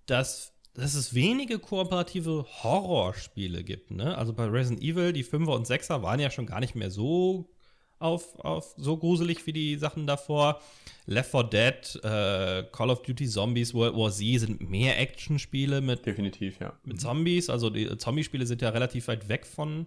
dass, 0.08 0.54
dass 0.74 0.96
es 0.96 1.14
wenige 1.14 1.60
kooperative 1.60 2.44
Horrorspiele 2.64 3.64
gibt. 3.64 3.92
Ne? 3.92 4.18
Also 4.18 4.34
bei 4.34 4.46
Resident 4.46 4.82
Evil, 4.82 5.14
die 5.14 5.24
5er 5.24 5.54
und 5.54 5.68
6er 5.68 6.02
waren 6.02 6.20
ja 6.20 6.32
schon 6.32 6.48
gar 6.48 6.60
nicht 6.60 6.74
mehr 6.74 6.90
so 6.90 7.52
auf, 8.00 8.40
auf 8.40 8.74
so 8.78 8.98
gruselig 8.98 9.46
wie 9.46 9.54
die 9.54 9.76
Sachen 9.76 10.08
davor. 10.08 10.60
Left 11.06 11.30
4 11.30 11.44
Dead, 11.44 12.04
äh, 12.04 12.64
Call 12.72 12.90
of 12.90 13.04
Duty 13.04 13.28
Zombies, 13.28 13.76
World 13.76 13.96
War 13.96 14.10
Z 14.10 14.40
sind 14.40 14.72
mehr 14.72 15.00
Actionspiele 15.00 15.82
mit, 15.82 16.04
Definitiv, 16.08 16.60
ja. 16.60 16.74
mit 16.84 17.00
Zombies. 17.00 17.48
Also 17.52 17.70
die 17.70 17.96
Zombie-Spiele 17.96 18.48
sind 18.48 18.64
ja 18.64 18.70
relativ 18.70 19.08
weit 19.08 19.30
weg 19.30 19.46
von 19.46 19.86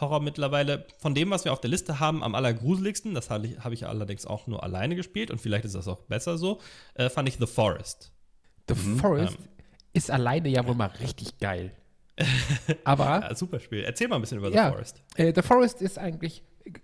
Horror 0.00 0.20
mittlerweile. 0.20 0.86
Von 0.98 1.14
dem, 1.14 1.30
was 1.30 1.44
wir 1.44 1.52
auf 1.52 1.60
der 1.60 1.70
Liste 1.70 2.00
haben, 2.00 2.22
am 2.22 2.34
allergruseligsten, 2.34 3.14
das 3.14 3.30
habe 3.30 3.46
ich, 3.46 3.58
hab 3.58 3.72
ich 3.72 3.86
allerdings 3.86 4.26
auch 4.26 4.46
nur 4.46 4.62
alleine 4.62 4.96
gespielt 4.96 5.30
und 5.30 5.40
vielleicht 5.40 5.64
ist 5.64 5.74
das 5.74 5.88
auch 5.88 6.00
besser 6.02 6.38
so, 6.38 6.60
äh, 6.94 7.08
fand 7.10 7.28
ich 7.28 7.36
The 7.38 7.46
Forest. 7.46 8.12
The 8.68 8.74
Forest 8.74 9.38
Ähm. 9.38 9.44
ist 9.92 10.10
alleine 10.10 10.48
ja 10.48 10.66
wohl 10.66 10.74
mal 10.74 10.86
richtig 11.00 11.38
geil. 11.38 11.72
Aber 12.84 13.04
Ja, 13.22 13.34
super 13.34 13.60
Spiel. 13.60 13.80
Erzähl 13.82 14.08
mal 14.08 14.16
ein 14.16 14.20
bisschen 14.20 14.38
über 14.38 14.50
The 14.50 14.56
ja, 14.56 14.70
Forest. 14.70 15.02
äh, 15.16 15.32
The 15.34 15.42
Forest 15.42 15.80
ist 15.82 15.98
eigentlich 15.98 16.42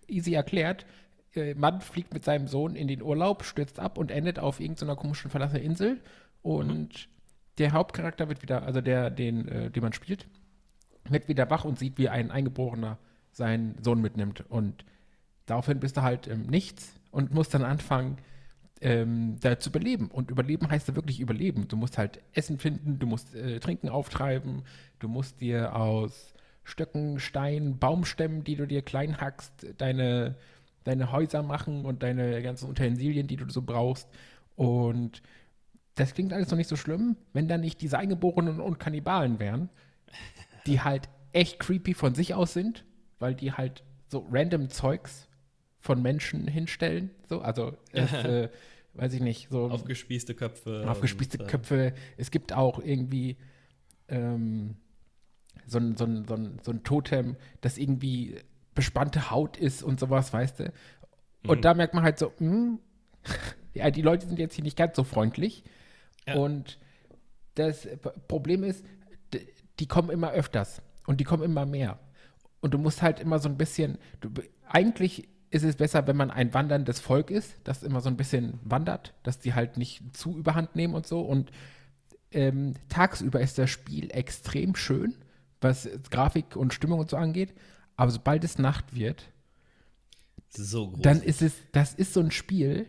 easy 0.08 0.34
erklärt. 0.34 0.86
Äh, 1.34 1.54
Mann 1.54 1.80
fliegt 1.80 2.14
mit 2.14 2.24
seinem 2.24 2.48
Sohn 2.48 2.74
in 2.76 2.88
den 2.88 3.02
Urlaub, 3.02 3.44
stürzt 3.44 3.78
ab 3.78 3.98
und 3.98 4.10
endet 4.10 4.38
auf 4.38 4.60
irgendeiner 4.60 4.96
komischen 4.96 5.30
verlassenen 5.30 5.62
Insel. 5.62 6.00
Und 6.42 7.08
der 7.58 7.72
Hauptcharakter 7.72 8.28
wird 8.28 8.42
wieder, 8.42 8.62
also 8.62 8.80
der, 8.80 9.10
den, 9.10 9.48
äh, 9.48 9.70
den 9.70 9.82
man 9.82 9.92
spielt, 9.92 10.26
wird 11.10 11.28
wieder 11.28 11.50
wach 11.50 11.64
und 11.64 11.78
sieht, 11.78 11.98
wie 11.98 12.08
ein 12.08 12.30
Eingeborener 12.30 12.98
seinen 13.32 13.82
Sohn 13.82 14.00
mitnimmt. 14.00 14.44
Und 14.48 14.84
daraufhin 15.46 15.80
bist 15.80 15.96
du 15.96 16.02
halt 16.02 16.26
im 16.26 16.46
Nichts 16.46 16.94
und 17.10 17.32
musst 17.32 17.54
dann 17.54 17.64
anfangen, 17.64 18.18
ähm, 18.80 19.36
da 19.40 19.58
zu 19.58 19.70
überleben. 19.70 20.08
Und 20.08 20.30
überleben 20.30 20.70
heißt 20.70 20.88
ja 20.88 20.96
wirklich 20.96 21.20
überleben. 21.20 21.68
Du 21.68 21.76
musst 21.76 21.98
halt 21.98 22.20
Essen 22.32 22.58
finden, 22.58 22.98
du 22.98 23.06
musst 23.06 23.34
äh, 23.34 23.58
Trinken 23.60 23.88
auftreiben, 23.88 24.62
du 24.98 25.08
musst 25.08 25.40
dir 25.40 25.74
aus 25.74 26.34
Stöcken, 26.64 27.20
Steinen, 27.20 27.78
Baumstämmen, 27.78 28.44
die 28.44 28.56
du 28.56 28.66
dir 28.66 28.82
klein 28.82 29.20
hackst, 29.20 29.66
deine, 29.78 30.36
deine 30.84 31.12
Häuser 31.12 31.42
machen 31.42 31.84
und 31.84 32.02
deine 32.02 32.42
ganzen 32.42 32.68
Utensilien, 32.68 33.28
die 33.28 33.36
du 33.36 33.48
so 33.48 33.62
brauchst. 33.62 34.08
Und 34.56 35.22
das 35.94 36.12
klingt 36.12 36.32
alles 36.32 36.50
noch 36.50 36.58
nicht 36.58 36.68
so 36.68 36.76
schlimm, 36.76 37.16
wenn 37.32 37.48
da 37.48 37.56
nicht 37.56 37.80
diese 37.80 37.98
Eingeborenen 37.98 38.60
und 38.60 38.78
Kannibalen 38.78 39.38
wären, 39.38 39.70
die 40.66 40.80
halt 40.80 41.08
echt 41.32 41.58
creepy 41.58 41.94
von 41.94 42.14
sich 42.14 42.34
aus 42.34 42.52
sind, 42.52 42.84
weil 43.18 43.34
die 43.34 43.52
halt 43.52 43.84
so 44.08 44.26
random 44.30 44.68
Zeugs 44.70 45.28
von 45.80 46.02
Menschen 46.02 46.46
hinstellen. 46.48 47.10
So, 47.28 47.40
also, 47.40 47.76
es, 47.92 48.12
äh, 48.12 48.48
weiß 48.94 49.12
ich 49.14 49.20
nicht, 49.20 49.48
so 49.50 49.68
Aufgespießte 49.68 50.34
Köpfe. 50.34 50.84
aufgespießte 50.88 51.38
und, 51.38 51.44
äh, 51.44 51.50
Köpfe. 51.50 51.94
Es 52.16 52.30
gibt 52.30 52.52
auch 52.52 52.78
irgendwie 52.78 53.36
ähm, 54.08 54.76
so, 55.66 55.78
ein, 55.78 55.96
so, 55.96 56.04
ein, 56.04 56.24
so, 56.26 56.34
ein, 56.34 56.58
so 56.62 56.70
ein 56.72 56.82
Totem, 56.84 57.36
das 57.60 57.78
irgendwie 57.78 58.36
bespannte 58.74 59.30
Haut 59.30 59.56
ist 59.56 59.82
und 59.82 59.98
sowas, 60.00 60.32
weißt 60.32 60.60
du. 60.60 60.72
Und 61.46 61.58
Mhm. 61.58 61.62
da 61.62 61.74
merkt 61.74 61.94
man 61.94 62.04
halt 62.04 62.18
so, 62.18 62.32
hm, 62.38 62.78
ja, 63.74 63.90
die 63.90 64.02
Leute 64.02 64.26
sind 64.26 64.38
jetzt 64.38 64.54
hier 64.54 64.64
nicht 64.64 64.76
ganz 64.76 64.96
so 64.96 65.04
freundlich. 65.04 65.64
Ja. 66.26 66.34
Und 66.36 66.78
das 67.54 67.88
Problem 68.28 68.62
ist, 68.64 68.84
die 69.78 69.86
kommen 69.86 70.10
immer 70.10 70.32
öfters 70.32 70.82
und 71.06 71.20
die 71.20 71.24
kommen 71.24 71.42
immer 71.42 71.66
mehr. 71.66 71.98
Und 72.60 72.74
du 72.74 72.78
musst 72.78 73.02
halt 73.02 73.20
immer 73.20 73.38
so 73.38 73.48
ein 73.48 73.56
bisschen, 73.56 73.98
du, 74.20 74.30
eigentlich 74.66 75.28
ist 75.50 75.64
es 75.64 75.76
besser, 75.76 76.06
wenn 76.06 76.16
man 76.16 76.30
ein 76.30 76.54
wanderndes 76.54 77.00
Volk 77.00 77.30
ist, 77.30 77.56
das 77.64 77.82
immer 77.82 78.00
so 78.00 78.08
ein 78.08 78.16
bisschen 78.16 78.58
wandert, 78.64 79.14
dass 79.22 79.38
die 79.38 79.54
halt 79.54 79.76
nicht 79.76 80.02
zu 80.16 80.36
überhand 80.36 80.74
nehmen 80.74 80.94
und 80.94 81.06
so. 81.06 81.20
Und 81.20 81.50
ähm, 82.32 82.74
tagsüber 82.88 83.40
ist 83.40 83.58
das 83.58 83.70
Spiel 83.70 84.10
extrem 84.10 84.74
schön, 84.74 85.14
was 85.60 85.88
Grafik 86.10 86.56
und 86.56 86.74
Stimmung 86.74 87.00
und 87.00 87.10
so 87.10 87.16
angeht. 87.16 87.54
Aber 87.96 88.10
sobald 88.10 88.44
es 88.44 88.58
Nacht 88.58 88.94
wird, 88.94 89.24
So 90.50 90.94
dann 91.00 91.22
ist 91.22 91.42
es, 91.42 91.54
das 91.72 91.94
ist 91.94 92.12
so 92.12 92.20
ein 92.20 92.30
Spiel, 92.30 92.86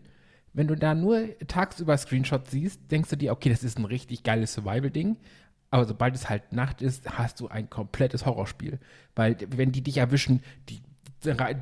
wenn 0.54 0.68
du 0.68 0.76
da 0.76 0.96
nur 0.96 1.38
tagsüber 1.48 1.98
Screenshots 1.98 2.52
siehst, 2.52 2.92
denkst 2.92 3.10
du 3.10 3.16
dir, 3.16 3.32
okay, 3.32 3.50
das 3.50 3.64
ist 3.64 3.78
ein 3.78 3.86
richtig 3.86 4.24
geiles 4.24 4.54
Survival-Ding. 4.54 5.18
Aber 5.70 5.86
sobald 5.86 6.16
es 6.16 6.30
halt 6.30 6.54
Nacht 6.54 6.82
ist, 6.82 7.18
hast 7.18 7.40
du 7.40 7.48
ein 7.48 7.70
komplettes 7.70 8.26
Horrorspiel. 8.26 8.80
Weil 9.16 9.38
wenn 9.50 9.72
die 9.72 9.82
dich 9.82 9.98
erwischen, 9.98 10.42
die, 10.70 10.82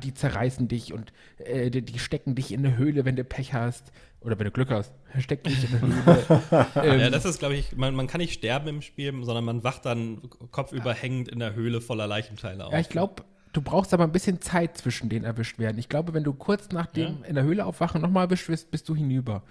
die 0.02 0.14
zerreißen 0.14 0.68
dich 0.68 0.92
und 0.92 1.12
äh, 1.38 1.70
die, 1.70 1.82
die 1.82 1.98
stecken 1.98 2.34
dich 2.34 2.52
in 2.52 2.64
eine 2.64 2.76
Höhle, 2.76 3.04
wenn 3.04 3.16
du 3.16 3.24
Pech 3.24 3.52
hast. 3.52 3.92
Oder 4.20 4.38
wenn 4.38 4.46
du 4.46 4.50
Glück 4.50 4.70
hast, 4.70 4.92
stecken 5.18 5.48
dich 5.48 5.70
in 5.70 5.76
eine 5.76 6.04
Höhle. 6.04 6.42
ähm, 6.76 7.00
ja, 7.00 7.10
das 7.10 7.24
ist, 7.24 7.38
glaube 7.38 7.54
ich, 7.54 7.76
man, 7.76 7.94
man 7.94 8.06
kann 8.06 8.20
nicht 8.20 8.32
sterben 8.32 8.68
im 8.68 8.82
Spiel, 8.82 9.12
sondern 9.24 9.44
man 9.44 9.64
wacht 9.64 9.84
dann 9.84 10.22
kopfüber 10.50 10.94
hängend 10.94 11.28
in 11.28 11.40
der 11.40 11.54
Höhle 11.54 11.80
voller 11.80 12.06
Leichenteile 12.06 12.66
auf. 12.66 12.72
Ja, 12.72 12.78
ich 12.78 12.88
glaube, 12.88 13.24
du 13.52 13.60
brauchst 13.60 13.92
aber 13.92 14.04
ein 14.04 14.12
bisschen 14.12 14.40
Zeit 14.40 14.76
zwischen 14.76 15.08
denen 15.08 15.24
erwischt 15.24 15.58
werden. 15.58 15.78
Ich 15.78 15.88
glaube, 15.88 16.14
wenn 16.14 16.24
du 16.24 16.32
kurz 16.32 16.70
nach 16.70 16.86
dem 16.86 17.24
in 17.24 17.34
der 17.34 17.44
Höhle 17.44 17.66
aufwachen 17.66 18.00
nochmal 18.00 18.26
erwischt 18.26 18.48
wirst, 18.48 18.70
bist 18.70 18.88
du 18.88 18.94
hinüber. 18.94 19.42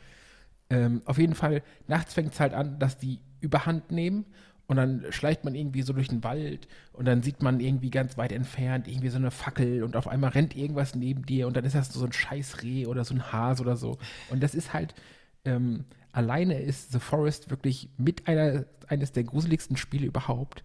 Ähm, 0.69 1.01
auf 1.05 1.17
jeden 1.17 1.35
Fall, 1.35 1.61
nachts 1.87 2.13
fängt 2.13 2.33
es 2.33 2.39
halt 2.39 2.53
an, 2.53 2.79
dass 2.79 2.97
die 2.97 3.19
überhand 3.45 3.91
nehmen 3.91 4.25
und 4.67 4.77
dann 4.77 5.05
schleicht 5.11 5.43
man 5.45 5.55
irgendwie 5.55 5.83
so 5.83 5.93
durch 5.93 6.07
den 6.07 6.23
Wald 6.23 6.67
und 6.93 7.05
dann 7.05 7.21
sieht 7.21 7.41
man 7.41 7.59
irgendwie 7.59 7.91
ganz 7.91 8.17
weit 8.17 8.31
entfernt 8.31 8.87
irgendwie 8.87 9.09
so 9.09 9.17
eine 9.17 9.31
Fackel 9.31 9.83
und 9.83 9.95
auf 9.95 10.07
einmal 10.07 10.31
rennt 10.31 10.55
irgendwas 10.55 10.95
neben 10.95 11.25
dir 11.25 11.47
und 11.47 11.55
dann 11.55 11.65
ist 11.65 11.75
das 11.75 11.89
so 11.89 12.05
ein 12.05 12.11
Scheißreh 12.11 12.87
oder 12.87 13.05
so 13.05 13.13
ein 13.13 13.31
Hase 13.31 13.61
oder 13.61 13.75
so. 13.75 13.97
Und 14.29 14.41
das 14.41 14.55
ist 14.55 14.73
halt, 14.73 14.95
ähm, 15.45 15.85
alleine 16.11 16.59
ist 16.61 16.91
The 16.91 16.99
Forest 16.99 17.49
wirklich 17.49 17.89
mit 17.97 18.27
einer, 18.27 18.65
eines 18.87 19.11
der 19.11 19.23
gruseligsten 19.23 19.77
Spiele 19.77 20.05
überhaupt. 20.07 20.63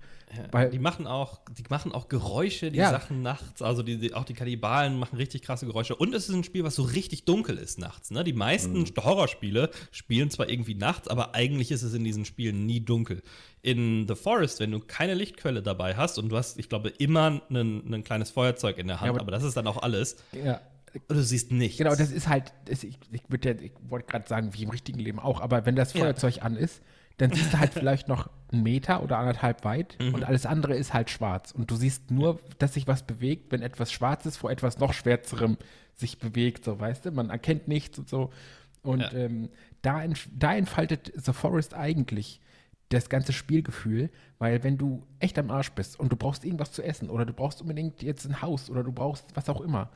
weil- 0.52 0.70
die 0.70 0.78
machen 0.78 1.08
auch, 1.08 1.40
die 1.58 1.64
machen 1.70 1.90
auch 1.90 2.08
Geräusche, 2.08 2.70
die 2.70 2.78
Ja. 2.78 2.90
Sachen 2.92 3.20
nachts. 3.20 3.62
Also 3.62 3.82
die, 3.82 3.98
die, 3.98 4.14
auch 4.14 4.22
die 4.22 4.34
Kannibalen 4.34 4.96
machen 4.96 5.16
richtig 5.16 5.42
krasse 5.42 5.66
Geräusche. 5.66 5.96
Und 5.96 6.14
es 6.14 6.28
ist 6.28 6.34
ein 6.36 6.44
Spiel, 6.44 6.62
was 6.62 6.76
so 6.76 6.84
richtig 6.84 7.24
dunkel 7.24 7.58
ist 7.58 7.80
nachts. 7.80 8.12
Ne? 8.12 8.22
Die 8.22 8.32
meisten 8.32 8.84
Horrorspiele 8.96 9.70
spielen 9.90 10.30
zwar 10.30 10.48
irgendwie 10.48 10.76
nachts, 10.76 11.08
aber 11.08 11.34
eigentlich 11.34 11.72
ist 11.72 11.82
es 11.82 11.94
in 11.94 12.04
diesen 12.04 12.24
Spielen 12.24 12.64
nie 12.64 12.80
dunkel. 12.80 13.22
In 13.62 14.06
The 14.06 14.14
Forest, 14.14 14.60
wenn 14.60 14.70
du 14.70 14.78
keine 14.78 15.14
Lichtquelle 15.14 15.62
dabei 15.64 15.96
hast 15.96 16.16
und 16.16 16.28
du 16.28 16.36
hast, 16.36 16.60
ich 16.60 16.68
glaube, 16.68 16.90
immer 16.90 17.40
ein, 17.50 17.92
ein 17.92 18.04
kleines 18.04 18.30
Feuerzeug 18.30 18.78
in 18.78 18.86
der 18.86 19.00
Hand, 19.00 19.06
Ja, 19.08 19.10
aber- 19.14 19.22
aber, 19.22 19.32
das 19.32 19.42
ist 19.42 19.56
dann 19.56 19.66
auch 19.66 19.82
alles. 19.82 20.14
Ja, 20.32 20.60
du 21.08 21.22
siehst 21.22 21.52
nichts. 21.52 21.78
Genau, 21.78 21.94
das 21.94 22.10
ist 22.10 22.28
halt, 22.28 22.52
das, 22.66 22.82
ich, 22.84 22.98
ich, 23.12 23.22
ja, 23.44 23.50
ich 23.52 23.72
wollte 23.88 24.06
gerade 24.06 24.26
sagen, 24.28 24.54
wie 24.54 24.62
im 24.64 24.70
richtigen 24.70 24.98
Leben 24.98 25.18
auch, 25.18 25.40
aber 25.40 25.66
wenn 25.66 25.76
das 25.76 25.92
Ja. 25.94 26.00
Feuerzeug 26.00 26.42
an 26.42 26.56
ist, 26.56 26.82
dann 27.18 27.32
siehst 27.32 27.52
du 27.52 27.58
halt 27.58 27.74
vielleicht 27.74 28.08
noch 28.08 28.30
einen 28.50 28.62
Meter 28.62 29.02
oder 29.02 29.18
anderthalb 29.18 29.64
weit 29.64 29.96
Mhm. 30.00 30.14
und 30.14 30.24
alles 30.24 30.46
andere 30.46 30.74
ist 30.74 30.94
halt 30.94 31.10
schwarz. 31.10 31.52
Und 31.52 31.70
du 31.70 31.76
siehst 31.76 32.10
nur, 32.10 32.40
dass 32.58 32.74
sich 32.74 32.86
was 32.86 33.02
bewegt, 33.02 33.52
wenn 33.52 33.60
etwas 33.62 33.92
Schwarzes 33.92 34.36
vor 34.38 34.50
etwas 34.50 34.78
noch 34.78 34.92
Schwärzerem 34.94 35.58
sich 35.94 36.18
bewegt, 36.18 36.64
so 36.64 36.80
weißt 36.80 37.04
du, 37.04 37.10
man 37.12 37.28
erkennt 37.30 37.68
nichts 37.68 37.98
und 37.98 38.08
so. 38.08 38.30
Und 38.82 39.00
Ja. 39.00 39.12
ähm, 39.12 39.50
da, 39.82 40.02
da 40.34 40.54
entfaltet 40.54 41.12
The 41.14 41.32
Forest 41.34 41.74
eigentlich 41.74 42.40
das 42.88 43.08
ganze 43.10 43.32
Spielgefühl, 43.34 44.08
weil 44.38 44.64
wenn 44.64 44.78
du 44.78 45.06
echt 45.20 45.38
am 45.38 45.50
Arsch 45.50 45.70
bist 45.72 46.00
und 46.00 46.10
du 46.10 46.16
brauchst 46.16 46.44
irgendwas 46.44 46.72
zu 46.72 46.82
essen 46.82 47.10
oder 47.10 47.24
du 47.26 47.32
brauchst 47.34 47.60
unbedingt 47.60 48.02
jetzt 48.02 48.24
ein 48.26 48.40
Haus 48.42 48.70
oder 48.70 48.82
du 48.82 48.90
brauchst 48.92 49.26
was 49.34 49.48
auch 49.50 49.60
immer, 49.60 49.90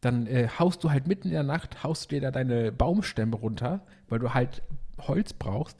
dann 0.00 0.26
äh, 0.26 0.48
haust 0.58 0.82
du 0.82 0.90
halt 0.90 1.06
mitten 1.06 1.28
in 1.28 1.34
der 1.34 1.42
Nacht, 1.42 1.82
haust 1.82 2.04
du 2.04 2.16
dir 2.16 2.20
da 2.22 2.30
deine 2.30 2.72
Baumstämme 2.72 3.36
runter, 3.36 3.82
weil 4.08 4.18
du 4.18 4.32
halt 4.32 4.62
Holz 4.98 5.32
brauchst. 5.32 5.76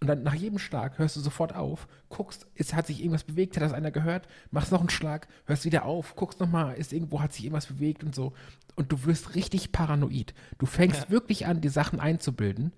Und 0.00 0.08
dann 0.08 0.24
nach 0.24 0.34
jedem 0.34 0.58
Schlag 0.58 0.98
hörst 0.98 1.14
du 1.14 1.20
sofort 1.20 1.54
auf, 1.54 1.86
guckst, 2.08 2.46
ist, 2.54 2.74
hat 2.74 2.88
sich 2.88 3.00
irgendwas 3.00 3.22
bewegt, 3.22 3.54
hat 3.54 3.62
das 3.62 3.72
einer 3.72 3.92
gehört, 3.92 4.26
machst 4.50 4.72
noch 4.72 4.80
einen 4.80 4.90
Schlag, 4.90 5.28
hörst 5.46 5.64
wieder 5.64 5.84
auf, 5.84 6.16
guckst 6.16 6.40
nochmal, 6.40 6.74
ist 6.74 6.92
irgendwo, 6.92 7.20
hat 7.20 7.32
sich 7.32 7.44
irgendwas 7.44 7.66
bewegt 7.66 8.02
und 8.02 8.14
so. 8.14 8.32
Und 8.74 8.90
du 8.90 9.04
wirst 9.04 9.36
richtig 9.36 9.70
paranoid. 9.70 10.34
Du 10.58 10.66
fängst 10.66 11.10
wirklich 11.10 11.46
an, 11.46 11.60
die 11.60 11.68
Sachen 11.68 12.00
einzubilden. 12.00 12.72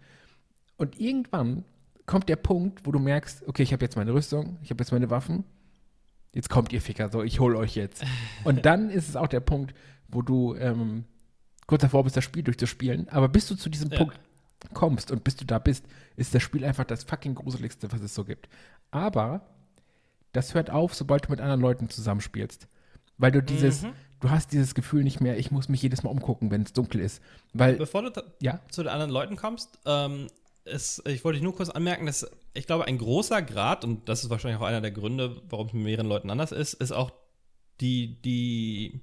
Und 0.77 1.01
irgendwann 1.01 1.65
kommt 2.05 2.29
der 2.29 2.37
Punkt, 2.37 2.85
wo 2.85 2.93
du 2.93 2.99
merkst, 2.99 3.49
okay, 3.49 3.63
ich 3.63 3.73
habe 3.73 3.85
jetzt 3.85 3.97
meine 3.97 4.13
Rüstung, 4.13 4.59
ich 4.63 4.71
habe 4.71 4.83
jetzt 4.83 4.93
meine 4.93 5.09
Waffen, 5.09 5.45
jetzt 6.35 6.51
kommt 6.51 6.73
ihr 6.73 6.83
Ficker, 6.83 7.09
so, 7.09 7.23
ich 7.23 7.41
hole 7.41 7.57
euch 7.57 7.75
jetzt. 7.75 8.05
Und 8.45 8.67
dann 8.67 8.91
ist 8.91 9.09
es 9.09 9.17
auch 9.17 9.29
der 9.29 9.41
Punkt, 9.41 9.75
wo 10.15 10.23
du 10.23 10.55
ähm, 10.57 11.05
kurz 11.67 11.83
davor 11.83 12.05
bist, 12.05 12.17
das 12.17 12.25
Spiel 12.25 12.43
durchzuspielen, 12.43 13.09
aber 13.09 13.29
bis 13.29 13.47
du 13.49 13.55
zu 13.57 13.69
diesem 13.69 13.91
Ja. 13.91 13.99
Punkt 13.99 14.19
kommst 14.73 15.11
und 15.11 15.25
bis 15.25 15.37
du 15.37 15.45
da 15.45 15.59
bist, 15.59 15.85
ist 16.17 16.35
das 16.35 16.43
Spiel 16.43 16.65
einfach 16.65 16.85
das 16.85 17.05
fucking 17.05 17.35
gruseligste, 17.35 17.93
was 17.93 18.01
es 18.01 18.15
so 18.15 18.25
gibt. 18.25 18.49
Aber 18.91 19.43
das 20.33 20.55
hört 20.55 20.71
auf, 20.71 20.95
sobald 20.95 21.27
du 21.27 21.31
mit 21.31 21.41
anderen 21.41 21.61
Leuten 21.61 21.91
zusammenspielst. 21.91 22.67
Weil 23.19 23.31
du 23.33 23.43
dieses, 23.43 23.83
Mhm. 23.83 23.93
du 24.21 24.31
hast 24.31 24.53
dieses 24.53 24.75
Gefühl 24.75 25.05
nicht 25.05 25.21
mehr, 25.21 25.39
ich 25.39 25.51
muss 25.51 25.69
mich 25.69 25.83
jedes 25.83 26.03
Mal 26.03 26.11
umgucken, 26.11 26.51
wenn 26.51 26.63
es 26.63 26.73
dunkel 26.73 27.01
ist. 27.01 27.21
Weil, 27.53 27.77
Bevor 27.77 28.03
du 28.11 28.23
ja, 28.41 28.61
zu 28.71 28.83
den 28.83 28.91
anderen 28.91 29.13
Leuten 29.13 29.37
kommst, 29.37 29.79
ähm, 29.85 30.29
es, 30.65 31.03
ich 31.07 31.25
wollte 31.25 31.37
dich 31.37 31.45
nur 31.45 31.55
kurz 31.55 31.69
anmerken, 31.69 32.07
dass 32.07 32.27
ich 32.55 32.67
glaube, 32.67 32.87
ein 32.87 32.99
großer 32.99 33.43
Grad, 33.43 33.85
und 33.85 34.09
das 34.09 34.25
ist 34.25 34.31
wahrscheinlich 34.31 34.59
auch 34.61 34.65
einer 34.67 34.81
der 34.81 34.91
Gründe, 34.93 35.43
warum 35.51 35.67
es 35.67 35.73
mit 35.75 35.83
mehreren 35.85 36.07
Leuten 36.07 36.31
anders 36.31 36.53
ist, 36.53 36.75
ist 36.75 36.93
auch 36.93 37.13
die, 37.81 38.21
die, 38.23 39.01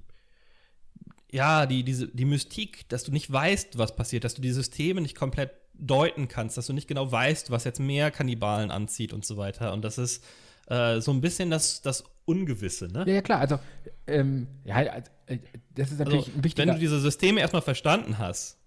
ja, 1.31 1.65
die, 1.65 1.83
diese, 1.83 2.07
die 2.07 2.25
Mystik, 2.25 2.87
dass 2.89 3.03
du 3.03 3.11
nicht 3.11 3.31
weißt, 3.31 3.77
was 3.77 3.95
passiert, 3.95 4.23
dass 4.23 4.33
du 4.33 4.41
die 4.41 4.51
Systeme 4.51 5.01
nicht 5.01 5.15
komplett 5.15 5.51
deuten 5.73 6.27
kannst, 6.27 6.57
dass 6.57 6.67
du 6.67 6.73
nicht 6.73 6.87
genau 6.87 7.11
weißt, 7.11 7.49
was 7.51 7.63
jetzt 7.63 7.79
mehr 7.79 8.11
Kannibalen 8.11 8.69
anzieht 8.71 9.13
und 9.13 9.25
so 9.25 9.37
weiter. 9.37 9.73
Und 9.73 9.83
das 9.83 9.97
ist 9.97 10.23
äh, 10.67 10.99
so 11.01 11.11
ein 11.11 11.21
bisschen 11.21 11.49
das, 11.49 11.81
das 11.81 12.03
Ungewisse, 12.25 12.87
ne? 12.87 13.03
ja, 13.07 13.15
ja 13.15 13.21
klar, 13.21 13.39
also, 13.39 13.59
ähm, 14.07 14.47
ja, 14.63 14.75
also, 14.75 15.09
äh, 15.25 15.39
das 15.73 15.91
ist 15.91 15.99
natürlich 15.99 16.27
Also, 16.27 16.37
ein 16.37 16.43
wichtiger. 16.43 16.67
wenn 16.67 16.75
du 16.75 16.79
diese 16.79 16.99
Systeme 16.99 17.41
erstmal 17.41 17.63
verstanden 17.63 18.17
hast, 18.19 18.57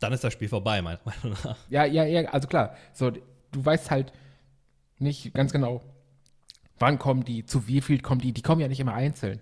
dann 0.00 0.12
ist 0.12 0.22
das 0.22 0.32
Spiel 0.32 0.48
vorbei, 0.48 0.82
meiner 0.82 1.00
Meinung 1.04 1.38
nach. 1.44 1.56
Ja, 1.70 1.84
ja, 1.84 2.04
ja, 2.04 2.28
also 2.30 2.46
klar. 2.46 2.76
So, 2.92 3.10
du 3.10 3.22
weißt 3.52 3.90
halt 3.90 4.12
nicht 4.98 5.32
ganz 5.32 5.52
genau, 5.52 5.82
wann 6.78 6.98
kommen 6.98 7.24
die, 7.24 7.46
zu 7.46 7.66
wie 7.68 7.80
viel 7.80 8.00
kommen 8.00 8.20
die. 8.20 8.32
Die 8.32 8.42
kommen 8.42 8.60
ja 8.60 8.68
nicht 8.68 8.80
immer 8.80 8.94
einzeln, 8.94 9.40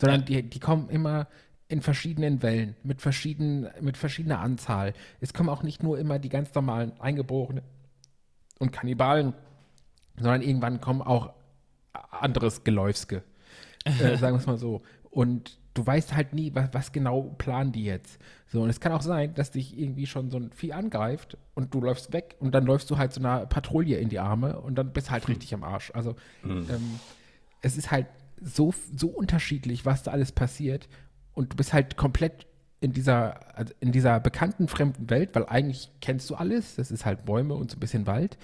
sondern 0.00 0.20
Ja. 0.20 0.26
die, 0.26 0.50
die 0.50 0.60
kommen 0.60 0.90
immer 0.90 1.26
in 1.74 1.82
verschiedenen 1.82 2.40
Wellen, 2.40 2.76
mit, 2.84 3.02
verschiedenen, 3.02 3.68
mit 3.80 3.96
verschiedener 3.96 4.38
Anzahl. 4.38 4.92
Es 5.20 5.34
kommen 5.34 5.48
auch 5.48 5.64
nicht 5.64 5.82
nur 5.82 5.98
immer 5.98 6.20
die 6.20 6.28
ganz 6.28 6.54
normalen 6.54 6.92
Eingeborenen 7.00 7.64
und 8.60 8.70
Kannibalen, 8.70 9.34
sondern 10.16 10.40
irgendwann 10.40 10.80
kommen 10.80 11.02
auch 11.02 11.32
anderes 12.12 12.62
Geläufske. 12.62 13.24
äh, 13.84 14.16
sagen 14.18 14.36
wir 14.36 14.38
es 14.40 14.46
mal 14.46 14.56
so. 14.56 14.82
Und 15.10 15.58
du 15.74 15.84
weißt 15.84 16.14
halt 16.14 16.32
nie, 16.32 16.54
was, 16.54 16.68
was 16.72 16.92
genau 16.92 17.34
planen 17.38 17.72
die 17.72 17.82
jetzt. 17.82 18.20
So, 18.46 18.62
und 18.62 18.70
es 18.70 18.78
kann 18.78 18.92
auch 18.92 19.02
sein, 19.02 19.34
dass 19.34 19.50
dich 19.50 19.76
irgendwie 19.76 20.06
schon 20.06 20.30
so 20.30 20.36
ein 20.36 20.52
Vieh 20.52 20.74
angreift 20.74 21.36
und 21.54 21.74
du 21.74 21.80
läufst 21.80 22.12
weg 22.12 22.36
und 22.38 22.54
dann 22.54 22.66
läufst 22.66 22.88
du 22.88 22.98
halt 22.98 23.12
so 23.12 23.18
einer 23.18 23.46
Patrouille 23.46 23.96
in 23.96 24.10
die 24.10 24.20
Arme 24.20 24.60
und 24.60 24.76
dann 24.76 24.92
bist 24.92 25.10
halt 25.10 25.26
richtig 25.26 25.52
am 25.54 25.64
Arsch. 25.64 25.90
Also 25.92 26.14
ähm, 26.68 27.00
es 27.62 27.76
ist 27.76 27.90
halt 27.90 28.06
so, 28.40 28.72
so 28.94 29.08
unterschiedlich, 29.08 29.84
was 29.84 30.04
da 30.04 30.12
alles 30.12 30.30
passiert 30.30 30.88
und 31.34 31.52
du 31.52 31.56
bist 31.56 31.72
halt 31.72 31.96
komplett 31.96 32.46
in 32.80 32.92
dieser, 32.92 33.56
also 33.56 33.72
in 33.80 33.92
dieser 33.92 34.20
bekannten 34.20 34.68
fremden 34.68 35.08
Welt, 35.10 35.30
weil 35.34 35.46
eigentlich 35.46 35.90
kennst 36.00 36.28
du 36.30 36.34
alles, 36.34 36.76
das 36.76 36.90
ist 36.90 37.04
halt 37.06 37.24
Bäume 37.24 37.54
und 37.54 37.70
so 37.70 37.76
ein 37.76 37.80
bisschen 37.80 38.06
Wald, 38.06 38.36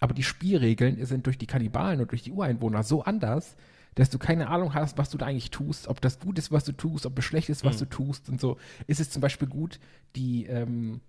aber 0.00 0.14
die 0.14 0.22
Spielregeln 0.22 1.04
sind 1.06 1.26
durch 1.26 1.38
die 1.38 1.46
Kannibalen 1.46 2.00
und 2.00 2.10
durch 2.10 2.22
die 2.22 2.32
Ureinwohner 2.32 2.82
so 2.82 3.02
anders, 3.04 3.56
dass 3.94 4.10
du 4.10 4.18
keine 4.18 4.48
Ahnung 4.48 4.74
hast, 4.74 4.98
was 4.98 5.08
du 5.08 5.16
da 5.16 5.26
eigentlich 5.26 5.50
tust, 5.50 5.88
ob 5.88 6.02
das 6.02 6.20
gut 6.20 6.38
ist, 6.38 6.52
was 6.52 6.64
du 6.64 6.72
tust, 6.72 7.06
ob 7.06 7.18
es 7.18 7.24
schlecht 7.24 7.48
ist, 7.48 7.64
was 7.64 7.78
du 7.78 7.86
tust 7.86 8.28
und 8.28 8.38
so. 8.40 8.58
Ist 8.86 9.00
es 9.00 9.08
zum 9.08 9.22
Beispiel 9.22 9.48
gut, 9.48 9.80
die, 10.14 10.44
ähm, 10.44 11.00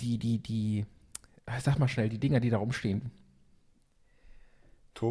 die, 0.00 0.18
die, 0.18 0.38
die, 0.38 0.84
sag 1.60 1.78
mal 1.78 1.86
schnell, 1.86 2.08
die 2.08 2.18
Dinger, 2.18 2.40
die 2.40 2.50
da 2.50 2.58
rumstehen, 2.58 3.12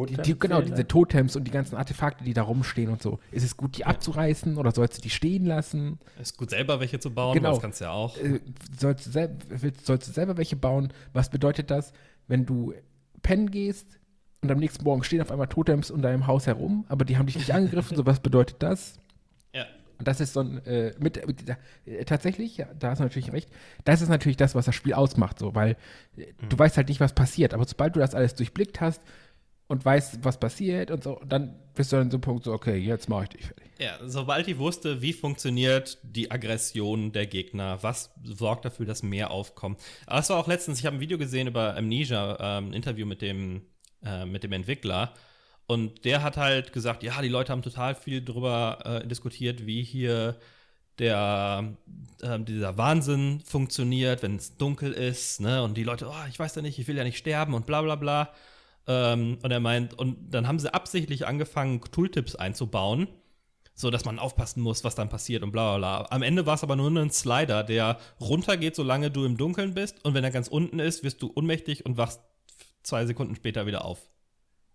die, 0.06 0.16
die, 0.16 0.38
genau, 0.38 0.60
diese 0.60 0.86
Totems 0.86 1.36
und 1.36 1.44
die 1.44 1.50
ganzen 1.50 1.76
Artefakte, 1.76 2.24
die 2.24 2.34
da 2.34 2.42
rumstehen 2.42 2.90
und 2.90 3.02
so. 3.02 3.18
Ist 3.30 3.44
es 3.44 3.56
gut, 3.56 3.76
die 3.78 3.84
abzureißen 3.84 4.56
oder 4.56 4.72
sollst 4.72 4.98
du 4.98 5.02
die 5.02 5.10
stehen 5.10 5.44
lassen? 5.46 5.98
Ist 6.20 6.36
gut, 6.36 6.50
selber 6.50 6.80
welche 6.80 6.98
zu 6.98 7.10
bauen, 7.12 7.34
Genau. 7.34 7.52
das 7.52 7.60
kannst 7.60 7.80
du 7.80 7.84
ja 7.84 7.92
auch. 7.92 8.16
Äh, 8.18 8.40
sollst, 8.78 9.06
du 9.06 9.10
sel 9.10 9.36
willst, 9.48 9.86
sollst 9.86 10.08
du 10.08 10.12
selber 10.12 10.36
welche 10.36 10.56
bauen? 10.56 10.92
Was 11.12 11.30
bedeutet 11.30 11.70
das, 11.70 11.92
wenn 12.26 12.44
du 12.46 12.74
pennen 13.22 13.50
gehst 13.50 13.98
und 14.42 14.50
am 14.50 14.58
nächsten 14.58 14.84
Morgen 14.84 15.02
stehen 15.02 15.20
auf 15.20 15.30
einmal 15.30 15.48
Totems 15.48 15.90
um 15.90 16.02
deinem 16.02 16.26
Haus 16.26 16.46
herum, 16.46 16.84
aber 16.88 17.04
die 17.04 17.16
haben 17.16 17.26
dich 17.26 17.36
nicht 17.36 17.52
angegriffen? 17.54 17.96
so, 17.96 18.06
was 18.06 18.20
bedeutet 18.20 18.56
das? 18.62 18.98
Ja. 19.54 19.64
Und 19.98 20.06
das 20.06 20.20
ist 20.20 20.32
so 20.34 20.40
ein, 20.40 20.64
äh, 20.66 20.92
mit, 20.98 21.26
mit 21.26 21.44
äh, 21.86 22.04
tatsächlich, 22.04 22.56
ja, 22.58 22.66
da 22.78 22.90
hast 22.90 22.98
du 22.98 23.04
natürlich 23.04 23.32
recht, 23.32 23.50
das 23.84 24.00
ist 24.02 24.08
natürlich 24.08 24.36
das, 24.36 24.54
was 24.54 24.66
das 24.66 24.74
Spiel 24.74 24.94
ausmacht, 24.94 25.38
so, 25.38 25.54
weil 25.54 25.76
äh, 26.16 26.26
du 26.48 26.58
weißt 26.58 26.76
halt 26.76 26.88
nicht, 26.88 27.00
was 27.00 27.14
passiert, 27.14 27.52
aber 27.54 27.64
sobald 27.64 27.96
du 27.96 28.00
das 28.00 28.14
alles 28.14 28.34
durchblickt 28.34 28.80
hast 28.80 29.02
und 29.68 29.84
weißt, 29.84 30.24
was 30.24 30.40
passiert 30.40 30.90
und 30.90 31.04
so, 31.04 31.20
dann 31.26 31.54
bist 31.74 31.92
du 31.92 31.98
an 31.98 32.10
so 32.10 32.16
einem 32.16 32.22
Punkt 32.22 32.44
so, 32.44 32.52
okay, 32.52 32.76
jetzt 32.76 33.08
mache 33.08 33.24
ich 33.24 33.28
dich 33.28 33.46
fertig. 33.46 33.70
Ja, 33.78 33.98
sobald 34.04 34.48
ich 34.48 34.58
wusste, 34.58 35.02
wie 35.02 35.12
funktioniert 35.12 35.98
die 36.02 36.30
Aggression 36.30 37.12
der 37.12 37.26
Gegner, 37.26 37.78
was 37.82 38.10
sorgt 38.24 38.64
dafür, 38.64 38.86
dass 38.86 39.02
mehr 39.02 39.30
aufkommt. 39.30 39.78
Aber 40.06 40.18
es 40.18 40.30
war 40.30 40.38
auch 40.38 40.48
letztens, 40.48 40.80
ich 40.80 40.86
habe 40.86 40.96
ein 40.96 41.00
Video 41.00 41.18
gesehen 41.18 41.46
über 41.46 41.76
Amnesia, 41.76 42.36
ähm, 42.40 42.70
ein 42.70 42.72
Interview 42.72 43.06
mit 43.06 43.22
dem, 43.22 43.62
äh, 44.02 44.24
mit 44.24 44.42
dem 44.42 44.52
Entwickler. 44.52 45.12
Und 45.66 46.06
der 46.06 46.22
hat 46.22 46.38
halt 46.38 46.72
gesagt, 46.72 47.02
ja, 47.02 47.20
die 47.20 47.28
Leute 47.28 47.52
haben 47.52 47.62
total 47.62 47.94
viel 47.94 48.22
darüber 48.22 49.02
äh, 49.02 49.06
diskutiert, 49.06 49.66
wie 49.66 49.82
hier 49.82 50.36
der, 50.98 51.76
äh, 52.22 52.40
dieser 52.40 52.78
Wahnsinn 52.78 53.40
funktioniert, 53.44 54.22
wenn 54.22 54.36
es 54.36 54.56
dunkel 54.56 54.92
ist, 54.92 55.40
ne? 55.40 55.62
Und 55.62 55.76
die 55.76 55.84
Leute, 55.84 56.08
oh, 56.08 56.26
ich 56.28 56.38
weiß 56.38 56.54
ja 56.56 56.62
nicht, 56.62 56.78
ich 56.78 56.88
will 56.88 56.96
ja 56.96 57.04
nicht 57.04 57.18
sterben 57.18 57.54
und 57.54 57.66
bla 57.66 57.82
bla 57.82 57.96
bla. 57.96 58.32
Ähm, 58.88 59.38
und 59.42 59.50
er 59.50 59.60
meint, 59.60 59.96
und 59.98 60.30
dann 60.30 60.48
haben 60.48 60.58
sie 60.58 60.72
absichtlich 60.72 61.26
angefangen, 61.26 61.80
Tooltips 61.92 62.34
einzubauen, 62.34 63.06
so 63.74 63.90
dass 63.90 64.06
man 64.06 64.18
aufpassen 64.18 64.62
muss, 64.62 64.82
was 64.82 64.94
dann 64.94 65.10
passiert 65.10 65.42
und 65.42 65.52
bla 65.52 65.76
bla 65.76 66.00
bla. 66.00 66.10
Am 66.10 66.22
Ende 66.22 66.46
war 66.46 66.54
es 66.54 66.64
aber 66.64 66.74
nur 66.74 66.90
ein 66.90 67.10
Slider, 67.10 67.62
der 67.62 67.98
runtergeht, 68.18 68.74
solange 68.74 69.10
du 69.10 69.24
im 69.24 69.36
Dunkeln 69.36 69.74
bist. 69.74 70.04
Und 70.04 70.14
wenn 70.14 70.24
er 70.24 70.30
ganz 70.30 70.48
unten 70.48 70.80
ist, 70.80 71.04
wirst 71.04 71.22
du 71.22 71.30
ohnmächtig 71.34 71.86
und 71.86 71.98
wachst 71.98 72.20
zwei 72.82 73.06
Sekunden 73.06 73.36
später 73.36 73.66
wieder 73.66 73.84
auf. 73.84 74.10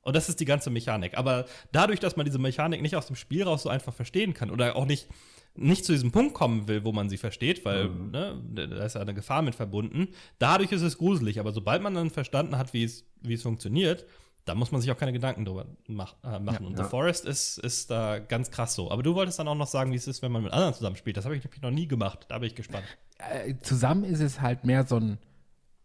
Und 0.04 0.16
das 0.16 0.30
ist 0.30 0.40
die 0.40 0.46
ganze 0.46 0.70
Mechanik. 0.70 1.18
Aber 1.18 1.46
dadurch, 1.72 2.00
dass 2.00 2.16
man 2.16 2.26
diese 2.26 2.40
Mechanik 2.40 2.82
nicht 2.82 2.96
aus 2.96 3.08
dem 3.08 3.16
Spiel 3.16 3.44
raus 3.44 3.64
so 3.64 3.70
einfach 3.70 3.94
verstehen 3.94 4.34
kann 4.34 4.52
oder 4.52 4.76
auch 4.76 4.86
nicht, 4.86 5.08
nicht 5.56 5.86
zu 5.86 5.92
diesem 5.92 6.12
Punkt 6.12 6.34
kommen 6.34 6.68
will, 6.68 6.84
wo 6.84 6.92
man 6.92 7.10
sie 7.10 7.18
versteht, 7.18 7.64
weil 7.64 7.90
ne, 7.90 8.42
da 8.54 8.86
ist 8.86 8.96
ja 8.96 9.02
eine 9.02 9.14
Gefahr 9.14 9.42
mit 9.42 9.56
verbunden, 9.56 10.10
dadurch 10.40 10.72
ist 10.72 10.82
es 10.82 10.98
gruselig. 10.98 11.40
Aber 11.40 11.52
sobald 11.52 11.82
man 11.82 11.94
dann 11.94 12.10
verstanden 12.10 12.58
hat, 12.58 12.74
wie 12.74 12.84
es, 12.84 13.06
wie 13.22 13.34
es 13.34 13.42
funktioniert, 13.44 14.06
da 14.46 14.56
muss 14.56 14.72
man 14.74 14.82
sich 14.82 14.92
auch 14.92 14.98
keine 14.98 15.14
Gedanken 15.14 15.46
drüber 15.46 15.68
mach, 15.88 16.16
äh, 16.24 16.38
machen. 16.40 16.66
Und 16.66 16.78
Ja. 16.78 16.84
The 16.84 16.90
Forest 16.90 17.26
ist, 17.26 17.60
ist 17.60 17.90
da 17.90 18.20
ganz 18.20 18.52
krass 18.52 18.76
so. 18.76 18.92
Aber 18.92 19.02
du 19.02 19.16
wolltest 19.16 19.40
dann 19.40 19.48
auch 19.48 19.56
noch 19.56 19.68
sagen, 19.68 19.94
wie 19.94 19.96
es 19.96 20.08
ist, 20.08 20.22
wenn 20.22 20.34
man 20.34 20.44
mit 20.44 20.52
anderen 20.52 20.74
zusammenspielt. 20.74 21.16
Das 21.16 21.24
habe 21.24 21.38
ich 21.38 21.44
nämlich 21.44 21.62
noch 21.62 21.72
nie 21.72 21.88
gemacht. 21.88 22.26
Da 22.28 22.40
bin 22.40 22.48
ich 22.48 22.56
gespannt. 22.56 22.84
äh, 23.20 23.54
zusammen 23.62 24.04
ist 24.04 24.20
es 24.20 24.42
halt 24.42 24.66
mehr 24.66 24.86
so 24.86 24.98
ein 24.98 25.18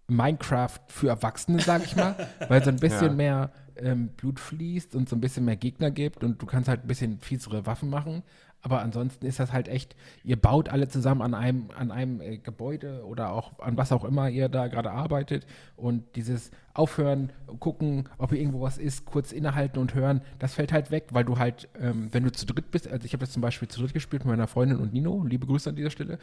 Minecraft 0.09 0.79
für 0.89 1.09
Erwachsene, 1.09 1.61
sag 1.61 1.85
ich 1.85 1.95
mal, 1.97 2.15
weil 2.49 2.63
so 2.65 2.71
ein 2.71 2.77
bisschen 2.77 3.09
Ja. 3.11 3.15
mehr 3.15 3.51
ähm, 3.77 4.09
Blut 4.17 4.41
fließt 4.41 4.95
und 4.97 5.09
so 5.09 5.15
ein 5.17 5.21
bisschen 5.21 5.45
mehr 5.45 5.57
Gegner 5.57 5.91
gibt 5.91 6.25
und 6.25 6.43
du 6.43 6.47
kannst 6.47 6.69
halt 6.69 6.85
ein 6.85 6.89
bisschen 6.89 7.21
fiesere 7.21 7.67
Waffen 7.67 7.91
machen. 7.91 8.23
Aber 8.61 8.81
ansonsten 8.83 9.25
ist 9.25 9.39
das 9.39 9.53
halt 9.53 9.69
echt, 9.69 9.95
ihr 10.25 10.35
baut 10.35 10.69
alle 10.69 10.89
zusammen 10.89 11.23
an 11.23 11.33
einem, 11.33 11.69
an 11.79 11.93
einem 11.93 12.21
äh, 12.21 12.39
Gebäude 12.39 13.05
oder 13.07 13.31
auch 13.31 13.61
an 13.61 13.77
was 13.77 13.93
auch 13.93 14.03
immer 14.05 14.29
ihr 14.31 14.49
da 14.49 14.67
gerade 14.67 14.91
arbeitet 14.91 15.47
und 15.77 16.03
dieses 16.17 16.51
Aufhören, 16.75 17.31
gucken, 17.61 18.09
ob 18.19 18.31
hier 18.31 18.41
irgendwo 18.41 18.61
was 18.63 18.77
ist, 18.77 19.05
kurz 19.05 19.31
innehalten 19.31 19.79
und 19.79 19.95
hören, 19.95 20.23
das 20.41 20.55
fällt 20.55 20.73
halt 20.73 20.91
weg, 20.91 21.05
weil 21.13 21.25
du 21.25 21.39
halt, 21.39 21.69
ähm, 21.79 22.09
wenn 22.11 22.25
du 22.25 22.33
zu 22.33 22.47
dritt 22.47 22.73
bist, 22.73 22.89
also 22.89 23.05
ich 23.05 23.13
habe 23.13 23.21
das 23.25 23.31
zum 23.31 23.43
Beispiel 23.43 23.69
zu 23.69 23.81
dritt 23.81 23.95
gespielt 23.95 24.25
mit 24.25 24.31
meiner 24.33 24.49
Freundin 24.49 24.79
und 24.79 24.93
Nino, 24.93 25.25
liebe 25.25 25.47
Grüße 25.47 25.71
an 25.71 25.77
dieser 25.77 25.91
Stelle, 25.91 26.19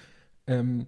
ähm, 0.45 0.87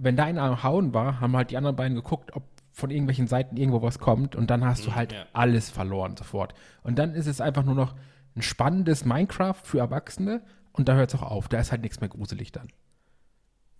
wenn 0.00 0.16
da 0.16 0.24
einer 0.24 0.42
am 0.42 0.62
Hauen 0.62 0.94
war, 0.94 1.20
haben 1.20 1.36
halt 1.36 1.50
die 1.50 1.56
anderen 1.56 1.76
beiden 1.76 1.94
geguckt, 1.94 2.34
ob 2.34 2.42
von 2.72 2.90
irgendwelchen 2.90 3.26
Seiten 3.26 3.56
irgendwo 3.56 3.82
was 3.82 3.98
kommt 3.98 4.34
und 4.34 4.50
dann 4.50 4.64
hast 4.64 4.86
du 4.86 4.94
halt 4.94 5.12
ja. 5.12 5.26
alles 5.32 5.68
verloren 5.70 6.16
sofort. 6.16 6.54
Und 6.82 6.98
dann 6.98 7.14
ist 7.14 7.26
es 7.26 7.40
einfach 7.40 7.64
nur 7.64 7.74
noch 7.74 7.94
ein 8.36 8.42
spannendes 8.42 9.04
Minecraft 9.04 9.60
für 9.62 9.78
Erwachsene 9.78 10.42
und 10.72 10.88
da 10.88 10.94
hört 10.94 11.12
es 11.12 11.20
auch 11.20 11.30
auf. 11.30 11.48
Da 11.48 11.58
ist 11.58 11.72
halt 11.72 11.82
nichts 11.82 12.00
mehr 12.00 12.08
gruselig 12.08 12.52
dann. 12.52 12.68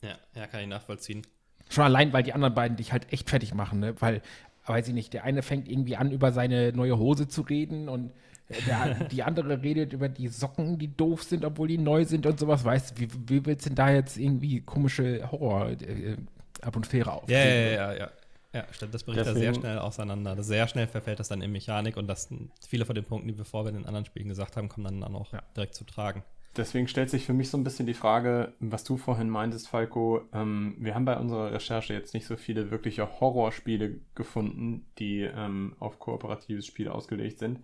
Ja, 0.03 0.16
ja, 0.35 0.47
kann 0.47 0.61
ich 0.61 0.68
nachvollziehen. 0.68 1.23
Schon 1.68 1.85
allein, 1.85 2.12
weil 2.12 2.25
die 2.25 2.33
anderen 2.33 2.55
beiden 2.55 2.77
dich 2.77 2.93
halt 2.93 3.12
echt 3.12 3.31
fertig 3.31 3.55
machen, 3.55 3.79
ne? 3.79 3.95
Weil, 4.01 4.23
weiß 4.71 4.89
ich 4.89 4.95
nicht, 4.95 5.12
der 5.12 5.25
eine 5.25 5.43
fängt 5.43 5.68
irgendwie 5.68 5.97
an, 5.97 6.11
über 6.12 6.33
seine 6.33 6.73
neue 6.73 6.97
Hose 6.99 7.29
zu 7.29 7.43
reden 7.43 7.89
und 7.89 8.12
der, 8.49 8.95
die 9.09 9.23
andere 9.23 9.62
redet 9.62 9.93
über 9.93 10.09
die 10.09 10.29
Socken, 10.29 10.79
die 10.79 10.97
doof 10.97 11.23
sind, 11.23 11.45
obwohl 11.45 11.68
die 11.68 11.79
neu 11.79 12.05
sind 12.05 12.25
und 12.27 12.39
sowas. 12.41 12.64
Weißt 12.64 12.93
du, 12.93 13.01
wie, 13.01 13.09
wie 13.29 13.47
willst 13.47 13.66
du 13.66 13.71
denn 13.71 13.77
da 13.77 13.91
jetzt 13.91 14.16
irgendwie 14.16 14.61
komische 14.61 15.31
Horror-Atmosphäre 15.31 17.12
auf? 17.12 17.29
Ja, 17.29 17.39
ja, 17.39 17.45
ja, 17.55 17.71
ja, 17.73 17.93
ja. 17.95 18.11
Ja, 18.53 18.64
stimmt, 18.73 18.93
das 18.93 19.05
bricht 19.05 19.25
da 19.25 19.33
sehr 19.33 19.55
schnell 19.55 19.79
auseinander. 19.79 20.35
Das 20.35 20.49
sehr 20.49 20.66
schnell 20.66 20.89
verfällt 20.89 21.21
das 21.21 21.29
dann 21.29 21.41
in 21.41 21.53
Mechanik 21.53 21.97
und 21.97 22.09
das 22.09 22.29
viele 22.68 22.85
von 22.85 22.97
den 22.97 23.05
Punkten, 23.05 23.29
die 23.29 23.39
wir 23.39 23.45
vorher 23.45 23.71
in 23.71 23.77
den 23.77 23.87
anderen 23.87 24.07
Spielen 24.07 24.29
gesagt 24.29 24.57
haben, 24.57 24.68
kommen 24.68 24.85
dann, 24.85 25.01
dann 25.03 25.14
auch 25.14 25.33
Ja. 25.33 25.41
direkt 25.57 25.77
zu 25.77 25.85
tragen. 25.85 26.25
Deswegen 26.57 26.88
stellt 26.88 27.11
sich 27.11 27.26
für 27.26 27.32
mich 27.32 27.48
so 27.48 27.57
ein 27.57 27.62
bisschen 27.62 27.86
die 27.86 27.94
Frage, 27.94 28.55
was 28.59 28.82
du 28.82 28.96
vorhin 28.96 29.30
meintest, 29.30 29.68
Falco. 29.68 30.22
Ähm, 30.32 30.76
wir 30.80 30.96
haben 30.96 31.05
bei 31.05 31.16
unserer 31.16 31.53
Recherche 31.53 31.94
jetzt 31.94 32.12
nicht 32.12 32.26
so 32.26 32.36
viele 32.36 32.72
wirkliche 32.72 33.20
Horrorspiele 33.20 34.01
gefunden, 34.16 34.90
die 34.98 35.20
ähm, 35.20 35.76
auf 35.78 36.01
kooperatives 36.01 36.66
Spiel 36.66 36.88
ausgelegt 36.88 37.38
sind. 37.38 37.61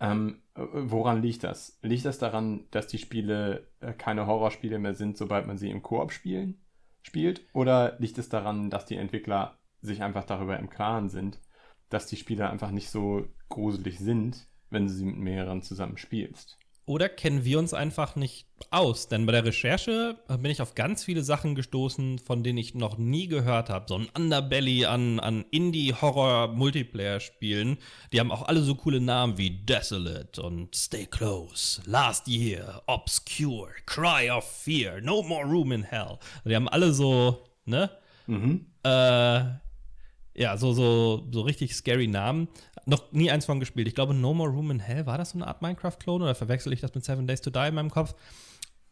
Ähm, 0.00 0.40
äh, 0.54 0.62
woran 0.72 1.20
liegt 1.20 1.44
das? 1.44 1.78
Liegt 1.82 2.06
das 2.06 2.18
daran, 2.18 2.64
dass 2.70 2.86
die 2.86 2.98
Spiele 2.98 3.68
äh, 3.80 3.92
keine 3.92 4.26
Horrorspiele 4.26 4.78
mehr 4.78 4.94
sind, 4.94 5.18
sobald 5.18 5.46
man 5.46 5.58
sie 5.58 5.70
im 5.70 5.82
Koop 5.82 6.10
spielen, 6.10 6.58
spielt? 7.02 7.42
Oder 7.52 7.96
liegt 7.98 8.16
es 8.16 8.30
daran, 8.30 8.70
dass 8.70 8.86
die 8.86 8.96
Entwickler 8.96 9.58
sich 9.82 10.02
einfach 10.02 10.24
darüber 10.24 10.58
im 10.58 10.70
Klaren 10.70 11.10
sind, 11.10 11.38
dass 11.90 12.06
die 12.06 12.16
Spiele 12.16 12.48
einfach 12.48 12.70
nicht 12.70 12.90
so 12.90 13.26
gruselig 13.50 13.98
sind, 13.98 14.48
wenn 14.70 14.86
du 14.86 14.92
sie 14.92 15.04
mit 15.04 15.18
mehreren 15.18 15.62
zusammen 15.62 15.98
spielst? 15.98 16.58
Oder 16.86 17.08
kennen 17.08 17.44
wir 17.44 17.58
uns 17.58 17.74
einfach 17.74 18.14
nicht 18.14 18.46
aus? 18.70 19.08
Denn 19.08 19.26
bei 19.26 19.32
der 19.32 19.44
Recherche 19.44 20.20
bin 20.28 20.52
ich 20.52 20.62
auf 20.62 20.76
ganz 20.76 21.02
viele 21.04 21.22
Sachen 21.22 21.56
gestoßen, 21.56 22.20
von 22.20 22.44
denen 22.44 22.58
ich 22.58 22.74
noch 22.74 22.96
nie 22.96 23.26
gehört 23.26 23.70
habe. 23.70 23.86
So 23.88 23.98
ein 23.98 24.06
Underbelly 24.16 24.86
an, 24.86 25.18
an 25.18 25.44
Indie-Horror-Multiplayer-Spielen. 25.50 27.78
Die 28.12 28.20
haben 28.20 28.30
auch 28.30 28.46
alle 28.46 28.62
so 28.62 28.76
coole 28.76 29.00
Namen 29.00 29.36
wie 29.36 29.50
Desolate 29.50 30.40
und 30.40 30.76
Stay 30.76 31.06
Close, 31.06 31.82
Last 31.86 32.28
Year, 32.28 32.84
Obscure, 32.86 33.70
Cry 33.84 34.30
of 34.30 34.44
Fear, 34.44 35.00
No 35.00 35.22
More 35.22 35.44
Room 35.44 35.72
in 35.72 35.82
Hell. 35.82 36.20
Die 36.44 36.54
haben 36.54 36.68
alle 36.68 36.92
so, 36.92 37.48
ne? 37.64 37.90
Mhm. 38.28 38.66
Äh, 38.84 39.42
ja, 40.38 40.56
so, 40.56 40.72
so, 40.72 41.26
so 41.32 41.40
richtig 41.40 41.74
scary 41.74 42.06
Namen 42.06 42.46
noch 42.86 43.12
nie 43.12 43.30
eins 43.30 43.44
von 43.44 43.60
gespielt. 43.60 43.88
Ich 43.88 43.94
glaube, 43.94 44.14
No 44.14 44.32
More 44.32 44.50
Room 44.50 44.70
in 44.70 44.80
Hell, 44.80 45.06
war 45.06 45.18
das 45.18 45.30
so 45.30 45.38
eine 45.38 45.46
Art 45.46 45.60
Minecraft-Klon 45.60 46.22
oder 46.22 46.34
verwechsel 46.34 46.72
ich 46.72 46.80
das 46.80 46.94
mit 46.94 47.04
Seven 47.04 47.26
Days 47.26 47.40
to 47.40 47.50
Die 47.50 47.68
in 47.68 47.74
meinem 47.74 47.90
Kopf? 47.90 48.14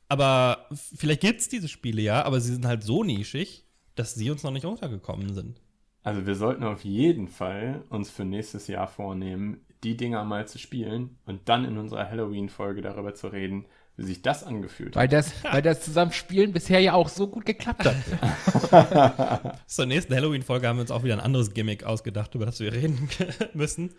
Aber 0.08 0.66
vielleicht 0.74 1.22
gibt 1.22 1.40
es 1.40 1.48
diese 1.48 1.68
Spiele 1.68 2.02
ja, 2.02 2.22
aber 2.24 2.40
sie 2.40 2.52
sind 2.52 2.66
halt 2.66 2.82
so 2.82 3.02
nischig, 3.04 3.64
dass 3.94 4.14
sie 4.14 4.30
uns 4.30 4.42
noch 4.42 4.50
nicht 4.50 4.66
untergekommen 4.66 5.32
sind. 5.32 5.60
Also 6.02 6.26
wir 6.26 6.34
sollten 6.34 6.64
auf 6.64 6.84
jeden 6.84 7.28
Fall 7.28 7.84
uns 7.88 8.10
für 8.10 8.24
nächstes 8.24 8.66
Jahr 8.66 8.88
vornehmen, 8.88 9.64
die 9.84 9.96
Dinger 9.96 10.24
mal 10.24 10.46
zu 10.46 10.58
spielen 10.58 11.18
und 11.24 11.48
dann 11.48 11.64
in 11.64 11.78
unserer 11.78 12.10
Halloween-Folge 12.10 12.82
darüber 12.82 13.14
zu 13.14 13.28
reden, 13.28 13.66
wie 13.96 14.04
sich 14.04 14.22
das 14.22 14.42
angefühlt 14.42 14.96
weil 14.96 15.04
hat. 15.04 15.12
Das, 15.12 15.32
weil 15.44 15.62
das 15.62 15.82
Zusammenspielen 15.82 16.52
bisher 16.52 16.80
ja 16.80 16.94
auch 16.94 17.08
so 17.08 17.28
gut 17.28 17.46
geklappt 17.46 17.84
hat. 17.84 19.56
Zur 19.66 19.86
nächsten 19.86 20.14
Halloween-Folge 20.14 20.66
haben 20.66 20.78
wir 20.78 20.82
uns 20.82 20.90
auch 20.90 21.04
wieder 21.04 21.14
ein 21.14 21.20
anderes 21.20 21.54
Gimmick 21.54 21.84
ausgedacht, 21.84 22.34
über 22.34 22.44
das 22.44 22.58
wir 22.58 22.72
reden 22.72 23.08
müssen. 23.54 23.94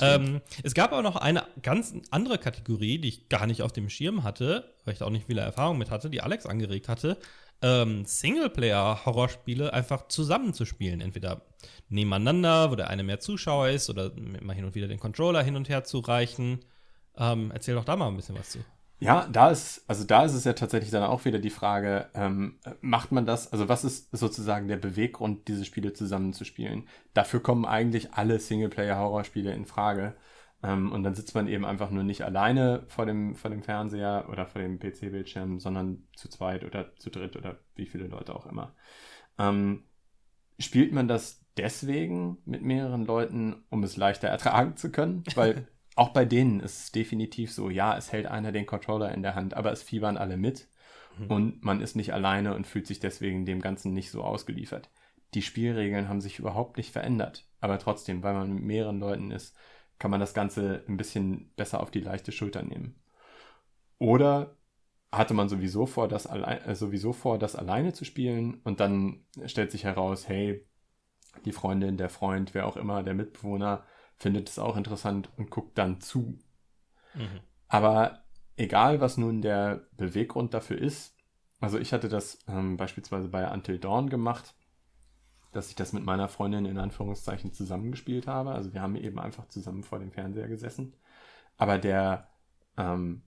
Ähm, 0.00 0.42
es 0.62 0.74
gab 0.74 0.92
aber 0.92 1.02
noch 1.02 1.16
eine 1.16 1.44
ganz 1.62 1.94
andere 2.10 2.36
Kategorie, 2.38 2.98
die 2.98 3.08
ich 3.08 3.28
gar 3.30 3.46
nicht 3.46 3.62
auf 3.62 3.72
dem 3.72 3.88
Schirm 3.88 4.22
hatte, 4.22 4.74
weil 4.84 4.92
ich 4.92 4.98
da 4.98 5.06
auch 5.06 5.10
nicht 5.10 5.26
viele 5.26 5.40
Erfahrung 5.40 5.78
mit 5.78 5.90
hatte, 5.90 6.10
die 6.10 6.20
Alex 6.20 6.44
angeregt 6.44 6.88
hatte. 6.88 7.16
Ähm, 7.62 8.04
Singleplayer-Horrorspiele 8.04 9.72
einfach 9.72 10.08
zusammenzuspielen. 10.08 11.00
Entweder 11.00 11.42
nebeneinander, 11.88 12.70
wo 12.70 12.76
der 12.76 12.88
eine 12.88 13.02
mehr 13.02 13.18
Zuschauer 13.18 13.70
ist, 13.70 13.88
oder 13.88 14.12
immer 14.14 14.52
hin 14.52 14.66
und 14.66 14.74
wieder 14.74 14.88
den 14.88 15.00
Controller 15.00 15.42
hin 15.42 15.56
und 15.56 15.68
her 15.68 15.84
zu 15.84 16.00
reichen. 16.00 16.60
Ähm, 17.16 17.50
erzähl 17.52 17.74
doch 17.74 17.84
da 17.84 17.96
mal 17.96 18.08
ein 18.08 18.16
bisschen 18.16 18.38
was 18.38 18.50
zu. 18.50 18.58
Ja, 19.00 19.28
da 19.30 19.50
ist, 19.50 19.84
also 19.88 20.02
da 20.04 20.24
ist 20.24 20.34
es 20.34 20.42
ja 20.44 20.54
tatsächlich 20.54 20.90
dann 20.90 21.04
auch 21.04 21.24
wieder 21.24 21.38
die 21.38 21.50
Frage, 21.50 22.10
ähm, 22.14 22.58
macht 22.80 23.12
man 23.12 23.26
das, 23.26 23.52
also 23.52 23.68
was 23.68 23.84
ist 23.84 24.08
sozusagen 24.16 24.66
der 24.66 24.76
Beweggrund, 24.76 25.46
diese 25.46 25.64
Spiele 25.64 25.92
zusammenzuspielen? 25.92 26.88
Dafür 27.14 27.40
kommen 27.40 27.64
eigentlich 27.64 28.14
alle 28.14 28.40
Singleplayer-Horrorspiele 28.40 29.52
in 29.52 29.66
Frage. 29.66 30.16
Ähm, 30.64 30.90
und 30.90 31.04
dann 31.04 31.14
sitzt 31.14 31.36
man 31.36 31.46
eben 31.46 31.64
einfach 31.64 31.90
nur 31.90 32.02
nicht 32.02 32.22
alleine 32.22 32.84
vor 32.88 33.06
dem, 33.06 33.36
vor 33.36 33.50
dem 33.50 33.62
Fernseher 33.62 34.26
oder 34.30 34.46
vor 34.46 34.60
dem 34.60 34.80
PC-Bildschirm, 34.80 35.60
sondern 35.60 36.08
zu 36.16 36.28
zweit 36.28 36.64
oder 36.64 36.96
zu 36.96 37.10
dritt 37.10 37.36
oder 37.36 37.60
wie 37.76 37.86
viele 37.86 38.08
Leute 38.08 38.34
auch 38.34 38.46
immer. 38.46 38.74
Ähm, 39.38 39.84
spielt 40.58 40.92
man 40.92 41.06
das 41.06 41.44
deswegen 41.56 42.38
mit 42.44 42.62
mehreren 42.62 43.06
Leuten, 43.06 43.64
um 43.70 43.84
es 43.84 43.96
leichter 43.96 44.26
ertragen 44.26 44.76
zu 44.76 44.90
können? 44.90 45.22
Weil 45.36 45.68
auch 45.98 46.10
bei 46.10 46.24
denen 46.24 46.60
ist 46.60 46.80
es 46.80 46.92
definitiv 46.92 47.52
so, 47.52 47.70
ja, 47.70 47.96
es 47.96 48.12
hält 48.12 48.26
einer 48.26 48.52
den 48.52 48.66
Controller 48.66 49.12
in 49.12 49.22
der 49.22 49.34
Hand, 49.34 49.54
aber 49.54 49.72
es 49.72 49.82
fiebern 49.82 50.16
alle 50.16 50.36
mit 50.36 50.68
mhm. 51.18 51.26
und 51.26 51.64
man 51.64 51.80
ist 51.80 51.96
nicht 51.96 52.14
alleine 52.14 52.54
und 52.54 52.68
fühlt 52.68 52.86
sich 52.86 53.00
deswegen 53.00 53.44
dem 53.44 53.60
Ganzen 53.60 53.94
nicht 53.94 54.12
so 54.12 54.22
ausgeliefert. 54.22 54.90
Die 55.34 55.42
Spielregeln 55.42 56.08
haben 56.08 56.20
sich 56.20 56.38
überhaupt 56.38 56.76
nicht 56.76 56.92
verändert, 56.92 57.48
aber 57.60 57.80
trotzdem, 57.80 58.22
weil 58.22 58.34
man 58.34 58.54
mit 58.54 58.62
mehreren 58.62 59.00
Leuten 59.00 59.32
ist, 59.32 59.56
kann 59.98 60.12
man 60.12 60.20
das 60.20 60.34
Ganze 60.34 60.84
ein 60.86 60.96
bisschen 60.96 61.50
besser 61.56 61.80
auf 61.80 61.90
die 61.90 62.00
leichte 62.00 62.30
Schulter 62.30 62.62
nehmen. 62.62 62.94
Oder 63.98 64.56
hatte 65.10 65.34
man 65.34 65.48
sowieso 65.48 65.84
vor, 65.86 66.06
das, 66.06 66.28
allein, 66.28 66.62
äh, 66.62 66.76
sowieso 66.76 67.12
vor, 67.12 67.40
das 67.40 67.56
alleine 67.56 67.92
zu 67.92 68.04
spielen 68.04 68.60
und 68.62 68.78
dann 68.78 69.24
stellt 69.46 69.72
sich 69.72 69.82
heraus, 69.82 70.28
hey, 70.28 70.64
die 71.44 71.52
Freundin, 71.52 71.96
der 71.96 72.08
Freund, 72.08 72.54
wer 72.54 72.66
auch 72.66 72.76
immer, 72.76 73.02
der 73.02 73.14
Mitbewohner 73.14 73.84
findet 74.18 74.48
es 74.48 74.58
auch 74.58 74.76
interessant 74.76 75.30
und 75.36 75.50
guckt 75.50 75.78
dann 75.78 76.00
zu. 76.00 76.38
Mhm. 77.14 77.40
Aber 77.68 78.24
egal, 78.56 79.00
was 79.00 79.16
nun 79.16 79.42
der 79.42 79.86
Beweggrund 79.96 80.54
dafür 80.54 80.78
ist, 80.78 81.14
also 81.60 81.78
ich 81.78 81.92
hatte 81.92 82.08
das 82.08 82.38
ähm, 82.48 82.76
beispielsweise 82.76 83.28
bei 83.28 83.50
Until 83.50 83.78
Dawn 83.78 84.08
gemacht, 84.08 84.54
dass 85.52 85.70
ich 85.70 85.76
das 85.76 85.92
mit 85.92 86.04
meiner 86.04 86.28
Freundin 86.28 86.66
in 86.66 86.78
Anführungszeichen 86.78 87.52
zusammengespielt 87.52 88.26
habe. 88.26 88.52
Also 88.52 88.72
wir 88.74 88.82
haben 88.82 88.96
eben 88.96 89.18
einfach 89.18 89.48
zusammen 89.48 89.82
vor 89.82 89.98
dem 89.98 90.12
Fernseher 90.12 90.48
gesessen. 90.48 90.94
Aber 91.56 91.78
der, 91.78 92.28
ähm, 92.76 93.22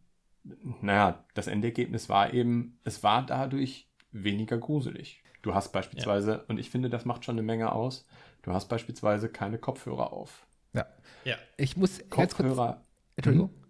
naja, 0.81 1.25
das 1.33 1.47
Endergebnis 1.47 2.09
war 2.09 2.33
eben, 2.33 2.79
es 2.83 3.03
war 3.03 3.25
dadurch 3.25 3.89
weniger 4.11 4.57
gruselig. 4.57 5.23
Du 5.41 5.55
hast 5.55 5.71
beispielsweise, 5.71 6.31
ja. 6.31 6.43
und 6.47 6.59
ich 6.59 6.69
finde, 6.69 6.89
das 6.89 7.05
macht 7.05 7.25
schon 7.25 7.35
eine 7.35 7.43
Menge 7.43 7.71
aus, 7.71 8.05
du 8.43 8.53
hast 8.53 8.67
beispielsweise 8.67 9.29
keine 9.29 9.57
Kopfhörer 9.57 10.13
auf. 10.13 10.45
Ja. 10.73 10.85
ja. 11.25 11.35
Ich 11.57 11.77
muss 11.77 11.99
ganz 12.09 12.35
kurz. 12.35 12.77
Entschuldigung. 13.15 13.49
Hm? 13.49 13.61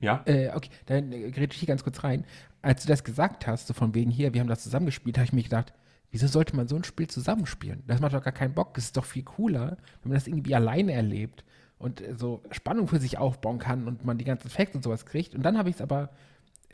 Ja. 0.00 0.22
Äh, 0.26 0.50
okay, 0.54 0.68
dann 0.86 1.10
gerät 1.10 1.54
ich 1.54 1.60
hier 1.60 1.68
ganz 1.68 1.84
kurz 1.84 2.02
rein. 2.02 2.24
Als 2.60 2.82
du 2.82 2.88
das 2.88 3.04
gesagt 3.04 3.46
hast, 3.46 3.68
so 3.68 3.74
von 3.74 3.94
wegen 3.94 4.10
hier, 4.10 4.34
wir 4.34 4.40
haben 4.40 4.48
das 4.48 4.62
zusammengespielt, 4.62 5.16
habe 5.16 5.26
ich 5.26 5.32
mir 5.32 5.42
gedacht, 5.42 5.72
wieso 6.10 6.26
sollte 6.26 6.54
man 6.56 6.68
so 6.68 6.76
ein 6.76 6.84
Spiel 6.84 7.08
zusammenspielen? 7.08 7.82
Das 7.86 8.00
macht 8.00 8.12
doch 8.12 8.22
gar 8.22 8.32
keinen 8.32 8.54
Bock. 8.54 8.76
Es 8.76 8.86
ist 8.86 8.96
doch 8.96 9.04
viel 9.04 9.22
cooler, 9.22 9.78
wenn 10.02 10.10
man 10.10 10.14
das 10.14 10.26
irgendwie 10.26 10.54
alleine 10.54 10.92
erlebt 10.92 11.44
und 11.78 12.02
so 12.16 12.42
Spannung 12.50 12.86
für 12.86 13.00
sich 13.00 13.18
aufbauen 13.18 13.58
kann 13.58 13.88
und 13.88 14.04
man 14.04 14.18
die 14.18 14.24
ganzen 14.24 14.50
Facts 14.50 14.74
und 14.74 14.84
sowas 14.84 15.06
kriegt. 15.06 15.34
Und 15.34 15.42
dann 15.42 15.56
habe 15.56 15.70
ich 15.70 15.76
es 15.76 15.82
aber 15.82 16.10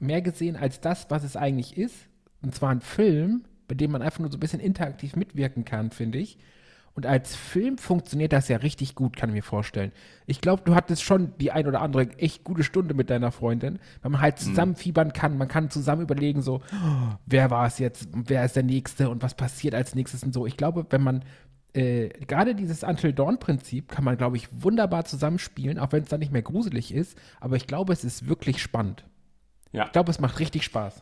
mehr 0.01 0.23
gesehen 0.23 0.57
als 0.57 0.81
das, 0.81 1.11
was 1.11 1.25
es 1.25 1.37
eigentlich 1.37 1.77
ist. 1.77 1.95
Und 2.43 2.55
zwar 2.55 2.71
ein 2.71 2.81
Film, 2.81 3.45
bei 3.69 3.75
dem 3.75 3.91
man 3.91 4.03
einfach 4.03 4.21
nur 4.21 4.31
so 4.31 4.37
ein 4.37 4.41
bisschen 4.41 4.61
interaktiv 4.61 5.17
mitwirken 5.17 5.65
kann, 5.65 5.91
finde 5.91 6.19
ich. 6.19 6.39
Und 6.99 7.07
als 7.07 7.37
Film 7.37 7.79
funktioniert 7.79 8.33
das 8.33 8.49
ja 8.49 8.57
richtig 8.57 8.97
gut, 8.97 9.17
kann 9.17 9.29
ich 9.29 9.35
mir 9.37 9.45
vorstellen. 9.45 9.93
Ich 10.27 10.41
glaube, 10.41 10.63
du 10.65 10.75
hattest 10.75 11.05
schon 11.05 11.33
die 11.39 11.53
ein 11.53 11.69
oder 11.69 11.81
andere 11.81 12.11
echt 12.19 12.43
gute 12.43 12.65
Stunde 12.65 12.93
mit 12.93 13.09
deiner 13.09 13.31
Freundin, 13.31 13.79
weil 14.03 14.11
man 14.11 14.21
halt 14.21 14.41
mhm. 14.41 14.47
zusammenfiebern 14.47 15.13
kann. 15.13 15.39
Man 15.39 15.47
kann 15.47 15.71
zusammen 15.71 16.03
überlegen, 16.03 16.43
so, 16.43 16.57
oh, 16.57 17.15
wer 17.25 17.53
war 17.53 17.69
es 17.69 17.79
jetzt, 17.79 18.09
wer 18.13 18.45
ist 18.45 18.57
der 18.57 18.65
Nächste 18.65 19.11
und 19.11 19.23
was 19.23 19.37
passiert 19.37 19.77
als 19.77 19.95
nächstes 19.95 20.25
und 20.25 20.35
so. 20.35 20.45
Ich 20.45 20.57
glaube, 20.57 20.87
wenn 20.91 21.05
man 21.05 21.25
äh, 21.73 22.09
gerade 22.09 22.57
dieses 22.57 22.83
Until 22.83 23.13
Dawn-Prinzip 23.13 23.91
kann 23.91 24.03
man, 24.03 24.17
glaube 24.17 24.37
ich, 24.37 24.49
wunderbar 24.51 25.05
zusammenspielen, 25.05 25.79
auch 25.79 25.93
wenn 25.93 26.03
es 26.03 26.09
dann 26.09 26.19
nicht 26.19 26.33
mehr 26.33 26.43
gruselig 26.43 26.93
ist. 26.93 27.17
Aber 27.39 27.55
ich 27.55 27.69
glaube, 27.69 27.93
es 27.93 28.03
ist 28.03 28.27
wirklich 28.27 28.61
spannend. 28.61 29.05
Ja. 29.71 29.85
Ich 29.85 29.93
glaube, 29.93 30.11
es 30.11 30.19
macht 30.19 30.41
richtig 30.41 30.65
Spaß. 30.65 31.01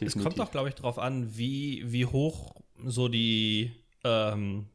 Definitiv. 0.00 0.16
Es 0.18 0.22
kommt 0.22 0.38
doch, 0.38 0.52
glaube 0.52 0.68
ich, 0.68 0.76
darauf 0.76 1.00
an, 1.00 1.36
wie, 1.36 1.82
wie 1.84 2.06
hoch 2.06 2.54
so 2.84 3.08
die 3.08 3.72
ähm, 4.04 4.66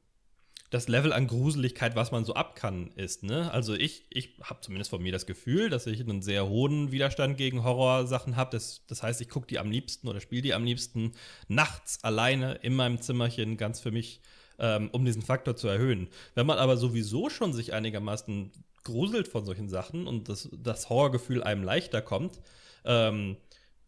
das 0.72 0.88
Level 0.88 1.12
an 1.12 1.28
Gruseligkeit, 1.28 1.98
was 1.98 2.12
man 2.12 2.24
so 2.24 2.34
ab 2.34 2.56
kann, 2.56 2.92
ist. 2.96 3.24
Ne? 3.24 3.52
Also 3.52 3.74
ich, 3.74 4.06
ich 4.10 4.38
habe 4.42 4.62
zumindest 4.62 4.90
von 4.90 5.04
mir 5.04 5.12
das 5.12 5.26
Gefühl, 5.26 5.70
dass 5.70 5.86
ich 5.86 6.00
einen 6.00 6.22
sehr 6.22 6.48
hohen 6.48 6.94
Widerstand 6.94 7.38
gegen 7.38 7.66
Horrorsachen 7.66 8.38
habe. 8.38 8.52
Das, 8.52 8.86
das 8.88 9.04
heißt, 9.04 9.20
ich 9.20 9.28
gucke 9.28 9.48
die 9.48 9.60
am 9.60 9.70
liebsten 9.70 10.08
oder 10.08 10.22
spiele 10.22 10.42
die 10.42 10.54
am 10.54 10.64
liebsten 10.64 11.12
nachts 11.50 12.02
alleine 12.06 12.54
in 12.64 12.74
meinem 12.74 13.02
Zimmerchen 13.02 13.58
ganz 13.58 13.82
für 13.82 13.92
mich, 13.92 14.22
ähm, 14.60 14.90
um 14.94 15.04
diesen 15.04 15.22
Faktor 15.22 15.58
zu 15.58 15.68
erhöhen. 15.68 16.08
Wenn 16.36 16.48
man 16.48 16.58
aber 16.58 16.78
sowieso 16.78 17.30
schon 17.30 17.52
sich 17.52 17.74
einigermaßen 17.74 18.54
gruselt 18.86 19.28
von 19.28 19.46
solchen 19.46 19.68
Sachen 19.68 20.08
und 20.08 20.30
das, 20.30 20.50
das 20.54 20.90
Horrorgefühl 20.90 21.44
einem 21.44 21.64
leichter 21.64 22.02
kommt, 22.02 22.40
ähm, 22.86 23.36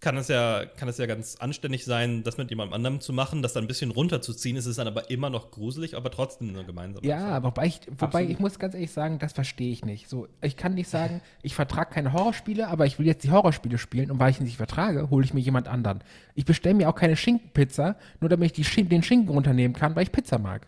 kann 0.03 0.17
es 0.17 0.27
ja, 0.27 0.65
kann 0.65 0.89
es 0.89 0.97
ja 0.99 1.07
ganz 1.07 1.37
anständig 1.37 1.85
sein, 1.85 2.23
das 2.23 2.37
mit 2.37 2.49
jemandem 2.51 2.73
anderem 2.75 3.01
zu 3.01 3.13
machen, 3.13 3.41
das 3.41 3.53
dann 3.53 3.63
ein 3.63 3.67
bisschen 3.67 3.91
runterzuziehen. 3.91 4.57
Es 4.57 4.67
ist 4.67 4.77
dann 4.77 4.87
aber 4.87 5.09
immer 5.09 5.29
noch 5.31 5.49
gruselig, 5.51 5.95
aber 5.97 6.11
trotzdem 6.11 6.49
eine 6.49 6.65
gemeinsame 6.65 7.07
Ja, 7.07 7.19
Sache. 7.19 7.43
wobei, 7.43 7.65
ich, 7.67 7.81
wobei 7.97 8.25
ich 8.25 8.39
muss 8.39 8.59
ganz 8.59 8.75
ehrlich 8.75 8.91
sagen, 8.91 9.19
das 9.19 9.33
verstehe 9.33 9.71
ich 9.71 9.85
nicht. 9.85 10.09
So, 10.09 10.27
ich 10.41 10.57
kann 10.57 10.75
nicht 10.75 10.89
sagen, 10.89 11.21
ich 11.41 11.55
vertrage 11.55 11.91
keine 11.93 12.13
Horrorspiele, 12.13 12.67
aber 12.67 12.85
ich 12.85 12.99
will 12.99 13.07
jetzt 13.07 13.23
die 13.23 13.31
Horrorspiele 13.31 13.77
spielen 13.77 14.11
und 14.11 14.19
weil 14.19 14.31
ich 14.31 14.41
nicht 14.41 14.57
vertrage, 14.57 15.09
hole 15.09 15.25
ich 15.25 15.33
mir 15.33 15.39
jemand 15.41 15.67
anderen. 15.67 16.03
Ich 16.35 16.45
bestelle 16.45 16.75
mir 16.75 16.89
auch 16.89 16.95
keine 16.95 17.15
Schinkenpizza, 17.15 17.95
nur 18.19 18.29
damit 18.29 18.47
ich 18.47 18.53
die 18.53 18.63
Schen 18.65 18.89
den 18.89 19.03
Schinken 19.03 19.29
runternehmen 19.29 19.75
kann, 19.75 19.95
weil 19.95 20.03
ich 20.03 20.11
Pizza 20.11 20.37
mag. 20.39 20.67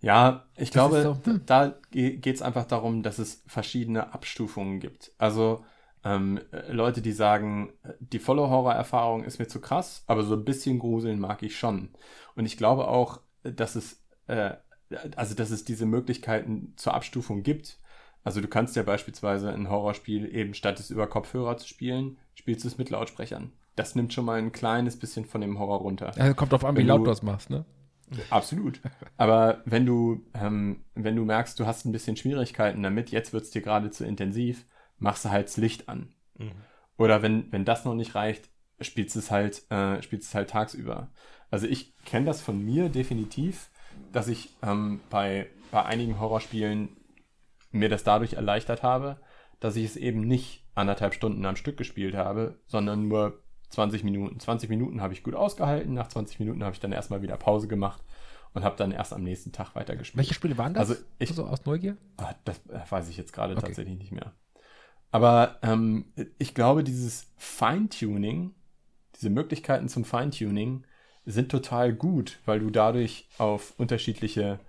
Ja, 0.00 0.46
ich 0.56 0.70
das 0.70 0.72
glaube, 0.72 1.02
so, 1.02 1.18
hm. 1.24 1.42
da 1.46 1.74
geht 1.90 2.26
es 2.26 2.42
einfach 2.42 2.66
darum, 2.66 3.02
dass 3.02 3.18
es 3.18 3.42
verschiedene 3.46 4.12
Abstufungen 4.14 4.80
gibt. 4.80 5.12
Also 5.18 5.64
ähm, 6.06 6.40
Leute, 6.68 7.02
die 7.02 7.10
sagen, 7.10 7.72
die 7.98 8.20
volle 8.20 8.48
Horrorerfahrung 8.48 9.24
ist 9.24 9.40
mir 9.40 9.48
zu 9.48 9.60
krass, 9.60 10.04
aber 10.06 10.22
so 10.22 10.34
ein 10.34 10.44
bisschen 10.44 10.78
Gruseln 10.78 11.18
mag 11.18 11.42
ich 11.42 11.58
schon. 11.58 11.88
Und 12.36 12.46
ich 12.46 12.56
glaube 12.56 12.86
auch, 12.86 13.20
dass 13.42 13.74
es, 13.74 14.04
äh, 14.28 14.52
also 15.16 15.34
dass 15.34 15.50
es 15.50 15.64
diese 15.64 15.84
Möglichkeiten 15.84 16.74
zur 16.76 16.94
Abstufung 16.94 17.42
gibt. 17.42 17.80
Also 18.22 18.40
du 18.40 18.46
kannst 18.46 18.76
ja 18.76 18.84
beispielsweise 18.84 19.52
ein 19.52 19.68
Horrorspiel 19.68 20.32
eben 20.32 20.54
statt 20.54 20.78
es 20.78 20.90
über 20.90 21.08
Kopfhörer 21.08 21.56
zu 21.56 21.66
spielen, 21.66 22.18
spielst 22.34 22.62
du 22.62 22.68
es 22.68 22.78
mit 22.78 22.90
Lautsprechern. 22.90 23.52
Das 23.74 23.96
nimmt 23.96 24.12
schon 24.12 24.26
mal 24.26 24.38
ein 24.38 24.52
kleines 24.52 24.96
bisschen 24.96 25.24
von 25.24 25.40
dem 25.40 25.58
Horror 25.58 25.80
runter. 25.80 26.12
Also 26.16 26.34
kommt 26.34 26.54
auf 26.54 26.64
an, 26.64 26.76
wie 26.76 26.82
laut 26.82 27.00
du 27.00 27.06
das 27.06 27.24
machst, 27.24 27.50
ne? 27.50 27.64
Absolut. 28.30 28.80
Aber 29.16 29.62
wenn 29.64 29.84
du, 29.84 30.24
ähm, 30.34 30.84
wenn 30.94 31.16
du 31.16 31.24
merkst, 31.24 31.58
du 31.58 31.66
hast 31.66 31.84
ein 31.84 31.92
bisschen 31.92 32.16
Schwierigkeiten 32.16 32.80
damit, 32.84 33.10
jetzt 33.10 33.32
wird 33.32 33.42
es 33.42 33.50
dir 33.50 33.62
gerade 33.62 33.90
zu 33.90 34.04
intensiv, 34.04 34.64
machst 34.98 35.24
du 35.24 35.30
halt 35.30 35.48
das 35.48 35.56
Licht 35.56 35.88
an. 35.88 36.14
Mhm. 36.38 36.52
Oder 36.98 37.22
wenn, 37.22 37.50
wenn 37.52 37.64
das 37.64 37.84
noch 37.84 37.94
nicht 37.94 38.14
reicht, 38.14 38.48
spielst 38.80 39.14
du 39.14 39.20
es 39.20 39.30
halt, 39.30 39.70
äh, 39.70 40.02
spielst 40.02 40.28
es 40.28 40.34
halt 40.34 40.50
tagsüber. 40.50 41.10
Also 41.50 41.66
ich 41.66 41.94
kenne 42.04 42.26
das 42.26 42.40
von 42.40 42.62
mir 42.62 42.88
definitiv, 42.88 43.70
dass 44.12 44.28
ich 44.28 44.50
ähm, 44.62 45.00
bei, 45.10 45.48
bei 45.70 45.84
einigen 45.84 46.20
Horrorspielen 46.20 46.96
mir 47.70 47.88
das 47.88 48.04
dadurch 48.04 48.34
erleichtert 48.34 48.82
habe, 48.82 49.20
dass 49.60 49.76
ich 49.76 49.84
es 49.84 49.96
eben 49.96 50.20
nicht 50.20 50.64
anderthalb 50.74 51.14
Stunden 51.14 51.44
am 51.46 51.56
Stück 51.56 51.76
gespielt 51.76 52.14
habe, 52.14 52.60
sondern 52.66 53.08
nur 53.08 53.42
20 53.70 54.04
Minuten. 54.04 54.38
20 54.38 54.68
Minuten 54.68 55.00
habe 55.00 55.12
ich 55.14 55.22
gut 55.22 55.34
ausgehalten, 55.34 55.94
nach 55.94 56.08
20 56.08 56.38
Minuten 56.38 56.62
habe 56.62 56.74
ich 56.74 56.80
dann 56.80 56.92
erstmal 56.92 57.22
wieder 57.22 57.36
Pause 57.36 57.68
gemacht 57.68 58.02
und 58.52 58.64
habe 58.64 58.76
dann 58.76 58.92
erst 58.92 59.12
am 59.12 59.22
nächsten 59.22 59.52
Tag 59.52 59.74
weitergespielt. 59.74 60.18
Welche 60.18 60.34
Spiele 60.34 60.56
waren 60.58 60.74
das? 60.74 60.90
Also 60.90 61.02
ich, 61.18 61.30
so 61.30 61.46
aus 61.46 61.64
Neugier? 61.64 61.96
Ah, 62.16 62.34
Das 62.44 62.58
äh, 62.68 62.80
weiß 62.88 63.08
ich 63.08 63.16
jetzt 63.16 63.32
gerade 63.32 63.54
Okay. 63.54 63.66
tatsächlich 63.66 63.98
nicht 63.98 64.12
mehr. 64.12 64.32
Aber 65.10 65.58
ähm, 65.62 66.12
ich 66.38 66.54
glaube, 66.54 66.84
dieses 66.84 67.32
Feintuning, 67.36 68.54
diese 69.14 69.30
Möglichkeiten 69.30 69.88
zum 69.88 70.04
Feintuning 70.04 70.84
sind 71.24 71.50
total 71.50 71.92
gut, 71.92 72.38
weil 72.44 72.60
du 72.60 72.70
dadurch 72.70 73.28
auf 73.38 73.74
unterschiedliche, 73.78 74.60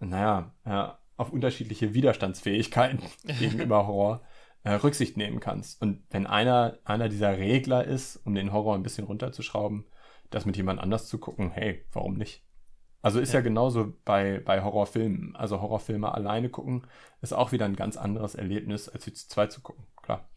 naja, 0.00 0.54
äh, 0.64 0.88
auf 1.16 1.32
unterschiedliche 1.32 1.94
Widerstandsfähigkeiten 1.94 3.00
gegenüber 3.38 3.86
Horror 3.86 4.22
äh, 4.62 4.72
Rücksicht 4.72 5.16
nehmen 5.16 5.40
kannst. 5.40 5.80
Und 5.80 6.04
wenn 6.10 6.26
einer, 6.26 6.78
einer 6.84 7.08
dieser 7.08 7.38
Regler 7.38 7.84
ist, 7.84 8.16
um 8.24 8.34
den 8.34 8.52
Horror 8.52 8.74
ein 8.74 8.82
bisschen 8.82 9.06
runterzuschrauben, 9.06 9.86
das 10.30 10.44
mit 10.44 10.56
jemand 10.56 10.80
anders 10.80 11.06
zu 11.08 11.18
gucken, 11.18 11.50
hey, 11.50 11.84
warum 11.92 12.14
nicht? 12.14 12.45
Also 13.06 13.20
ist 13.20 13.32
ja, 13.32 13.38
Ja. 13.38 13.40
genauso 13.40 13.94
bei, 14.04 14.40
bei 14.40 14.62
Horrorfilmen. 14.62 15.36
Also 15.36 15.60
Horrorfilme 15.60 16.12
alleine 16.12 16.48
gucken 16.50 16.86
ist 17.22 17.32
auch 17.32 17.52
wieder 17.52 17.64
ein 17.64 17.76
ganz 17.76 17.96
anderes 17.96 18.34
Erlebnis, 18.34 18.88
als 18.88 19.04
sie 19.04 19.12
zu 19.12 19.28
zweit 19.28 19.52
zu 19.52 19.60
gucken. 19.60 19.86
Klar. 20.02 20.28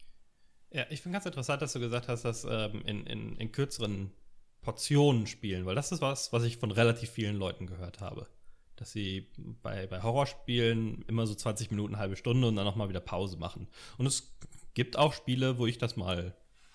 Ja, 0.70 0.86
ich 0.90 1.00
finde 1.02 1.16
ganz 1.16 1.26
interessant, 1.26 1.62
dass 1.62 1.72
du 1.72 1.80
gesagt 1.80 2.08
hast, 2.08 2.24
dass 2.24 2.44
ähm, 2.44 2.82
in, 2.86 3.04
in, 3.06 3.36
in 3.36 3.52
kürzeren 3.52 4.12
Portionen 4.62 5.26
spielen, 5.26 5.66
weil 5.66 5.74
das 5.74 5.90
ist 5.90 6.00
was, 6.00 6.32
was 6.32 6.44
ich 6.44 6.58
von 6.58 6.70
relativ 6.70 7.10
vielen 7.10 7.36
Leuten 7.36 7.66
gehört 7.66 8.00
habe. 8.00 8.28
Dass 8.76 8.92
sie 8.92 9.30
bei, 9.62 9.86
bei 9.88 10.02
Horrorspielen 10.02 11.04
immer 11.08 11.26
so 11.26 11.34
20 11.34 11.70
Minuten, 11.70 11.98
halbe 11.98 12.16
Stunde 12.16 12.46
und 12.48 12.56
dann 12.56 12.64
nochmal 12.64 12.88
wieder 12.88 13.00
Pause 13.00 13.36
machen. 13.36 13.68
Und 13.98 14.06
es 14.06 14.36
gibt 14.74 14.96
auch 14.96 15.12
Spiele, 15.12 15.58
wo 15.58 15.66
ich 15.66 15.78
das 15.78 15.96
mal 15.96 16.34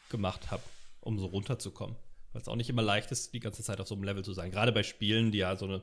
gemacht 0.09 0.51
habe, 0.51 0.63
um 0.99 1.17
so 1.17 1.27
runterzukommen. 1.27 1.95
Weil 2.35 2.41
es 2.41 2.49
auch 2.49 2.57
nicht 2.57 2.69
immer 2.69 2.81
leicht 2.81 3.13
ist, 3.13 3.33
die 3.33 3.39
ganze 3.39 3.63
Zeit 3.63 3.79
auf 3.79 3.87
so 3.87 3.95
einem 3.95 4.03
Level 4.03 4.21
zu 4.21 4.33
sein. 4.33 4.51
Gerade 4.51 4.73
bei 4.73 4.83
Spielen, 4.83 5.31
die 5.31 5.37
ja 5.37 5.55
so 5.55 5.63
eine, 5.65 5.75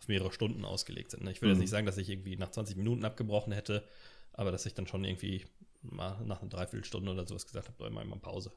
auf 0.00 0.08
mehrere 0.08 0.32
Stunden 0.32 0.64
ausgelegt 0.64 1.12
sind. 1.12 1.22
Ne? 1.22 1.30
Ich 1.30 1.40
will 1.40 1.48
Mhm. 1.48 1.52
jetzt 1.54 1.60
nicht 1.60 1.70
sagen, 1.70 1.86
dass 1.86 1.98
ich 1.98 2.10
irgendwie 2.10 2.36
nach 2.36 2.50
20 2.50 2.76
Minuten 2.76 3.04
abgebrochen 3.04 3.52
hätte, 3.52 3.86
aber 4.32 4.50
dass 4.50 4.66
ich 4.66 4.74
dann 4.74 4.88
schon 4.88 5.04
irgendwie 5.04 5.46
mal 5.82 6.20
nach 6.24 6.40
einer 6.40 6.50
Dreiviertelstunde 6.50 7.12
oder 7.12 7.28
sowas 7.28 7.46
gesagt 7.46 7.68
habe, 7.68 7.86
immer, 7.86 8.02
immer 8.02 8.16
Pause. 8.16 8.50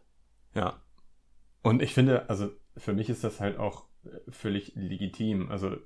Ja. 0.56 0.82
Und 1.62 1.84
ich 1.84 1.94
finde, 1.94 2.28
also 2.28 2.50
für 2.76 2.94
mich 2.94 3.08
ist 3.10 3.24
das 3.24 3.40
halt 3.40 3.60
auch 3.60 3.86
äh, 4.04 4.32
völlig 4.32 4.72
legitim. 4.76 5.52
Also 5.52 5.78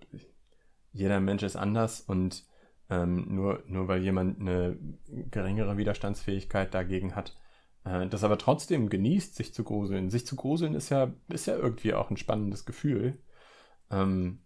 jeder 0.93 1.19
Mensch 1.19 1.43
ist 1.43 1.57
anders 1.57 1.99
und 1.99 2.45
ähm, 2.89 3.35
nur, 3.35 3.61
nur 3.67 3.89
weil 3.89 4.01
jemand 4.01 4.39
eine 4.39 4.77
geringere 5.29 5.75
Widerstandsfähigkeit 5.75 6.73
dagegen 6.73 7.13
hat, 7.13 7.35
das 8.09 8.23
aber 8.23 8.37
trotzdem 8.37 8.89
genießt, 8.89 9.35
sich 9.35 9.53
zu 9.53 9.63
gruseln. 9.63 10.09
Sich 10.09 10.25
zu 10.25 10.35
gruseln 10.35 10.73
ist 10.75 10.89
ja, 10.89 11.13
ist 11.29 11.47
ja 11.47 11.55
irgendwie 11.55 11.93
auch 11.93 12.09
ein 12.09 12.17
spannendes 12.17 12.65
Gefühl. 12.65 13.19
Ähm, 13.91 14.39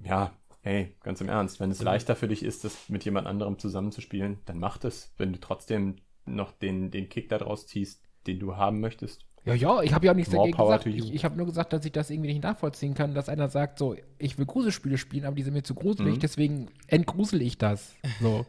ja, 0.00 0.32
ey, 0.62 0.96
ganz 1.02 1.20
im 1.20 1.28
Ernst, 1.28 1.60
wenn 1.60 1.70
es 1.70 1.80
Mhm. 1.80 1.86
leichter 1.86 2.16
für 2.16 2.28
dich 2.28 2.44
ist, 2.44 2.64
das 2.64 2.88
mit 2.88 3.04
jemand 3.04 3.26
anderem 3.28 3.58
zusammenzuspielen, 3.58 4.40
dann 4.46 4.58
mach 4.58 4.78
das, 4.78 5.14
wenn 5.18 5.32
du 5.32 5.40
trotzdem 5.40 5.96
noch 6.26 6.52
den, 6.52 6.90
den 6.90 7.08
Kick 7.08 7.28
daraus 7.30 7.66
ziehst, 7.66 8.04
den 8.26 8.40
du 8.40 8.56
haben 8.56 8.80
möchtest. 8.80 9.26
Ja, 9.44 9.54
ja, 9.54 9.82
ich 9.82 9.94
habe 9.94 10.04
ja 10.04 10.12
auch 10.12 10.16
nichts 10.16 10.32
More 10.32 10.42
dagegen 10.44 10.56
power 10.56 10.78
gesagt. 10.78 10.86
Ich, 10.86 11.14
ich 11.14 11.24
habe 11.24 11.36
nur 11.36 11.46
gesagt, 11.46 11.72
dass 11.72 11.84
ich 11.84 11.92
das 11.92 12.10
irgendwie 12.10 12.28
nicht 12.30 12.42
nachvollziehen 12.42 12.92
kann, 12.94 13.14
dass 13.14 13.28
einer 13.30 13.48
sagt, 13.48 13.78
so, 13.78 13.96
ich 14.18 14.36
will 14.38 14.44
Gruselspiele 14.44 14.98
spielen, 14.98 15.24
aber 15.24 15.34
die 15.34 15.42
sind 15.42 15.54
mir 15.54 15.62
zu 15.62 15.74
gruselig, 15.74 16.16
Mhm. 16.16 16.20
deswegen 16.20 16.68
entgrusel 16.88 17.40
ich 17.40 17.56
das. 17.56 17.94
So, 18.20 18.44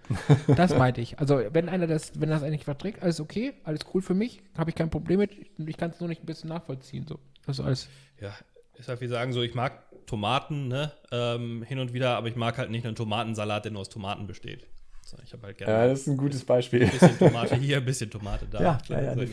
das 0.55 0.75
meinte 0.77 0.99
ich. 0.99 1.17
Also, 1.19 1.41
wenn 1.51 1.69
einer 1.69 1.87
das, 1.87 2.19
wenn 2.19 2.29
das 2.29 2.43
eigentlich 2.43 2.65
verträgt, 2.65 3.01
alles 3.03 3.21
okay, 3.21 3.53
alles 3.63 3.81
cool 3.93 4.01
für 4.01 4.13
mich, 4.13 4.41
habe 4.57 4.69
ich 4.69 4.75
kein 4.75 4.89
Problem 4.89 5.19
mit. 5.19 5.31
Ich 5.57 5.77
kann 5.77 5.91
es 5.91 5.99
nur 6.01 6.09
nicht 6.09 6.23
ein 6.23 6.25
bisschen 6.25 6.49
nachvollziehen. 6.49 7.05
So, 7.07 7.19
das 7.45 7.59
ist 7.59 7.65
alles. 7.65 7.87
Ja, 8.19 8.33
ist 8.77 8.89
halt 8.89 8.99
wie 8.99 9.07
sagen, 9.07 9.31
so 9.31 9.41
ich 9.41 9.55
mag 9.55 9.83
Tomaten, 10.07 10.67
ne, 10.67 10.91
ähm, 11.11 11.63
hin 11.63 11.79
und 11.79 11.93
wieder, 11.93 12.17
aber 12.17 12.27
ich 12.27 12.35
mag 12.35 12.57
halt 12.57 12.69
nicht 12.69 12.85
einen 12.85 12.95
Tomatensalat, 12.95 13.63
der 13.63 13.71
nur 13.71 13.81
aus 13.81 13.89
Tomaten 13.89 14.27
besteht. 14.27 14.67
So, 15.03 15.17
ich 15.23 15.33
habe 15.33 15.47
halt 15.47 15.57
gerne 15.57 15.73
Ja, 15.73 15.87
das 15.87 16.01
ist 16.01 16.07
ein 16.07 16.17
gutes 16.17 16.43
Beispiel. 16.45 16.83
ein 16.83 16.89
bisschen 16.91 17.17
Tomate 17.19 17.55
hier, 17.55 17.77
ein 17.77 17.85
bisschen 17.85 18.09
Tomate 18.09 18.45
da. 18.49 18.61
Ja, 18.61 18.77
ja, 18.87 19.13
ja. 19.15 19.27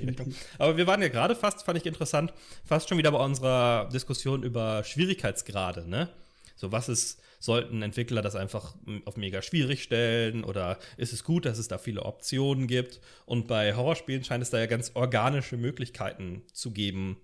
Aber 0.58 0.76
wir 0.76 0.86
waren 0.86 1.00
ja 1.02 1.08
gerade 1.08 1.36
fast, 1.36 1.62
fand 1.62 1.78
ich 1.78 1.86
interessant, 1.86 2.32
fast 2.64 2.88
schon 2.88 2.98
wieder 2.98 3.12
bei 3.12 3.22
unserer 3.24 3.88
Diskussion 3.90 4.42
über 4.42 4.82
Schwierigkeitsgrade, 4.84 5.88
ne? 5.88 6.08
So, 6.56 6.72
was 6.72 6.88
ist, 6.88 7.20
sollten 7.38 7.82
Entwickler 7.82 8.20
das 8.20 8.34
einfach 8.34 8.74
auf 9.04 9.16
mega 9.16 9.42
schwierig 9.42 9.84
stellen 9.84 10.42
oder 10.42 10.78
ist 10.96 11.12
es 11.12 11.22
gut, 11.22 11.44
dass 11.44 11.58
es 11.58 11.68
da 11.68 11.78
viele 11.78 12.02
Optionen 12.02 12.66
gibt? 12.66 13.00
Und 13.26 13.46
bei 13.46 13.76
Horrorspielen 13.76 14.24
scheint 14.24 14.42
es 14.42 14.50
da 14.50 14.58
ja 14.58 14.66
ganz 14.66 14.90
organische 14.94 15.56
Möglichkeiten 15.56 16.42
zu 16.52 16.72
geben, 16.72 17.20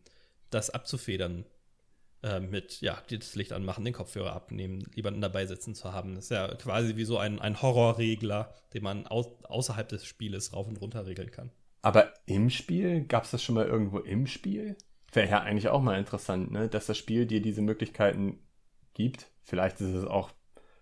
das 0.51 0.70
abzufedern. 0.70 1.45
Äh, 2.25 2.41
mit, 2.41 2.81
ja, 2.81 2.97
das 3.11 3.35
Licht 3.35 3.53
anmachen, 3.53 3.85
den 3.85 3.93
Kopfhörer 3.93 4.33
abnehmen, 4.33 4.83
jemanden 4.95 5.20
dabei 5.20 5.45
sitzen 5.45 5.75
zu 5.75 5.93
haben. 5.93 6.14
Das 6.14 6.25
ist 6.25 6.31
ja 6.31 6.49
quasi 6.55 6.97
wie 6.97 7.05
so 7.05 7.18
ein, 7.18 7.39
ein 7.39 7.61
Horrorregler, 7.61 8.51
den 8.72 8.83
man 8.83 9.07
au 9.07 9.37
außerhalb 9.43 9.87
des 9.91 10.07
Spieles 10.07 10.55
rauf 10.55 10.66
und 10.66 10.81
runter 10.81 11.05
regeln 11.05 11.31
kann. 11.31 11.51
Aber 11.83 12.14
im 12.25 12.49
Spiel, 12.49 13.05
gab 13.05 13.25
es 13.25 13.33
das 13.33 13.43
schon 13.43 13.57
mal 13.57 13.66
irgendwo 13.66 13.99
im 13.99 14.27
Spiel? 14.27 14.75
Wäre 15.12 15.29
ja 15.29 15.41
eigentlich 15.43 15.68
auch 15.68 15.83
mal 15.83 15.99
interessant, 15.99 16.51
ne? 16.51 16.66
dass 16.68 16.87
das 16.87 16.97
Spiel 16.97 17.27
dir 17.27 17.43
diese 17.43 17.61
Möglichkeiten 17.61 18.39
gibt. 18.95 19.27
Vielleicht 19.43 19.83
ist 19.83 19.93
es 19.93 20.07
auch 20.07 20.31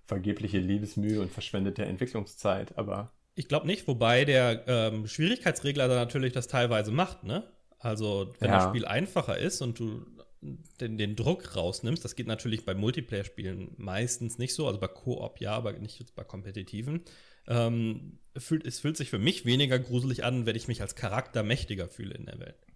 vergebliche 0.07 0.59
Liebesmühe 0.59 1.21
und 1.21 1.33
verschwendete 1.33 1.85
Entwicklungszeit, 1.85 2.79
aber 2.79 3.11
Ich 3.35 3.49
glaube 3.49 3.67
nicht, 3.67 3.89
wobei 3.89 4.25
der 4.25 4.63
ähm, 4.69 5.09
Schwierigkeitsregler 5.09 5.89
da 5.89 5.97
natürlich 5.97 6.33
das 6.33 6.47
teilweise 6.47 6.93
macht, 6.93 7.25
ne? 7.25 7.51
Also, 7.81 8.33
wenn 8.39 8.49
Ja. 8.51 8.59
das 8.59 8.69
Spiel 8.69 8.85
einfacher 8.85 9.37
ist 9.39 9.61
und 9.61 9.77
du 9.81 10.07
den, 10.43 10.99
den 10.99 11.17
Druck 11.17 11.57
rausnimmst, 11.57 12.05
das 12.05 12.17
geht 12.17 12.27
natürlich 12.27 12.65
bei 12.65 12.75
Multiplayer-Spielen 12.75 13.75
meistens 13.77 14.39
nicht 14.39 14.55
so, 14.55 14.67
also 14.67 14.81
bei 14.81 14.89
Koop 14.89 15.41
ja, 15.41 15.53
aber 15.53 15.73
nicht 15.73 16.15
bei 16.15 16.25
kompetitiven. 16.25 17.03
Ähm, 17.47 18.19
fühlt, 18.37 18.67
es 18.67 18.81
fühlt 18.81 18.97
sich 18.97 19.11
für 19.11 19.19
mich 19.19 19.45
weniger 19.45 19.79
gruselig 19.79 20.25
an, 20.25 20.47
wenn 20.47 20.57
ich 20.57 20.69
mich 20.69 20.81
als 20.83 20.95
Charakter 20.95 21.43
mächtiger 21.43 21.89
fühle 21.89 22.15
in 22.15 22.27
der 22.27 22.39
Welt. 22.41 22.67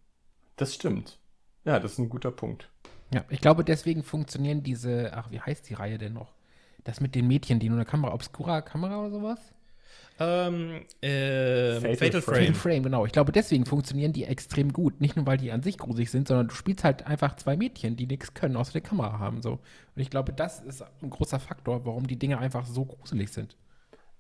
das 0.57 0.75
stimmt. 0.75 1.19
Ja, 1.65 1.81
das 1.81 1.93
ist 1.93 1.99
ein 1.99 2.09
guter 2.09 2.31
Punkt. 2.31 2.71
Ja, 3.13 3.25
ich 3.29 3.41
glaube, 3.41 3.65
deswegen 3.65 4.05
funktionieren 4.05 4.63
diese, 4.63 5.13
ach, 5.15 5.31
wie 5.31 5.41
heißt 5.41 5.69
die 5.69 5.75
Reihe 5.75 5.99
denn 5.99 6.13
noch? 6.13 6.35
Das 6.85 7.01
mit 7.01 7.17
den 7.17 7.27
Mädchen, 7.27 7.59
die 7.59 7.69
nur 7.69 7.79
eine 7.79 7.85
Kamera, 7.85 8.15
Obscura 8.15 8.63
Kamera 8.63 9.01
oder 9.01 9.11
sowas? 9.11 9.56
Ähm, 10.19 10.83
äh, 11.03 11.75
Fatal 11.81 11.97
Fatal, 11.97 12.23
Frame. 12.23 12.37
Frame. 12.37 12.55
Frame. 12.55 12.83
Genau. 12.85 13.07
Ich 13.07 13.13
glaube, 13.13 13.33
deswegen 13.33 13.67
funktionieren 13.67 14.13
die 14.13 14.25
extrem 14.25 14.73
gut. 14.73 15.01
Nicht 15.01 15.17
nur, 15.17 15.27
weil 15.27 15.37
die 15.37 15.53
an 15.53 15.63
sich 15.63 15.77
gruselig 15.77 16.11
sind, 16.11 16.29
sondern 16.29 16.49
du 16.49 16.55
spielst 16.55 16.85
halt 16.85 17.07
einfach 17.07 17.37
zwei 17.37 17.57
Mädchen, 17.57 17.97
die 17.97 18.07
nichts 18.07 18.33
können, 18.33 18.57
außer 18.57 18.73
der 18.73 18.81
Kamera 18.81 19.19
haben. 19.19 19.43
So. 19.43 19.53
Und 19.53 20.03
ich 20.03 20.09
glaube, 20.11 20.33
das 20.33 20.61
ist 20.61 20.83
ein 21.03 21.11
großer 21.11 21.39
Faktor, 21.39 21.85
warum 21.85 22.07
die 22.07 22.19
Dinge 22.19 22.39
einfach 22.39 22.65
so 22.67 22.87
gruselig 22.87 23.31
sind. 23.31 23.57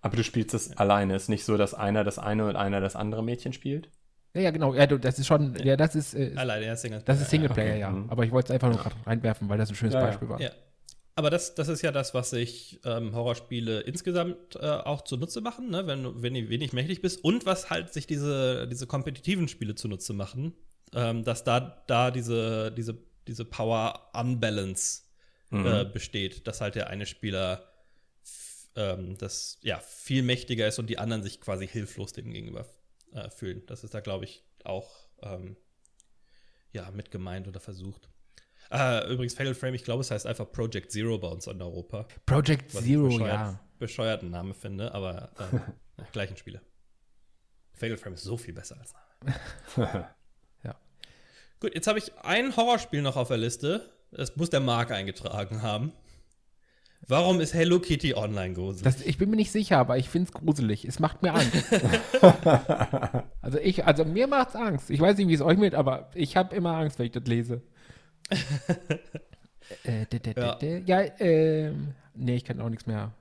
Aber 0.02 0.16
du 0.16 0.22
spielst 0.22 0.54
es 0.54 0.76
alleine. 0.76 1.14
Es 1.14 1.24
ist 1.24 1.28
nicht 1.30 1.44
so, 1.44 1.56
dass 1.56 1.72
einer 1.74 2.04
das 2.04 2.18
eine 2.18 2.46
und 2.46 2.56
einer 2.56 2.80
das 2.80 2.94
andere 2.94 3.24
Mädchen 3.24 3.52
spielt. 3.52 3.88
Ja, 4.34 4.42
ja, 4.42 4.50
genau. 4.50 4.74
Ja, 4.74 4.86
du, 4.86 4.98
das 4.98 5.18
ist 5.18 5.26
schon, 5.26 5.54
ja, 5.64 5.76
das 5.76 5.96
ist, 5.96 6.14
äh, 6.14 6.32
Allein 6.36 6.60
der 6.60 6.76
Single. 6.76 7.00
das 7.06 7.22
ist 7.22 7.30
Singleplayer, 7.30 7.70
okay. 7.70 7.80
ja. 7.80 7.90
Mhm. 7.90 8.10
Aber 8.10 8.22
ich 8.24 8.30
wollte 8.32 8.48
es 8.48 8.54
einfach 8.54 8.68
nur 8.68 8.78
gerade 8.78 8.94
reinwerfen, 9.06 9.48
weil 9.48 9.56
das 9.56 9.70
ein 9.70 9.74
schönes 9.74 9.94
Ja, 9.94 10.00
ja. 10.00 10.06
Beispiel 10.06 10.28
war. 10.28 10.40
Ja. 10.40 10.50
Aber 11.18 11.30
das, 11.30 11.54
das 11.54 11.68
ist 11.68 11.80
ja 11.82 11.92
das, 11.92 12.12
was 12.12 12.30
sich 12.30 12.78
ähm, 12.84 13.14
Horrorspiele 13.14 13.80
insgesamt 13.80 14.56
äh, 14.56 14.58
auch 14.60 15.02
zunutze 15.02 15.40
machen, 15.40 15.70
ne? 15.70 15.86
wenn, 15.86 16.02
du- 16.02 16.22
wenn 16.22 16.34
du 16.34 16.48
wenig 16.50 16.72
mächtig 16.74 17.00
bist. 17.00 17.24
Und 17.24 17.46
was 17.46 17.70
halt 17.70 17.92
sich 17.92 18.06
diese, 18.06 18.68
diese 18.68 18.86
kompetitiven 18.86 19.48
Spiele 19.48 19.74
zunutze 19.74 20.12
machen, 20.12 20.52
ähm, 20.94 21.24
dass 21.24 21.42
da, 21.42 21.82
da 21.86 22.10
diese, 22.10 22.70
diese, 22.72 22.98
diese 23.26 23.44
Power 23.44 24.10
Unbalance 24.14 25.02
Mhm. 25.50 25.64
äh, 25.66 25.84
besteht, 25.84 26.46
dass 26.48 26.60
halt 26.60 26.74
der 26.74 26.88
eine 26.90 27.06
Spieler 27.06 27.72
ähm, 28.74 29.16
das 29.16 29.58
ja 29.62 29.78
viel 29.78 30.22
mächtiger 30.22 30.66
ist 30.66 30.78
und 30.80 30.90
die 30.90 30.98
anderen 30.98 31.22
sich 31.22 31.40
quasi 31.40 31.68
hilflos 31.68 32.12
dem 32.12 32.32
gegenüber 32.32 32.66
äh, 33.12 33.30
fühlen. 33.30 33.62
Das 33.66 33.84
ist 33.84 33.94
da, 33.94 34.00
glaube 34.00 34.24
ich, 34.24 34.42
auch 34.64 34.90
ähm, 35.22 35.56
ja, 36.72 36.90
mit 36.90 37.12
gemeint 37.12 37.46
oder 37.46 37.60
versucht. 37.60 38.10
Äh, 38.70 39.12
übrigens, 39.12 39.34
Fatal 39.34 39.54
Frame, 39.54 39.74
ich 39.74 39.84
glaube, 39.84 40.00
es 40.00 40.10
heißt 40.10 40.26
einfach 40.26 40.50
Project 40.50 40.90
Zero 40.90 41.18
bei 41.18 41.28
uns 41.28 41.46
in 41.46 41.60
Europa. 41.60 42.06
Project 42.26 42.74
Was 42.74 42.84
Zero, 42.84 43.08
ich 43.08 43.14
bescheuert, 43.14 43.34
ja. 43.34 43.60
bescheuerten 43.78 44.30
Name 44.30 44.54
finde, 44.54 44.92
aber 44.92 45.30
äh, 45.38 45.56
ja, 45.98 46.06
gleichen 46.12 46.36
Spiele. 46.36 46.60
Fatal 47.74 47.96
Frame 47.96 48.14
ist 48.14 48.24
so 48.24 48.36
viel 48.36 48.54
besser 48.54 48.76
als 48.78 48.94
Name. 49.76 50.08
Gut, 51.58 51.74
jetzt 51.74 51.86
habe 51.86 51.98
ich 51.98 52.12
ein 52.22 52.54
Horrorspiel 52.54 53.00
noch 53.00 53.16
auf 53.16 53.28
der 53.28 53.38
Liste. 53.38 53.90
Das 54.12 54.36
muss 54.36 54.50
der 54.50 54.60
Marc 54.60 54.90
eingetragen 54.90 55.62
haben. 55.62 55.92
Warum 57.08 57.40
ist 57.40 57.54
Hello 57.54 57.78
Kitty 57.78 58.14
online 58.14 58.54
gruselig? 58.54 58.82
Das, 58.82 59.00
ich 59.00 59.16
bin 59.16 59.30
mir 59.30 59.36
nicht 59.36 59.52
sicher, 59.52 59.78
aber 59.78 59.96
ich 59.96 60.08
finde 60.08 60.28
es 60.28 60.32
gruselig. 60.32 60.84
Es 60.84 60.98
macht 60.98 61.22
mir 61.22 61.34
Angst. 61.34 61.64
also 63.40 63.58
ich, 63.58 63.86
also 63.86 64.04
mir 64.04 64.26
macht's 64.26 64.54
Angst. 64.54 64.90
Ich 64.90 65.00
weiß 65.00 65.16
nicht, 65.16 65.28
wie 65.28 65.34
es 65.34 65.40
euch 65.40 65.56
mit, 65.56 65.74
aber 65.74 66.10
ich 66.14 66.36
habe 66.36 66.54
immer 66.54 66.76
Angst, 66.76 66.98
wenn 66.98 67.06
ich 67.06 67.12
das 67.12 67.24
lese. 67.24 67.62
Äh, 69.84 70.04
-d 70.04 70.18
-d 70.18 70.82
ja, 70.86 71.00
äh, 71.00 71.72
nee, 72.14 72.36
ich 72.36 72.44
kann 72.44 72.60
auch 72.60 72.68
nichts 72.68 72.86
mehr 72.86 73.12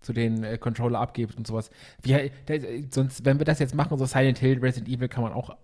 zu 0.00 0.12
den 0.12 0.44
äh, 0.44 0.58
Controller 0.58 1.00
abgeben 1.00 1.34
und 1.36 1.46
sowas. 1.46 1.70
Wie, 2.02 2.30
der, 2.48 2.60
sonst, 2.90 3.24
wenn 3.24 3.38
wir 3.38 3.44
das 3.44 3.58
jetzt 3.58 3.74
machen, 3.74 3.96
so 3.98 4.06
Silent 4.06 4.38
Hill, 4.38 4.58
Resident 4.58 4.88
Evil 4.88 5.08
kann 5.08 5.22
man 5.22 5.32
auch, 5.32 5.56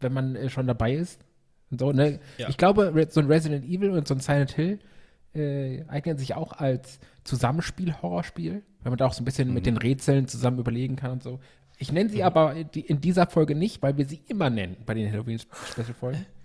wenn 0.00 0.12
man 0.12 0.36
äh, 0.36 0.48
schon 0.48 0.66
dabei 0.66 0.94
ist. 0.94 1.20
Und 1.70 1.80
so, 1.80 1.92
ne? 1.92 2.20
Ja. 2.38 2.48
Ich 2.48 2.56
glaube, 2.56 2.92
so 3.10 3.20
ein 3.20 3.26
Resident 3.26 3.64
Evil 3.64 3.90
und 3.90 4.06
so 4.06 4.14
ein 4.14 4.20
Silent 4.20 4.52
Hill 4.52 4.78
äh, 5.34 5.84
eignen 5.88 6.18
sich 6.18 6.34
auch 6.34 6.52
als 6.52 6.98
Zusammenspiel-Horrorspiel, 7.24 8.62
weil 8.82 8.90
man 8.90 8.98
da 8.98 9.06
auch 9.06 9.14
so 9.14 9.22
ein 9.22 9.24
bisschen 9.24 9.54
mit 9.54 9.64
den 9.64 9.78
Rätseln 9.78 10.28
zusammen 10.28 10.58
überlegen 10.58 10.96
kann 10.96 11.12
und 11.12 11.22
so. 11.22 11.40
Ich 11.78 11.90
nenne 11.90 12.10
sie 12.10 12.22
aber 12.22 12.62
die, 12.64 12.80
in 12.80 13.00
dieser 13.00 13.26
Folge 13.26 13.54
nicht, 13.54 13.82
weil 13.82 13.96
wir 13.96 14.06
sie 14.06 14.20
immer 14.28 14.50
nennen 14.50 14.76
bei 14.84 14.94
den 14.94 15.10
Halloween-Special-Folgen. 15.10 16.26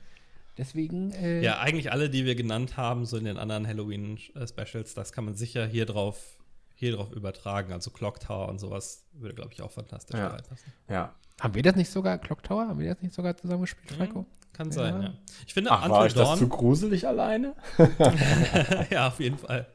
Deswegen. 0.58 1.12
Äh, 1.12 1.42
Ja, 1.44 1.60
eigentlich 1.60 1.92
alle, 1.92 2.10
die 2.10 2.26
wir 2.26 2.36
genannt 2.36 2.78
haben, 2.78 3.06
so 3.06 3.18
in 3.18 3.26
den 3.26 3.38
anderen 3.38 3.68
Halloween-Specials, 3.68 4.94
das 4.94 5.12
kann 5.12 5.26
man 5.26 5.36
sicher 5.36 5.66
hier 5.66 5.86
drauf, 5.86 6.38
hier 6.76 6.94
drauf 6.94 7.12
übertragen. 7.12 7.72
Also 7.74 7.92
Clock 7.92 8.20
Tower 8.20 8.50
und 8.50 8.60
sowas 8.60 9.06
würde, 9.14 9.36
glaube 9.36 9.52
ich, 9.54 9.62
auch 9.62 9.72
fantastisch 9.72 10.18
Ja. 10.18 10.28
reinpassen. 10.28 10.74
Ja. 10.90 11.14
Haben 11.40 11.54
wir 11.54 11.62
das 11.64 11.76
nicht 11.76 11.92
sogar, 11.92 12.18
Clock 12.18 12.44
Tower? 12.44 12.68
Haben 12.68 12.80
wir 12.80 12.94
das 12.94 13.02
nicht 13.04 13.14
sogar 13.14 13.38
zusammengespielt, 13.38 13.92
Franco? 13.92 14.26
Kann 14.54 14.72
sein, 14.72 14.96
Ja. 14.96 15.08
ja. 15.10 15.14
Ich 15.46 15.54
finde, 15.54 15.70
Ach, 15.72 15.82
war 15.88 16.02
Until 16.02 16.06
euch 16.08 16.14
das 16.14 16.40
zu 16.40 16.46
Dawn, 16.48 16.50
gruselig 16.58 17.08
alleine? 17.08 17.56
ja, 18.90 19.08
auf 19.08 19.20
jeden 19.20 19.38
Fall. 19.38 19.68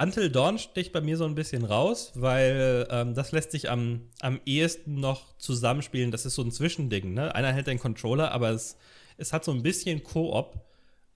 Until 0.00 0.30
Dawn 0.30 0.58
sticht 0.58 0.92
bei 0.92 1.00
mir 1.00 1.16
so 1.16 1.24
ein 1.24 1.34
bisschen 1.34 1.64
raus, 1.64 2.12
weil 2.14 2.86
ähm, 2.90 3.14
das 3.14 3.32
lässt 3.32 3.50
sich 3.50 3.68
am, 3.70 4.02
am 4.20 4.40
ehesten 4.44 5.00
noch 5.00 5.36
zusammenspielen. 5.38 6.10
Das 6.12 6.24
ist 6.24 6.34
so 6.36 6.42
ein 6.42 6.52
Zwischending, 6.52 7.14
ne? 7.14 7.34
Einer 7.34 7.52
hält 7.52 7.66
den 7.66 7.80
Controller, 7.80 8.30
aber 8.30 8.50
es, 8.50 8.76
es 9.18 9.32
hat 9.32 9.44
so 9.44 9.52
ein 9.52 9.62
bisschen 9.62 10.02
Koop, 10.02 10.58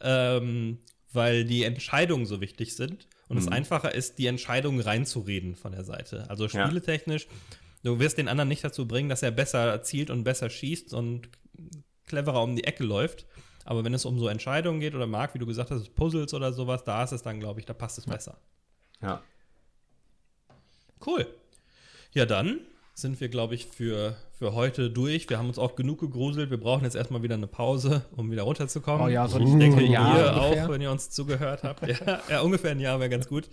ähm, 0.00 0.78
weil 1.12 1.44
die 1.44 1.64
Entscheidungen 1.64 2.26
so 2.26 2.40
wichtig 2.40 2.74
sind 2.76 3.08
und 3.28 3.38
es 3.38 3.48
einfacher 3.48 3.94
ist, 3.94 4.18
die 4.18 4.26
Entscheidungen 4.26 4.80
reinzureden 4.80 5.56
von 5.56 5.72
der 5.72 5.84
Seite. 5.84 6.28
Also 6.28 6.46
Ja. 6.46 6.66
spieletechnisch, 6.66 7.28
du 7.82 7.98
wirst 7.98 8.18
den 8.18 8.28
anderen 8.28 8.48
nicht 8.48 8.64
dazu 8.64 8.86
bringen, 8.86 9.08
dass 9.08 9.22
er 9.22 9.30
besser 9.30 9.82
zielt 9.82 10.10
und 10.10 10.24
besser 10.24 10.50
schießt 10.50 10.92
und 10.92 11.28
cleverer 12.06 12.42
um 12.42 12.56
die 12.56 12.64
Ecke 12.64 12.84
läuft. 12.84 13.26
Aber 13.64 13.84
wenn 13.84 13.94
es 13.94 14.04
um 14.04 14.18
so 14.18 14.28
Entscheidungen 14.28 14.80
geht 14.80 14.94
oder 14.94 15.06
mag, 15.06 15.34
wie 15.34 15.38
du 15.38 15.46
gesagt 15.46 15.70
hast, 15.70 15.94
Puzzles 15.94 16.34
oder 16.34 16.52
sowas, 16.52 16.84
da 16.84 17.04
ist 17.04 17.12
es 17.12 17.22
dann, 17.22 17.40
glaube 17.40 17.60
ich, 17.60 17.66
da 17.66 17.74
passt 17.74 17.98
es 17.98 18.06
besser. 18.06 18.38
Ja. 19.00 19.22
Cool. 21.04 21.26
Ja, 22.12 22.26
dann 22.26 22.60
sind 22.94 23.20
wir, 23.20 23.28
glaube 23.28 23.54
ich, 23.54 23.66
für, 23.66 24.16
für 24.42 24.54
heute 24.54 24.90
durch. 24.90 25.30
Wir 25.30 25.38
haben 25.38 25.46
uns 25.46 25.58
auch 25.58 25.76
genug 25.76 26.00
gegruselt. 26.00 26.50
Wir 26.50 26.58
brauchen 26.58 26.82
jetzt 26.82 26.96
erstmal 26.96 27.22
wieder 27.22 27.36
eine 27.36 27.46
Pause, 27.46 28.02
um 28.16 28.28
wieder 28.32 28.42
runterzukommen. 28.42 29.06
Oh 29.06 29.08
ja, 29.08 29.28
so 29.28 29.38
ich 29.38 29.56
denke, 29.56 29.84
Jahr 29.84 30.18
ihr 30.18 30.34
ungefähr. 30.34 30.64
auch, 30.64 30.68
wenn 30.68 30.80
ihr 30.80 30.90
uns 30.90 31.10
zugehört 31.10 31.62
habt. 31.62 31.86
Ja, 31.86 32.18
ja 32.28 32.40
ungefähr 32.40 32.72
ein 32.72 32.80
Jahr 32.80 32.98
wäre 32.98 33.08
ganz 33.08 33.28
gut. 33.28 33.44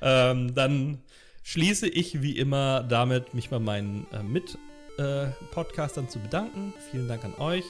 Ähm, 0.00 0.54
dann 0.54 0.98
schließe 1.42 1.88
ich 1.88 2.22
wie 2.22 2.38
immer 2.38 2.84
damit, 2.84 3.34
mich 3.34 3.50
bei 3.50 3.58
meinen 3.58 4.06
äh, 4.12 4.22
Mit-Podcastern 4.22 6.08
zu 6.08 6.20
bedanken. 6.20 6.74
Vielen 6.92 7.08
Dank 7.08 7.24
an 7.24 7.34
euch. 7.40 7.64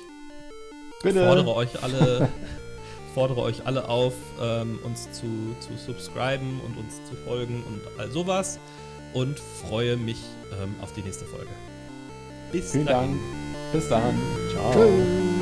Bitte. 1.03 1.25
fordere 1.25 1.55
euch 1.55 1.83
alle, 1.83 2.29
fordere 3.15 3.41
euch 3.41 3.65
alle 3.65 3.89
auf, 3.89 4.13
ähm, 4.43 4.79
uns 4.85 5.11
zu, 5.13 5.57
zu 5.61 5.79
subscriben 5.79 6.61
und 6.67 6.77
uns 6.77 6.97
zu 7.09 7.17
folgen 7.25 7.65
und 7.67 7.81
all 7.99 8.11
sowas. 8.11 8.59
Und 9.15 9.41
freue 9.67 9.97
mich 9.97 10.19
ähm, 10.63 10.75
auf 10.83 10.93
die 10.93 11.01
nächste 11.01 11.25
Folge. 11.25 11.49
Bis 12.53 12.73
Vielen 12.73 12.87
dahin. 12.87 13.11
Dank. 13.11 13.73
Bis 13.73 13.89
dann. 13.89 14.19
Ciao. 14.53 14.73
Tschüss. 14.73 15.40